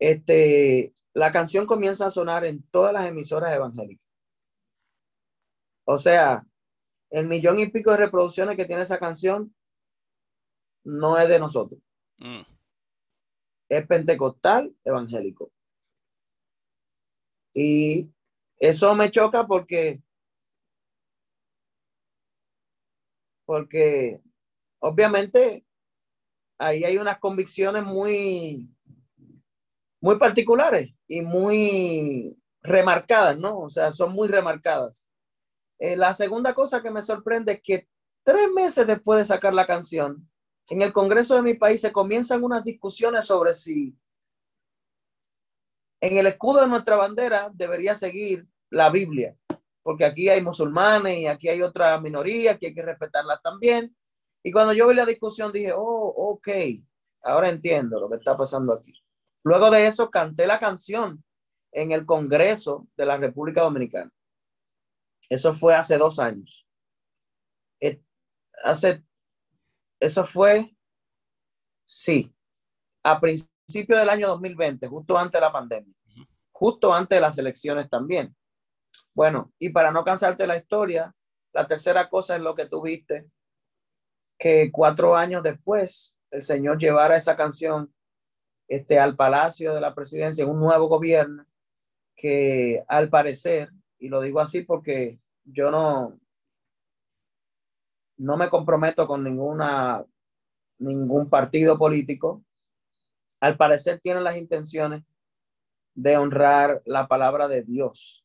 este, 0.00 0.94
la 1.12 1.30
canción 1.30 1.66
comienza 1.66 2.06
a 2.06 2.10
sonar 2.10 2.44
en 2.44 2.62
todas 2.70 2.92
las 2.92 3.06
emisoras 3.06 3.54
evangélicas. 3.54 4.04
O 5.84 5.98
sea, 5.98 6.44
el 7.10 7.26
millón 7.26 7.58
y 7.58 7.68
pico 7.68 7.90
de 7.90 7.98
reproducciones 7.98 8.56
que 8.56 8.64
tiene 8.64 8.82
esa 8.82 8.98
canción 8.98 9.54
no 10.84 11.18
es 11.18 11.28
de 11.28 11.38
nosotros. 11.38 11.80
Mm. 12.18 12.42
Es 13.68 13.86
pentecostal 13.86 14.74
evangélico. 14.84 15.52
Y 17.52 18.10
eso 18.58 18.94
me 18.94 19.10
choca 19.10 19.46
porque, 19.46 20.00
porque 23.44 24.22
obviamente 24.78 25.64
ahí 26.58 26.84
hay 26.84 26.98
unas 26.98 27.18
convicciones 27.18 27.84
muy, 27.84 28.68
muy 30.00 30.16
particulares 30.16 30.90
y 31.06 31.22
muy 31.22 32.38
remarcadas, 32.62 33.38
¿no? 33.38 33.60
O 33.60 33.68
sea, 33.68 33.92
son 33.92 34.12
muy 34.12 34.28
remarcadas. 34.28 35.06
Eh, 35.78 35.96
la 35.96 36.12
segunda 36.14 36.54
cosa 36.54 36.82
que 36.82 36.90
me 36.90 37.02
sorprende 37.02 37.52
es 37.52 37.60
que 37.62 37.88
tres 38.22 38.50
meses 38.54 38.86
después 38.86 39.18
de 39.18 39.24
sacar 39.24 39.54
la 39.54 39.66
canción, 39.66 40.28
en 40.68 40.82
el 40.82 40.92
Congreso 40.92 41.34
de 41.34 41.42
mi 41.42 41.54
país 41.54 41.80
se 41.80 41.92
comienzan 41.92 42.44
unas 42.44 42.62
discusiones 42.64 43.24
sobre 43.24 43.54
si 43.54 43.96
en 46.00 46.16
el 46.16 46.26
escudo 46.26 46.60
de 46.60 46.68
nuestra 46.68 46.96
bandera 46.96 47.50
debería 47.52 47.94
seguir 47.94 48.46
la 48.70 48.88
Biblia, 48.88 49.36
porque 49.82 50.04
aquí 50.04 50.28
hay 50.28 50.42
musulmanes 50.42 51.18
y 51.18 51.26
aquí 51.26 51.48
hay 51.48 51.62
otra 51.62 52.00
minoría 52.00 52.56
que 52.56 52.68
hay 52.68 52.74
que 52.74 52.82
respetarlas 52.82 53.42
también. 53.42 53.94
Y 54.42 54.52
cuando 54.52 54.72
yo 54.72 54.88
vi 54.88 54.94
la 54.94 55.04
discusión 55.04 55.52
dije, 55.52 55.72
oh, 55.72 56.14
ok, 56.16 56.48
ahora 57.22 57.50
entiendo 57.50 58.00
lo 58.00 58.08
que 58.08 58.16
está 58.16 58.36
pasando 58.36 58.72
aquí. 58.72 58.94
Luego 59.42 59.70
de 59.70 59.86
eso 59.86 60.10
canté 60.10 60.46
la 60.46 60.58
canción 60.58 61.24
en 61.72 61.92
el 61.92 62.04
Congreso 62.04 62.88
de 62.96 63.06
la 63.06 63.16
República 63.16 63.62
Dominicana. 63.62 64.10
Eso 65.28 65.54
fue 65.54 65.74
hace 65.74 65.96
dos 65.96 66.18
años. 66.18 66.66
Eh, 67.80 68.02
hace, 68.64 69.04
eso 70.00 70.26
fue, 70.26 70.76
sí, 71.84 72.34
a 73.02 73.20
principio 73.20 73.96
del 73.96 74.08
año 74.08 74.28
2020, 74.28 74.86
justo 74.88 75.16
antes 75.16 75.40
de 75.40 75.46
la 75.46 75.52
pandemia, 75.52 75.94
justo 76.52 76.92
antes 76.92 77.16
de 77.16 77.20
las 77.20 77.38
elecciones 77.38 77.88
también. 77.88 78.34
Bueno, 79.14 79.52
y 79.58 79.70
para 79.70 79.90
no 79.90 80.04
cansarte 80.04 80.46
la 80.46 80.56
historia, 80.56 81.14
la 81.52 81.66
tercera 81.66 82.08
cosa 82.08 82.36
es 82.36 82.42
lo 82.42 82.54
que 82.54 82.66
tuviste, 82.66 83.30
que 84.38 84.70
cuatro 84.72 85.16
años 85.16 85.42
después 85.42 86.16
el 86.30 86.42
Señor 86.42 86.78
llevara 86.78 87.16
esa 87.16 87.36
canción 87.36 87.92
este, 88.70 89.00
al 89.00 89.16
Palacio 89.16 89.74
de 89.74 89.80
la 89.80 89.94
Presidencia 89.96 90.44
en 90.44 90.50
un 90.50 90.60
nuevo 90.60 90.86
gobierno 90.86 91.44
que 92.14 92.84
al 92.86 93.08
parecer 93.10 93.70
y 93.98 94.08
lo 94.08 94.20
digo 94.20 94.40
así 94.40 94.62
porque 94.62 95.18
yo 95.44 95.70
no, 95.72 96.18
no 98.16 98.36
me 98.36 98.48
comprometo 98.48 99.06
con 99.08 99.24
ninguna, 99.24 100.04
ningún 100.78 101.28
partido 101.28 101.76
político. 101.76 102.44
Al 103.40 103.56
parecer 103.56 104.00
tienen 104.00 104.22
las 104.22 104.36
intenciones 104.36 105.02
de 105.94 106.16
honrar 106.16 106.80
la 106.86 107.08
palabra 107.08 107.48
de 107.48 107.62
Dios. 107.62 108.24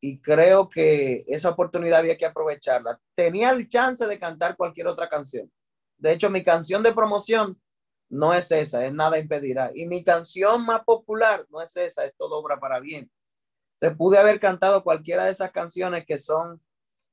Y 0.00 0.20
creo 0.20 0.68
que 0.68 1.24
esa 1.28 1.50
oportunidad 1.50 2.00
había 2.00 2.18
que 2.18 2.26
aprovecharla. 2.26 3.00
Tenía 3.14 3.50
el 3.50 3.68
chance 3.68 4.06
de 4.06 4.18
cantar 4.18 4.56
cualquier 4.56 4.88
otra 4.88 5.08
canción. 5.08 5.50
De 5.96 6.12
hecho, 6.12 6.30
mi 6.30 6.42
canción 6.42 6.82
de 6.82 6.92
promoción 6.92 7.58
no 8.08 8.32
es 8.32 8.50
esa, 8.50 8.84
es 8.84 8.92
Nada 8.92 9.18
impedirá. 9.18 9.70
Y 9.74 9.86
mi 9.86 10.04
canción 10.04 10.64
más 10.64 10.84
popular 10.84 11.46
no 11.50 11.60
es 11.60 11.76
esa, 11.76 12.04
es 12.04 12.14
Todo 12.16 12.38
obra 12.38 12.58
para 12.58 12.80
bien. 12.80 13.10
Entonces 13.74 13.98
pude 13.98 14.18
haber 14.18 14.40
cantado 14.40 14.82
cualquiera 14.82 15.24
de 15.24 15.32
esas 15.32 15.52
canciones 15.52 16.06
que 16.06 16.18
son 16.18 16.62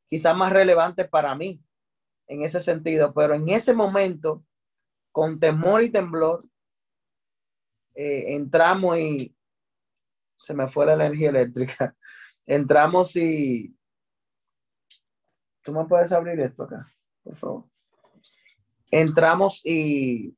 quizás 0.06 0.36
más 0.36 0.54
relevantes 0.54 1.10
para 1.10 1.36
mí 1.36 1.62
en 2.28 2.44
ese 2.44 2.62
sentido, 2.62 3.14
pero 3.14 3.34
en 3.34 3.50
ese 3.50 3.74
momento, 3.74 4.46
con 5.12 5.40
temor 5.40 5.84
y 5.84 5.92
temblor, 5.92 6.48
eh, 7.96 8.36
entramos 8.36 8.98
y 8.98 9.36
se 10.36 10.54
me 10.54 10.68
fue 10.68 10.86
la 10.86 10.94
energía 10.94 11.30
eléctrica. 11.30 11.96
Entramos 12.46 13.16
y... 13.16 13.76
¿Tú 15.62 15.72
me 15.72 15.86
puedes 15.86 16.12
abrir 16.12 16.40
esto 16.42 16.64
acá, 16.64 16.92
por 17.24 17.38
favor? 17.38 17.66
Entramos 18.92 19.62
y 19.64 20.36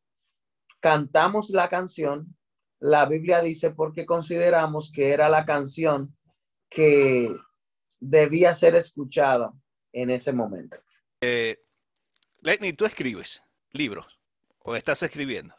cantamos 0.86 1.49
la 1.49 1.67
canción 1.67 2.38
la 2.79 3.07
Biblia 3.07 3.41
dice 3.41 3.71
porque 3.71 4.05
consideramos 4.05 4.91
que 4.91 5.09
era 5.09 5.29
la 5.29 5.43
canción 5.43 6.15
que 6.69 7.36
debía 7.99 8.53
ser 8.53 8.75
escuchada 8.75 9.51
en 9.91 10.11
ese 10.11 10.31
momento. 10.31 10.77
Eh, 11.21 11.57
Lenny, 12.41 12.73
¿tú 12.73 12.86
escribes 12.86 13.41
libros 13.71 14.19
o 14.59 14.75
estás 14.75 15.01
escribiendo? 15.01 15.55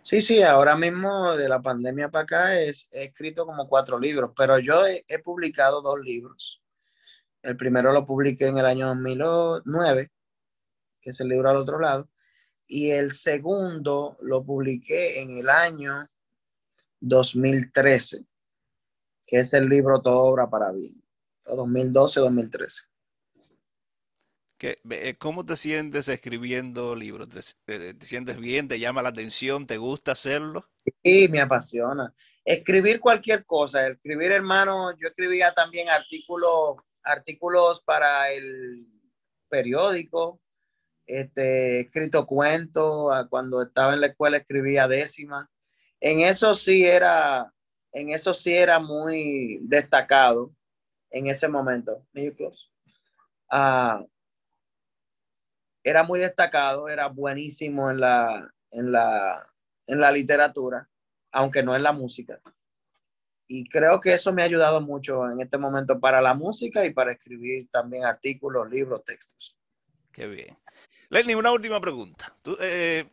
Sí, 0.00 0.22
sí, 0.22 0.42
ahora 0.42 0.74
mismo 0.74 1.36
de 1.36 1.46
la 1.46 1.60
pandemia 1.60 2.08
para 2.08 2.22
acá 2.22 2.58
es, 2.58 2.88
he 2.90 3.04
escrito 3.04 3.44
como 3.44 3.68
cuatro 3.68 3.98
libros, 3.98 4.30
pero 4.34 4.58
yo 4.58 4.86
he, 4.86 5.04
he 5.06 5.18
publicado 5.18 5.82
dos 5.82 6.00
libros. 6.00 6.62
El 7.42 7.58
primero 7.58 7.92
lo 7.92 8.06
publiqué 8.06 8.46
en 8.46 8.56
el 8.56 8.64
año 8.64 8.86
2009, 8.86 10.10
que 11.02 11.10
es 11.10 11.20
el 11.20 11.28
libro 11.28 11.50
al 11.50 11.58
otro 11.58 11.78
lado, 11.78 12.08
y 12.68 12.90
el 12.90 13.10
segundo 13.10 14.16
lo 14.20 14.44
publiqué 14.44 15.22
en 15.22 15.38
el 15.38 15.48
año 15.48 16.06
2013, 17.00 18.24
que 19.26 19.38
es 19.38 19.54
el 19.54 19.68
libro 19.68 20.00
Todo 20.00 20.24
Obra 20.24 20.48
para 20.48 20.70
Bien, 20.70 21.02
2012-2013. 21.46 22.86
Eh, 24.60 25.16
¿Cómo 25.18 25.46
te 25.46 25.56
sientes 25.56 26.08
escribiendo 26.08 26.94
libros? 26.94 27.28
¿Te, 27.28 27.94
sientes 28.00 28.38
bien? 28.38 28.66
¿Te 28.68 28.78
llama 28.78 29.02
la 29.02 29.10
atención? 29.10 29.66
¿Te 29.66 29.76
gusta 29.76 30.12
hacerlo? 30.12 30.68
Sí, 31.02 31.28
me 31.28 31.40
apasiona. 31.40 32.12
Escribir 32.44 32.98
cualquier 32.98 33.46
cosa. 33.46 33.86
Escribir, 33.86 34.32
hermano, 34.32 34.96
yo 34.96 35.08
escribía 35.08 35.54
también 35.54 35.88
artículos, 35.88 36.76
artículos 37.04 37.80
para 37.82 38.32
el 38.32 38.86
periódico, 39.48 40.40
este, 41.08 41.80
escrito 41.80 42.26
cuentos, 42.26 43.10
cuando 43.30 43.62
estaba 43.62 43.94
en 43.94 44.02
la 44.02 44.08
escuela 44.08 44.36
escribía 44.36 44.86
décima. 44.86 45.50
En 46.00 46.20
eso 46.20 46.54
sí 46.54 46.86
era, 46.86 47.52
en 47.92 48.10
eso 48.10 48.34
sí 48.34 48.54
era 48.54 48.78
muy 48.78 49.58
destacado 49.62 50.54
en 51.10 51.26
ese 51.26 51.48
momento. 51.48 52.06
Ah, 53.50 54.04
era 55.82 56.02
muy 56.02 56.20
destacado, 56.20 56.88
era 56.88 57.06
buenísimo 57.08 57.90
en 57.90 58.00
la, 58.00 58.54
en 58.70 58.92
la, 58.92 59.50
en 59.86 60.00
la 60.00 60.12
literatura, 60.12 60.88
aunque 61.32 61.62
no 61.62 61.74
en 61.74 61.82
la 61.82 61.92
música. 61.92 62.38
Y 63.46 63.66
creo 63.66 63.98
que 63.98 64.12
eso 64.12 64.30
me 64.30 64.42
ha 64.42 64.44
ayudado 64.44 64.82
mucho 64.82 65.24
en 65.30 65.40
este 65.40 65.56
momento 65.56 65.98
para 65.98 66.20
la 66.20 66.34
música 66.34 66.84
y 66.84 66.92
para 66.92 67.12
escribir 67.12 67.70
también 67.70 68.04
artículos, 68.04 68.68
libros, 68.68 69.02
textos. 69.04 69.56
Qué 70.12 70.26
bien. 70.26 70.58
Lenny, 71.10 71.34
una 71.34 71.52
última 71.52 71.80
pregunta. 71.80 72.34
Eh, 72.60 73.04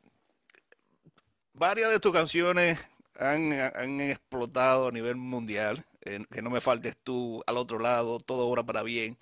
varias 1.54 1.90
de 1.92 2.00
tus 2.00 2.12
canciones 2.12 2.80
han, 3.18 3.54
explotado 4.02 4.90
a 4.90 4.92
nivel 4.92 5.16
mundial. 5.16 5.86
que 6.02 6.42
no 6.42 6.50
me 6.50 6.62
faltes 6.62 6.98
tú 7.04 7.42
al 7.48 7.58
otro 7.58 7.80
lado, 7.80 8.20
todo 8.20 8.48
obra 8.48 8.64
para 8.64 8.84
bien. 8.84 9.18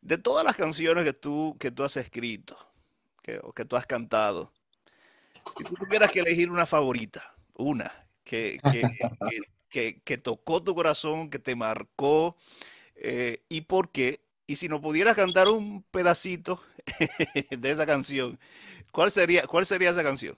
De 0.00 0.18
todas 0.18 0.44
las 0.44 0.56
canciones 0.56 1.04
que 1.04 1.12
tú, 1.12 1.56
que 1.58 1.70
tú 1.70 1.82
has 1.82 1.96
escrito, 1.96 2.56
que, 3.22 3.40
o 3.42 3.52
que 3.52 3.64
tú 3.64 3.76
has 3.76 3.86
cantado, 3.86 4.52
si 5.56 5.64
tú 5.64 5.74
tuvieras 5.74 6.10
que 6.10 6.20
elegir 6.20 6.50
una 6.50 6.66
favorita, 6.66 7.34
una, 7.54 7.92
que, 8.24 8.58
que, 9.68 10.18
tocó 10.18 10.62
tu 10.62 10.74
corazón, 10.74 11.28
que 11.28 11.38
te 11.38 11.56
marcó, 11.56 12.36
eh, 12.96 13.42
y 13.48 13.62
por 13.62 13.90
qué, 13.90 14.20
y 14.52 14.56
si 14.56 14.68
no 14.68 14.82
pudieras 14.82 15.16
cantar 15.16 15.48
un 15.48 15.82
pedacito 15.90 16.60
de 17.50 17.70
esa 17.70 17.86
canción, 17.86 18.38
¿cuál 18.92 19.10
sería, 19.10 19.46
cuál 19.46 19.64
sería 19.64 19.88
esa 19.88 20.02
canción? 20.02 20.36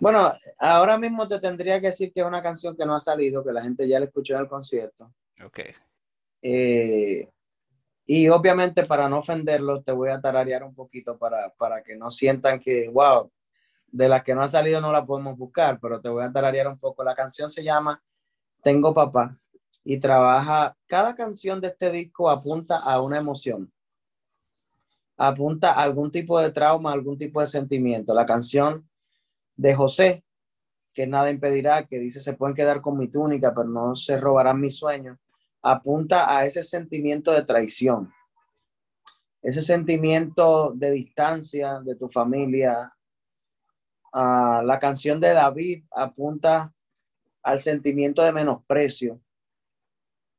Bueno, 0.00 0.32
ahora 0.58 0.96
mismo 0.96 1.28
te 1.28 1.38
tendría 1.38 1.78
que 1.78 1.88
decir 1.88 2.10
que 2.10 2.20
es 2.20 2.26
una 2.26 2.42
canción 2.42 2.74
que 2.74 2.86
no 2.86 2.96
ha 2.96 3.00
salido, 3.00 3.44
que 3.44 3.52
la 3.52 3.62
gente 3.62 3.86
ya 3.86 4.00
la 4.00 4.06
escuchó 4.06 4.34
en 4.34 4.40
el 4.40 4.48
concierto. 4.48 5.12
Ok. 5.44 5.60
Eh, 6.40 7.28
Y 8.06 8.28
obviamente 8.30 8.84
para 8.86 9.10
no 9.10 9.18
ofenderlos, 9.18 9.84
te 9.84 9.92
voy 9.92 10.08
a 10.08 10.20
tararear 10.20 10.64
un 10.64 10.74
poquito 10.74 11.18
para, 11.18 11.50
para 11.54 11.82
que 11.82 11.96
no 11.96 12.10
sientan 12.10 12.58
que, 12.60 12.88
wow, 12.88 13.30
de 13.88 14.08
las 14.08 14.22
que 14.22 14.34
no 14.34 14.42
ha 14.42 14.48
salido 14.48 14.80
no 14.80 14.90
la 14.90 15.04
podemos 15.04 15.36
buscar, 15.36 15.78
pero 15.80 16.00
te 16.00 16.08
voy 16.08 16.24
a 16.24 16.32
tararear 16.32 16.68
un 16.68 16.78
poco. 16.78 17.04
La 17.04 17.14
canción 17.14 17.50
se 17.50 17.62
llama 17.62 18.02
Tengo 18.62 18.94
Papá 18.94 19.38
y 19.84 20.00
trabaja, 20.00 20.76
cada 20.86 21.14
canción 21.14 21.60
de 21.60 21.68
este 21.68 21.92
disco 21.92 22.30
apunta 22.30 22.78
a 22.78 23.00
una 23.00 23.18
emoción, 23.18 23.72
apunta 25.16 25.72
a 25.72 25.82
algún 25.82 26.10
tipo 26.10 26.40
de 26.40 26.50
trauma, 26.50 26.92
algún 26.92 27.18
tipo 27.18 27.40
de 27.40 27.46
sentimiento. 27.46 28.14
La 28.14 28.26
canción 28.26 28.88
de 29.56 29.74
José, 29.74 30.24
que 30.92 31.06
nada 31.06 31.30
impedirá, 31.30 31.86
que 31.86 31.98
dice 31.98 32.20
se 32.20 32.32
pueden 32.32 32.56
quedar 32.56 32.80
con 32.80 32.98
mi 32.98 33.08
túnica, 33.08 33.54
pero 33.54 33.68
no 33.68 33.94
se 33.94 34.18
robarán 34.18 34.60
mis 34.60 34.76
sueños 34.76 35.18
apunta 35.64 36.36
a 36.36 36.44
ese 36.44 36.62
sentimiento 36.62 37.32
de 37.32 37.42
traición, 37.42 38.12
ese 39.42 39.62
sentimiento 39.62 40.72
de 40.74 40.90
distancia 40.90 41.80
de 41.80 41.96
tu 41.96 42.08
familia. 42.08 42.94
la 44.12 44.78
canción 44.80 45.18
de 45.18 45.32
David 45.32 45.84
apunta 45.96 46.72
al 47.42 47.58
sentimiento 47.58 48.22
de 48.22 48.32
menosprecio, 48.32 49.20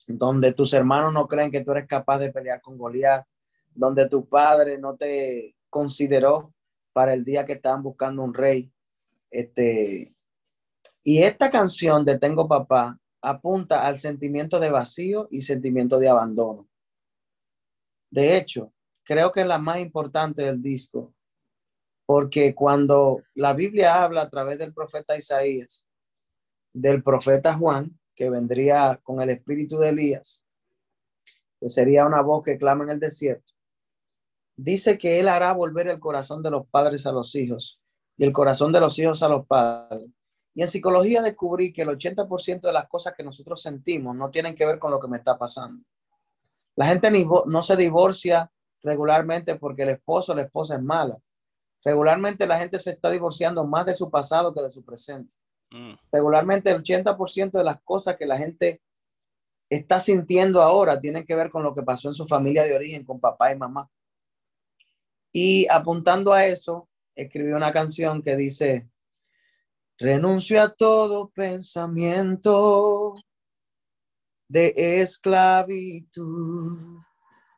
donde 0.07 0.53
tus 0.53 0.73
hermanos 0.73 1.13
no 1.13 1.27
creen 1.27 1.51
que 1.51 1.63
tú 1.63 1.71
eres 1.71 1.87
capaz 1.87 2.19
de 2.19 2.31
pelear 2.31 2.61
con 2.61 2.77
Goliat, 2.77 3.25
donde 3.73 4.07
tu 4.07 4.27
padre 4.27 4.77
no 4.77 4.95
te 4.95 5.55
consideró 5.69 6.53
para 6.93 7.13
el 7.13 7.25
día 7.25 7.45
que 7.45 7.53
estaban 7.53 7.83
buscando 7.83 8.23
un 8.23 8.33
rey. 8.33 8.71
Este, 9.29 10.13
y 11.03 11.23
esta 11.23 11.49
canción 11.49 12.05
de 12.05 12.17
Tengo 12.17 12.47
Papá 12.47 12.97
apunta 13.21 13.85
al 13.85 13.97
sentimiento 13.97 14.59
de 14.59 14.69
vacío 14.69 15.27
y 15.31 15.41
sentimiento 15.41 15.99
de 15.99 16.09
abandono. 16.09 16.69
De 18.09 18.37
hecho, 18.37 18.71
creo 19.03 19.31
que 19.31 19.41
es 19.41 19.47
la 19.47 19.57
más 19.57 19.79
importante 19.79 20.43
del 20.43 20.61
disco, 20.61 21.13
porque 22.05 22.53
cuando 22.53 23.23
la 23.33 23.53
Biblia 23.53 24.03
habla 24.03 24.21
a 24.21 24.29
través 24.29 24.57
del 24.59 24.73
profeta 24.73 25.17
Isaías, 25.17 25.87
del 26.71 27.03
profeta 27.03 27.53
Juan, 27.55 27.99
que 28.15 28.29
vendría 28.29 28.99
con 29.03 29.21
el 29.21 29.29
espíritu 29.29 29.77
de 29.77 29.89
Elías, 29.89 30.43
que 31.59 31.69
sería 31.69 32.05
una 32.05 32.21
voz 32.21 32.43
que 32.43 32.57
clama 32.57 32.83
en 32.85 32.91
el 32.91 32.99
desierto, 32.99 33.51
dice 34.55 34.97
que 34.97 35.19
él 35.19 35.27
hará 35.27 35.51
volver 35.53 35.87
el 35.87 35.99
corazón 35.99 36.41
de 36.41 36.51
los 36.51 36.67
padres 36.67 37.05
a 37.05 37.11
los 37.11 37.35
hijos 37.35 37.83
y 38.17 38.23
el 38.23 38.31
corazón 38.31 38.71
de 38.71 38.79
los 38.79 38.97
hijos 38.97 39.21
a 39.21 39.29
los 39.29 39.45
padres 39.45 40.09
y 40.55 40.61
en 40.61 40.69
psicología 40.69 41.21
descubrí 41.21 41.73
que 41.73 41.81
el 41.81 41.89
80% 41.89 42.61
de 42.61 42.73
las 42.73 42.87
cosas 42.87 43.13
que 43.13 43.23
nosotros 43.23 43.61
sentimos 43.61 44.15
no 44.15 44.29
tienen 44.29 44.55
que 44.55 44.65
ver 44.65 44.79
con 44.79 44.89
lo 44.89 45.01
que 45.01 45.09
me 45.09 45.17
está 45.17 45.37
pasando. 45.37 45.83
La 46.77 46.87
gente 46.87 47.11
no 47.45 47.61
se 47.61 47.75
divorcia 47.75 48.49
regularmente 48.81 49.55
porque 49.55 49.83
el 49.83 49.89
esposo 49.89 50.31
o 50.31 50.35
la 50.35 50.43
esposa 50.43 50.75
es 50.75 50.81
mala. 50.81 51.17
Regularmente 51.83 52.47
la 52.47 52.57
gente 52.57 52.79
se 52.79 52.91
está 52.91 53.09
divorciando 53.11 53.65
más 53.65 53.85
de 53.85 53.93
su 53.93 54.09
pasado 54.09 54.53
que 54.53 54.61
de 54.61 54.69
su 54.69 54.83
presente. 54.85 55.31
Mm. 55.71 55.93
Regularmente 56.11 56.71
el 56.71 56.81
80% 56.83 57.51
de 57.51 57.63
las 57.63 57.81
cosas 57.83 58.17
que 58.17 58.25
la 58.25 58.37
gente 58.37 58.81
está 59.69 59.99
sintiendo 59.99 60.61
ahora 60.61 60.99
tienen 60.99 61.25
que 61.25 61.35
ver 61.35 61.49
con 61.49 61.63
lo 61.63 61.73
que 61.73 61.83
pasó 61.83 62.07
en 62.09 62.13
su 62.13 62.27
familia 62.27 62.63
de 62.63 62.75
origen, 62.75 63.03
con 63.03 63.19
papá 63.19 63.51
y 63.51 63.57
mamá. 63.57 63.89
Y 65.31 65.67
apuntando 65.69 66.33
a 66.33 66.45
eso, 66.45 66.87
escribí 67.15 67.51
una 67.51 67.73
canción 67.73 68.21
que 68.21 68.35
dice, 68.35 68.89
Renuncio 69.97 70.61
a 70.61 70.73
todo 70.73 71.29
pensamiento 71.29 73.13
de 74.49 74.73
esclavitud. 75.01 76.77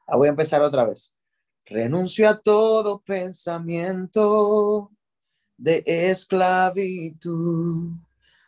Ah, 0.05 0.17
voy 0.17 0.27
a 0.27 0.29
empezar 0.29 0.61
otra 0.61 0.85
vez. 0.85 1.17
Renuncio 1.65 2.29
a 2.29 2.39
todo 2.39 3.01
pensamiento 3.01 4.91
de 5.57 5.83
esclavitud, 5.85 7.91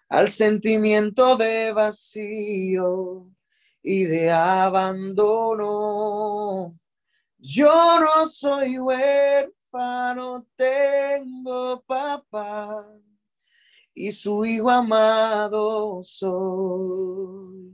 al 0.07 0.29
sentimiento 0.29 1.35
de 1.35 1.73
vacío 1.73 3.27
y 3.81 4.05
de 4.05 4.31
abandono. 4.31 5.77
Yo 7.37 7.99
no 7.99 8.25
soy 8.25 8.79
huérfano, 8.79 10.47
tengo 10.55 11.81
papá 11.81 12.85
y 13.93 14.11
su 14.11 14.45
hijo 14.45 14.69
amado 14.69 16.01
soy. 16.03 17.73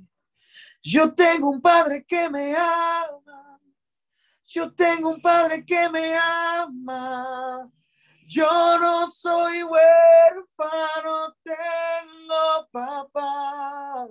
Yo 0.82 1.14
tengo 1.14 1.50
un 1.50 1.62
padre 1.62 2.06
que 2.06 2.30
me 2.30 2.56
ama, 2.56 3.60
yo 4.46 4.74
tengo 4.74 5.10
un 5.10 5.22
padre 5.22 5.66
que 5.66 5.90
me 5.90 6.16
ama. 6.16 7.70
Yo 8.28 8.80
no 8.80 9.06
soy 9.08 9.62
huérfano, 9.64 11.36
tengo 11.44 12.68
papá. 12.72 14.08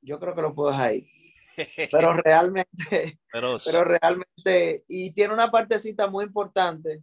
Yo 0.00 0.18
creo 0.18 0.34
que 0.34 0.42
lo 0.42 0.54
puedo 0.54 0.70
dejar 0.70 0.88
ahí. 0.88 1.08
Pero 1.90 2.14
realmente, 2.14 3.20
pero, 3.30 3.58
pero 3.64 3.84
realmente, 3.84 4.84
y 4.88 5.12
tiene 5.12 5.34
una 5.34 5.50
partecita 5.50 6.06
muy 6.06 6.24
importante 6.24 7.02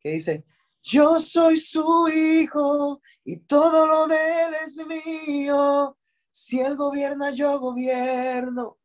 que 0.00 0.12
dice, 0.12 0.44
yo 0.80 1.18
soy 1.18 1.56
su 1.56 2.08
hijo 2.08 3.02
y 3.24 3.38
todo 3.40 3.88
lo 3.88 4.06
de 4.06 4.44
él 4.44 4.54
es 4.64 4.76
mío. 4.86 5.98
Si 6.30 6.60
él 6.60 6.76
gobierna, 6.76 7.30
yo 7.30 7.58
gobierno. 7.58 8.78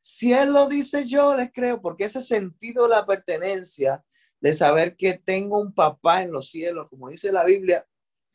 Si 0.00 0.32
él 0.32 0.52
lo 0.52 0.66
dice, 0.66 1.06
yo 1.06 1.34
le 1.34 1.52
creo, 1.52 1.80
porque 1.80 2.04
ese 2.04 2.22
sentido 2.22 2.84
de 2.84 2.90
la 2.90 3.06
pertenencia, 3.06 4.02
de 4.44 4.52
saber 4.52 4.94
que 4.94 5.14
tengo 5.14 5.58
un 5.58 5.72
papá 5.72 6.20
en 6.20 6.30
los 6.30 6.50
cielos, 6.50 6.90
como 6.90 7.08
dice 7.08 7.32
la 7.32 7.44
Biblia, 7.44 7.86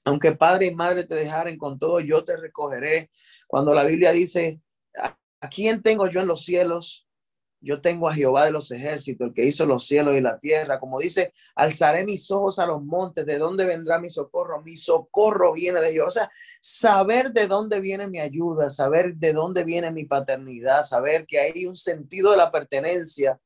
aunque 0.04 0.32
padre 0.32 0.66
y 0.66 0.74
madre 0.74 1.04
te 1.04 1.14
dejaren 1.14 1.56
con 1.56 1.78
todo, 1.78 2.00
yo 2.00 2.24
te 2.24 2.36
recogeré. 2.36 3.12
Cuando 3.46 3.76
la 3.76 3.84
Biblia 3.84 4.12
dice, 4.12 4.60
¿a 4.98 5.50
quién 5.50 5.84
tengo 5.84 6.10
yo 6.10 6.22
en 6.22 6.28
los 6.28 6.44
cielos? 6.44 7.08
yo 7.62 7.82
tengo 7.82 8.08
a 8.08 8.14
Jehová 8.14 8.46
de 8.46 8.52
los 8.52 8.72
ejércitos, 8.72 9.28
el 9.28 9.34
que 9.34 9.46
hizo 9.46 9.66
los 9.66 9.86
cielos 9.86 10.16
y 10.16 10.22
la 10.22 10.40
tierra. 10.40 10.80
Como 10.80 11.00
dice, 11.00 11.34
alzaré 11.56 12.06
mis 12.06 12.32
ojos 12.32 12.60
a 12.60 12.66
los 12.66 12.82
montes, 12.82 13.26
¿de 13.26 13.38
dónde 13.38 13.66
vendrá 13.66 14.00
mi 14.00 14.10
socorro? 14.10 14.62
Mi 14.62 14.78
socorro 14.78 15.54
viene 15.54 15.82
de 15.82 15.92
Jehová. 15.92 16.08
O 16.08 16.12
sea, 16.12 16.32
saber 16.62 17.34
de 17.34 17.48
dónde 17.48 17.82
viene 17.82 18.08
mi 18.08 18.20
ayuda, 18.20 18.70
saber 18.70 19.16
de 19.16 19.34
dónde 19.34 19.66
viene 19.66 19.92
mi 19.92 20.06
paternidad, 20.06 20.84
saber 20.84 21.26
que 21.26 21.40
hay 21.40 21.66
un 21.66 21.76
sentido 21.76 22.32
de 22.32 22.38
la 22.38 22.52
pertenencia, 22.52 23.40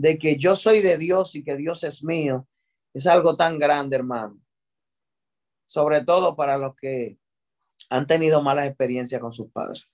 de 0.00 0.18
que 0.18 0.38
yo 0.38 0.56
soy 0.56 0.80
de 0.80 0.96
Dios 0.96 1.34
y 1.34 1.44
que 1.44 1.56
Dios 1.56 1.84
es 1.84 2.02
mío, 2.02 2.48
es 2.94 3.06
algo 3.06 3.36
tan 3.36 3.58
grande, 3.58 3.96
hermano. 3.96 4.40
Sobre 5.62 6.04
todo 6.04 6.34
para 6.34 6.56
los 6.56 6.74
que 6.74 7.18
han 7.90 8.06
tenido 8.06 8.42
malas 8.42 8.66
experiencias 8.66 9.20
con 9.20 9.32
sus 9.32 9.50
padres 9.50 9.86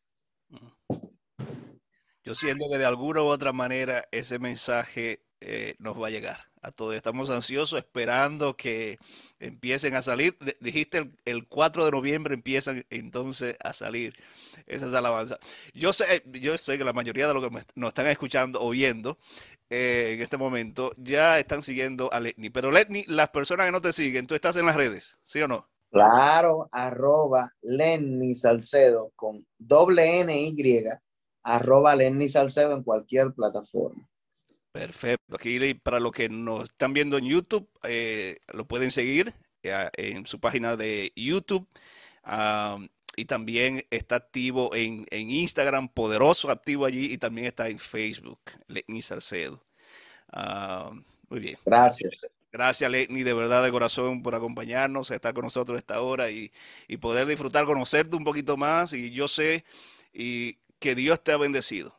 yo 2.27 2.35
siento 2.35 2.69
que 2.69 2.77
de 2.77 2.85
alguna 2.85 3.23
u 3.23 3.27
otra 3.27 3.53
manera 3.53 4.05
ese 4.11 4.41
mensaje 4.41 5.25
eh, 5.41 5.77
nos 5.79 5.97
va 6.01 6.09
a 6.09 6.11
llegar 6.11 6.39
a 6.67 6.73
todos. 6.73 6.95
Estamos 6.95 7.31
ansiosos 7.31 7.79
esperando 7.79 8.57
que 8.57 8.99
empiecen 9.39 9.95
a 9.95 10.03
salir. 10.03 10.37
Dijiste 10.61 11.11
el, 11.25 11.47
4 11.47 11.85
de 11.85 11.91
noviembre 11.93 12.35
empiezan 12.35 12.85
entonces 12.91 13.57
a 13.63 13.73
salir 13.73 14.13
esas 14.67 14.93
alabanzas. 14.93 15.39
Yo 15.73 15.93
sé, 15.93 16.23
yo 16.27 16.59
sé 16.59 16.77
que 16.77 16.85
la 16.85 16.93
mayoría 16.93 17.29
de 17.29 17.35
los 17.35 17.45
que 17.45 17.65
nos 17.77 17.89
están 17.89 18.09
escuchando 18.09 18.61
o 18.61 18.71
viendo 18.71 19.17
eh, 19.71 20.15
en 20.15 20.23
este 20.23 20.37
momento 20.37 20.93
ya 20.97 21.39
están 21.39 21.63
siguiendo 21.63 22.13
a 22.13 22.19
Letni. 22.19 22.51
Pero 22.51 22.71
Letni, 22.73 23.05
las 23.07 23.29
personas 23.29 23.67
que 23.67 23.73
no 23.73 23.81
te 23.81 23.93
siguen, 23.93 24.27
tú 24.27 24.35
estás 24.35 24.57
en 24.57 24.67
las 24.67 24.77
redes, 24.77 25.17
¿sí 25.25 25.41
o 25.41 25.49
no? 25.49 25.69
Claro, 25.91 26.69
arroba 26.73 27.55
Lenny 27.63 28.35
Salcedo 28.35 29.13
con 29.15 29.47
doble 29.57 30.21
N 30.21 30.37
Y 30.37 30.85
arroba 31.45 31.95
Lenny 31.95 32.29
Salcedo 32.29 32.73
en 32.73 32.83
cualquier 32.83 33.33
plataforma. 33.33 34.07
Perfecto. 34.79 35.37
Aquí 35.37 35.75
para 35.75 36.01
los 36.01 36.13
que 36.13 36.29
nos 36.29 36.65
están 36.65 36.93
viendo 36.93 37.17
en 37.17 37.27
YouTube, 37.27 37.69
eh, 37.85 38.37
lo 38.53 38.67
pueden 38.67 38.91
seguir 38.91 39.33
eh, 39.63 39.91
en 39.97 40.27
su 40.27 40.39
página 40.39 40.77
de 40.77 41.13
YouTube. 41.17 41.67
y 43.17 43.25
también 43.25 43.83
está 43.91 44.17
activo 44.17 44.75
en, 44.75 45.07
Instagram, 45.11 45.89
poderoso 45.89 46.51
activo 46.51 46.85
allí, 46.85 47.13
y 47.13 47.19
también 47.19 47.47
está 47.47 47.69
en 47.69 47.79
Facebook, 47.79 48.41
Lenny 48.69 49.01
Salcedo. 49.03 49.65
muy 51.29 51.41
bien. 51.41 51.59
Gracias. 51.65 52.31
Gracias, 52.53 52.91
Lenny, 52.91 53.23
de 53.23 53.35
verdad, 53.35 53.63
de 53.63 53.71
corazón, 53.71 54.23
por 54.23 54.35
acompañarnos, 54.35 55.11
estar 55.11 55.35
con 55.35 55.45
nosotros 55.45 55.79
esta 55.79 56.01
hora 56.01 56.31
y, 56.31 56.51
y 56.89 56.97
poder 56.97 57.27
disfrutar, 57.27 57.67
conocerte 57.67 58.17
un 58.17 58.25
poquito 58.25 58.57
más. 58.57 58.93
Y 58.93 59.11
yo 59.11 59.29
sé, 59.29 59.65
y 60.13 60.59
que 60.79 60.95
Dios 60.95 61.23
te 61.23 61.33
ha 61.33 61.37
bendecido. 61.37 61.95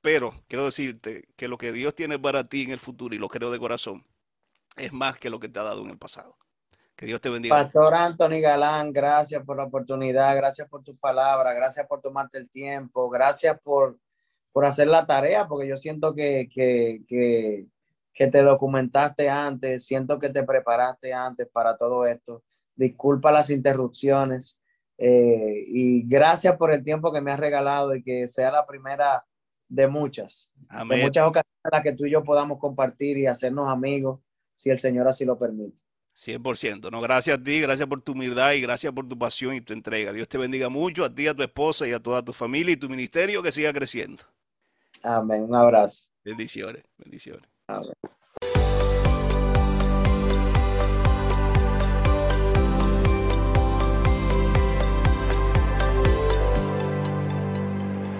Pero 0.00 0.34
quiero 0.48 0.64
decirte 0.64 1.28
que 1.36 1.48
lo 1.48 1.58
que 1.58 1.72
Dios 1.72 1.94
tiene 1.94 2.18
para 2.18 2.44
ti 2.44 2.62
en 2.62 2.70
el 2.70 2.78
futuro, 2.78 3.14
y 3.14 3.18
lo 3.18 3.28
creo 3.28 3.50
de 3.50 3.58
corazón, 3.58 4.04
es 4.76 4.92
más 4.92 5.18
que 5.18 5.30
lo 5.30 5.40
que 5.40 5.48
te 5.48 5.58
ha 5.58 5.64
dado 5.64 5.82
en 5.82 5.90
el 5.90 5.98
pasado. 5.98 6.36
Que 6.96 7.06
Dios 7.06 7.20
te 7.20 7.30
bendiga. 7.30 7.56
Pastor 7.56 7.94
Anthony 7.94 8.40
Galán, 8.40 8.92
gracias 8.92 9.44
por 9.44 9.56
la 9.56 9.64
oportunidad, 9.64 10.36
gracias 10.36 10.68
por 10.68 10.82
tu 10.82 10.96
palabra, 10.96 11.52
gracias 11.54 11.86
por 11.86 12.00
tomarte 12.00 12.38
el 12.38 12.48
tiempo, 12.48 13.08
gracias 13.08 13.58
por 13.62 13.98
por 14.52 14.64
hacer 14.64 14.88
la 14.88 15.06
tarea, 15.06 15.46
porque 15.46 15.68
yo 15.68 15.76
siento 15.76 16.14
que, 16.14 16.48
que, 16.52 17.02
que, 17.06 17.66
que 18.12 18.26
te 18.26 18.42
documentaste 18.42 19.28
antes, 19.28 19.84
siento 19.84 20.18
que 20.18 20.30
te 20.30 20.42
preparaste 20.42 21.12
antes 21.12 21.48
para 21.48 21.76
todo 21.76 22.06
esto. 22.06 22.42
Disculpa 22.74 23.30
las 23.30 23.50
interrupciones 23.50 24.60
eh, 24.98 25.64
y 25.66 26.02
gracias 26.08 26.56
por 26.56 26.72
el 26.72 26.82
tiempo 26.82 27.12
que 27.12 27.20
me 27.20 27.32
has 27.32 27.40
regalado 27.40 27.94
y 27.94 28.02
que 28.02 28.26
sea 28.26 28.50
la 28.50 28.66
primera 28.66 29.24
de 29.70 29.86
muchas, 29.86 30.52
de 30.58 30.96
muchas 30.96 31.26
ocasiones 31.26 31.60
en 31.64 31.70
las 31.72 31.82
que 31.82 31.92
tú 31.92 32.04
y 32.04 32.10
yo 32.10 32.22
podamos 32.22 32.58
compartir 32.58 33.16
y 33.16 33.26
hacernos 33.26 33.70
amigos, 33.70 34.20
si 34.54 34.68
el 34.68 34.76
Señor 34.76 35.08
así 35.08 35.24
lo 35.24 35.38
permite. 35.38 35.80
100%. 36.14 36.90
No, 36.90 37.00
gracias 37.00 37.38
a 37.38 37.42
ti, 37.42 37.60
gracias 37.60 37.88
por 37.88 38.02
tu 38.02 38.12
humildad 38.12 38.52
y 38.52 38.60
gracias 38.60 38.92
por 38.92 39.08
tu 39.08 39.16
pasión 39.16 39.54
y 39.54 39.60
tu 39.60 39.72
entrega. 39.72 40.12
Dios 40.12 40.28
te 40.28 40.36
bendiga 40.36 40.68
mucho, 40.68 41.04
a 41.04 41.14
ti, 41.14 41.28
a 41.28 41.34
tu 41.34 41.42
esposa 41.42 41.86
y 41.86 41.92
a 41.92 42.00
toda 42.00 42.22
tu 42.22 42.32
familia 42.32 42.72
y 42.72 42.76
tu 42.76 42.88
ministerio 42.88 43.42
que 43.42 43.52
siga 43.52 43.72
creciendo. 43.72 44.24
Amén. 45.02 45.44
Un 45.44 45.54
abrazo. 45.54 46.08
Bendiciones, 46.24 46.82
bendiciones. 46.98 47.48
Amén. 47.68 47.92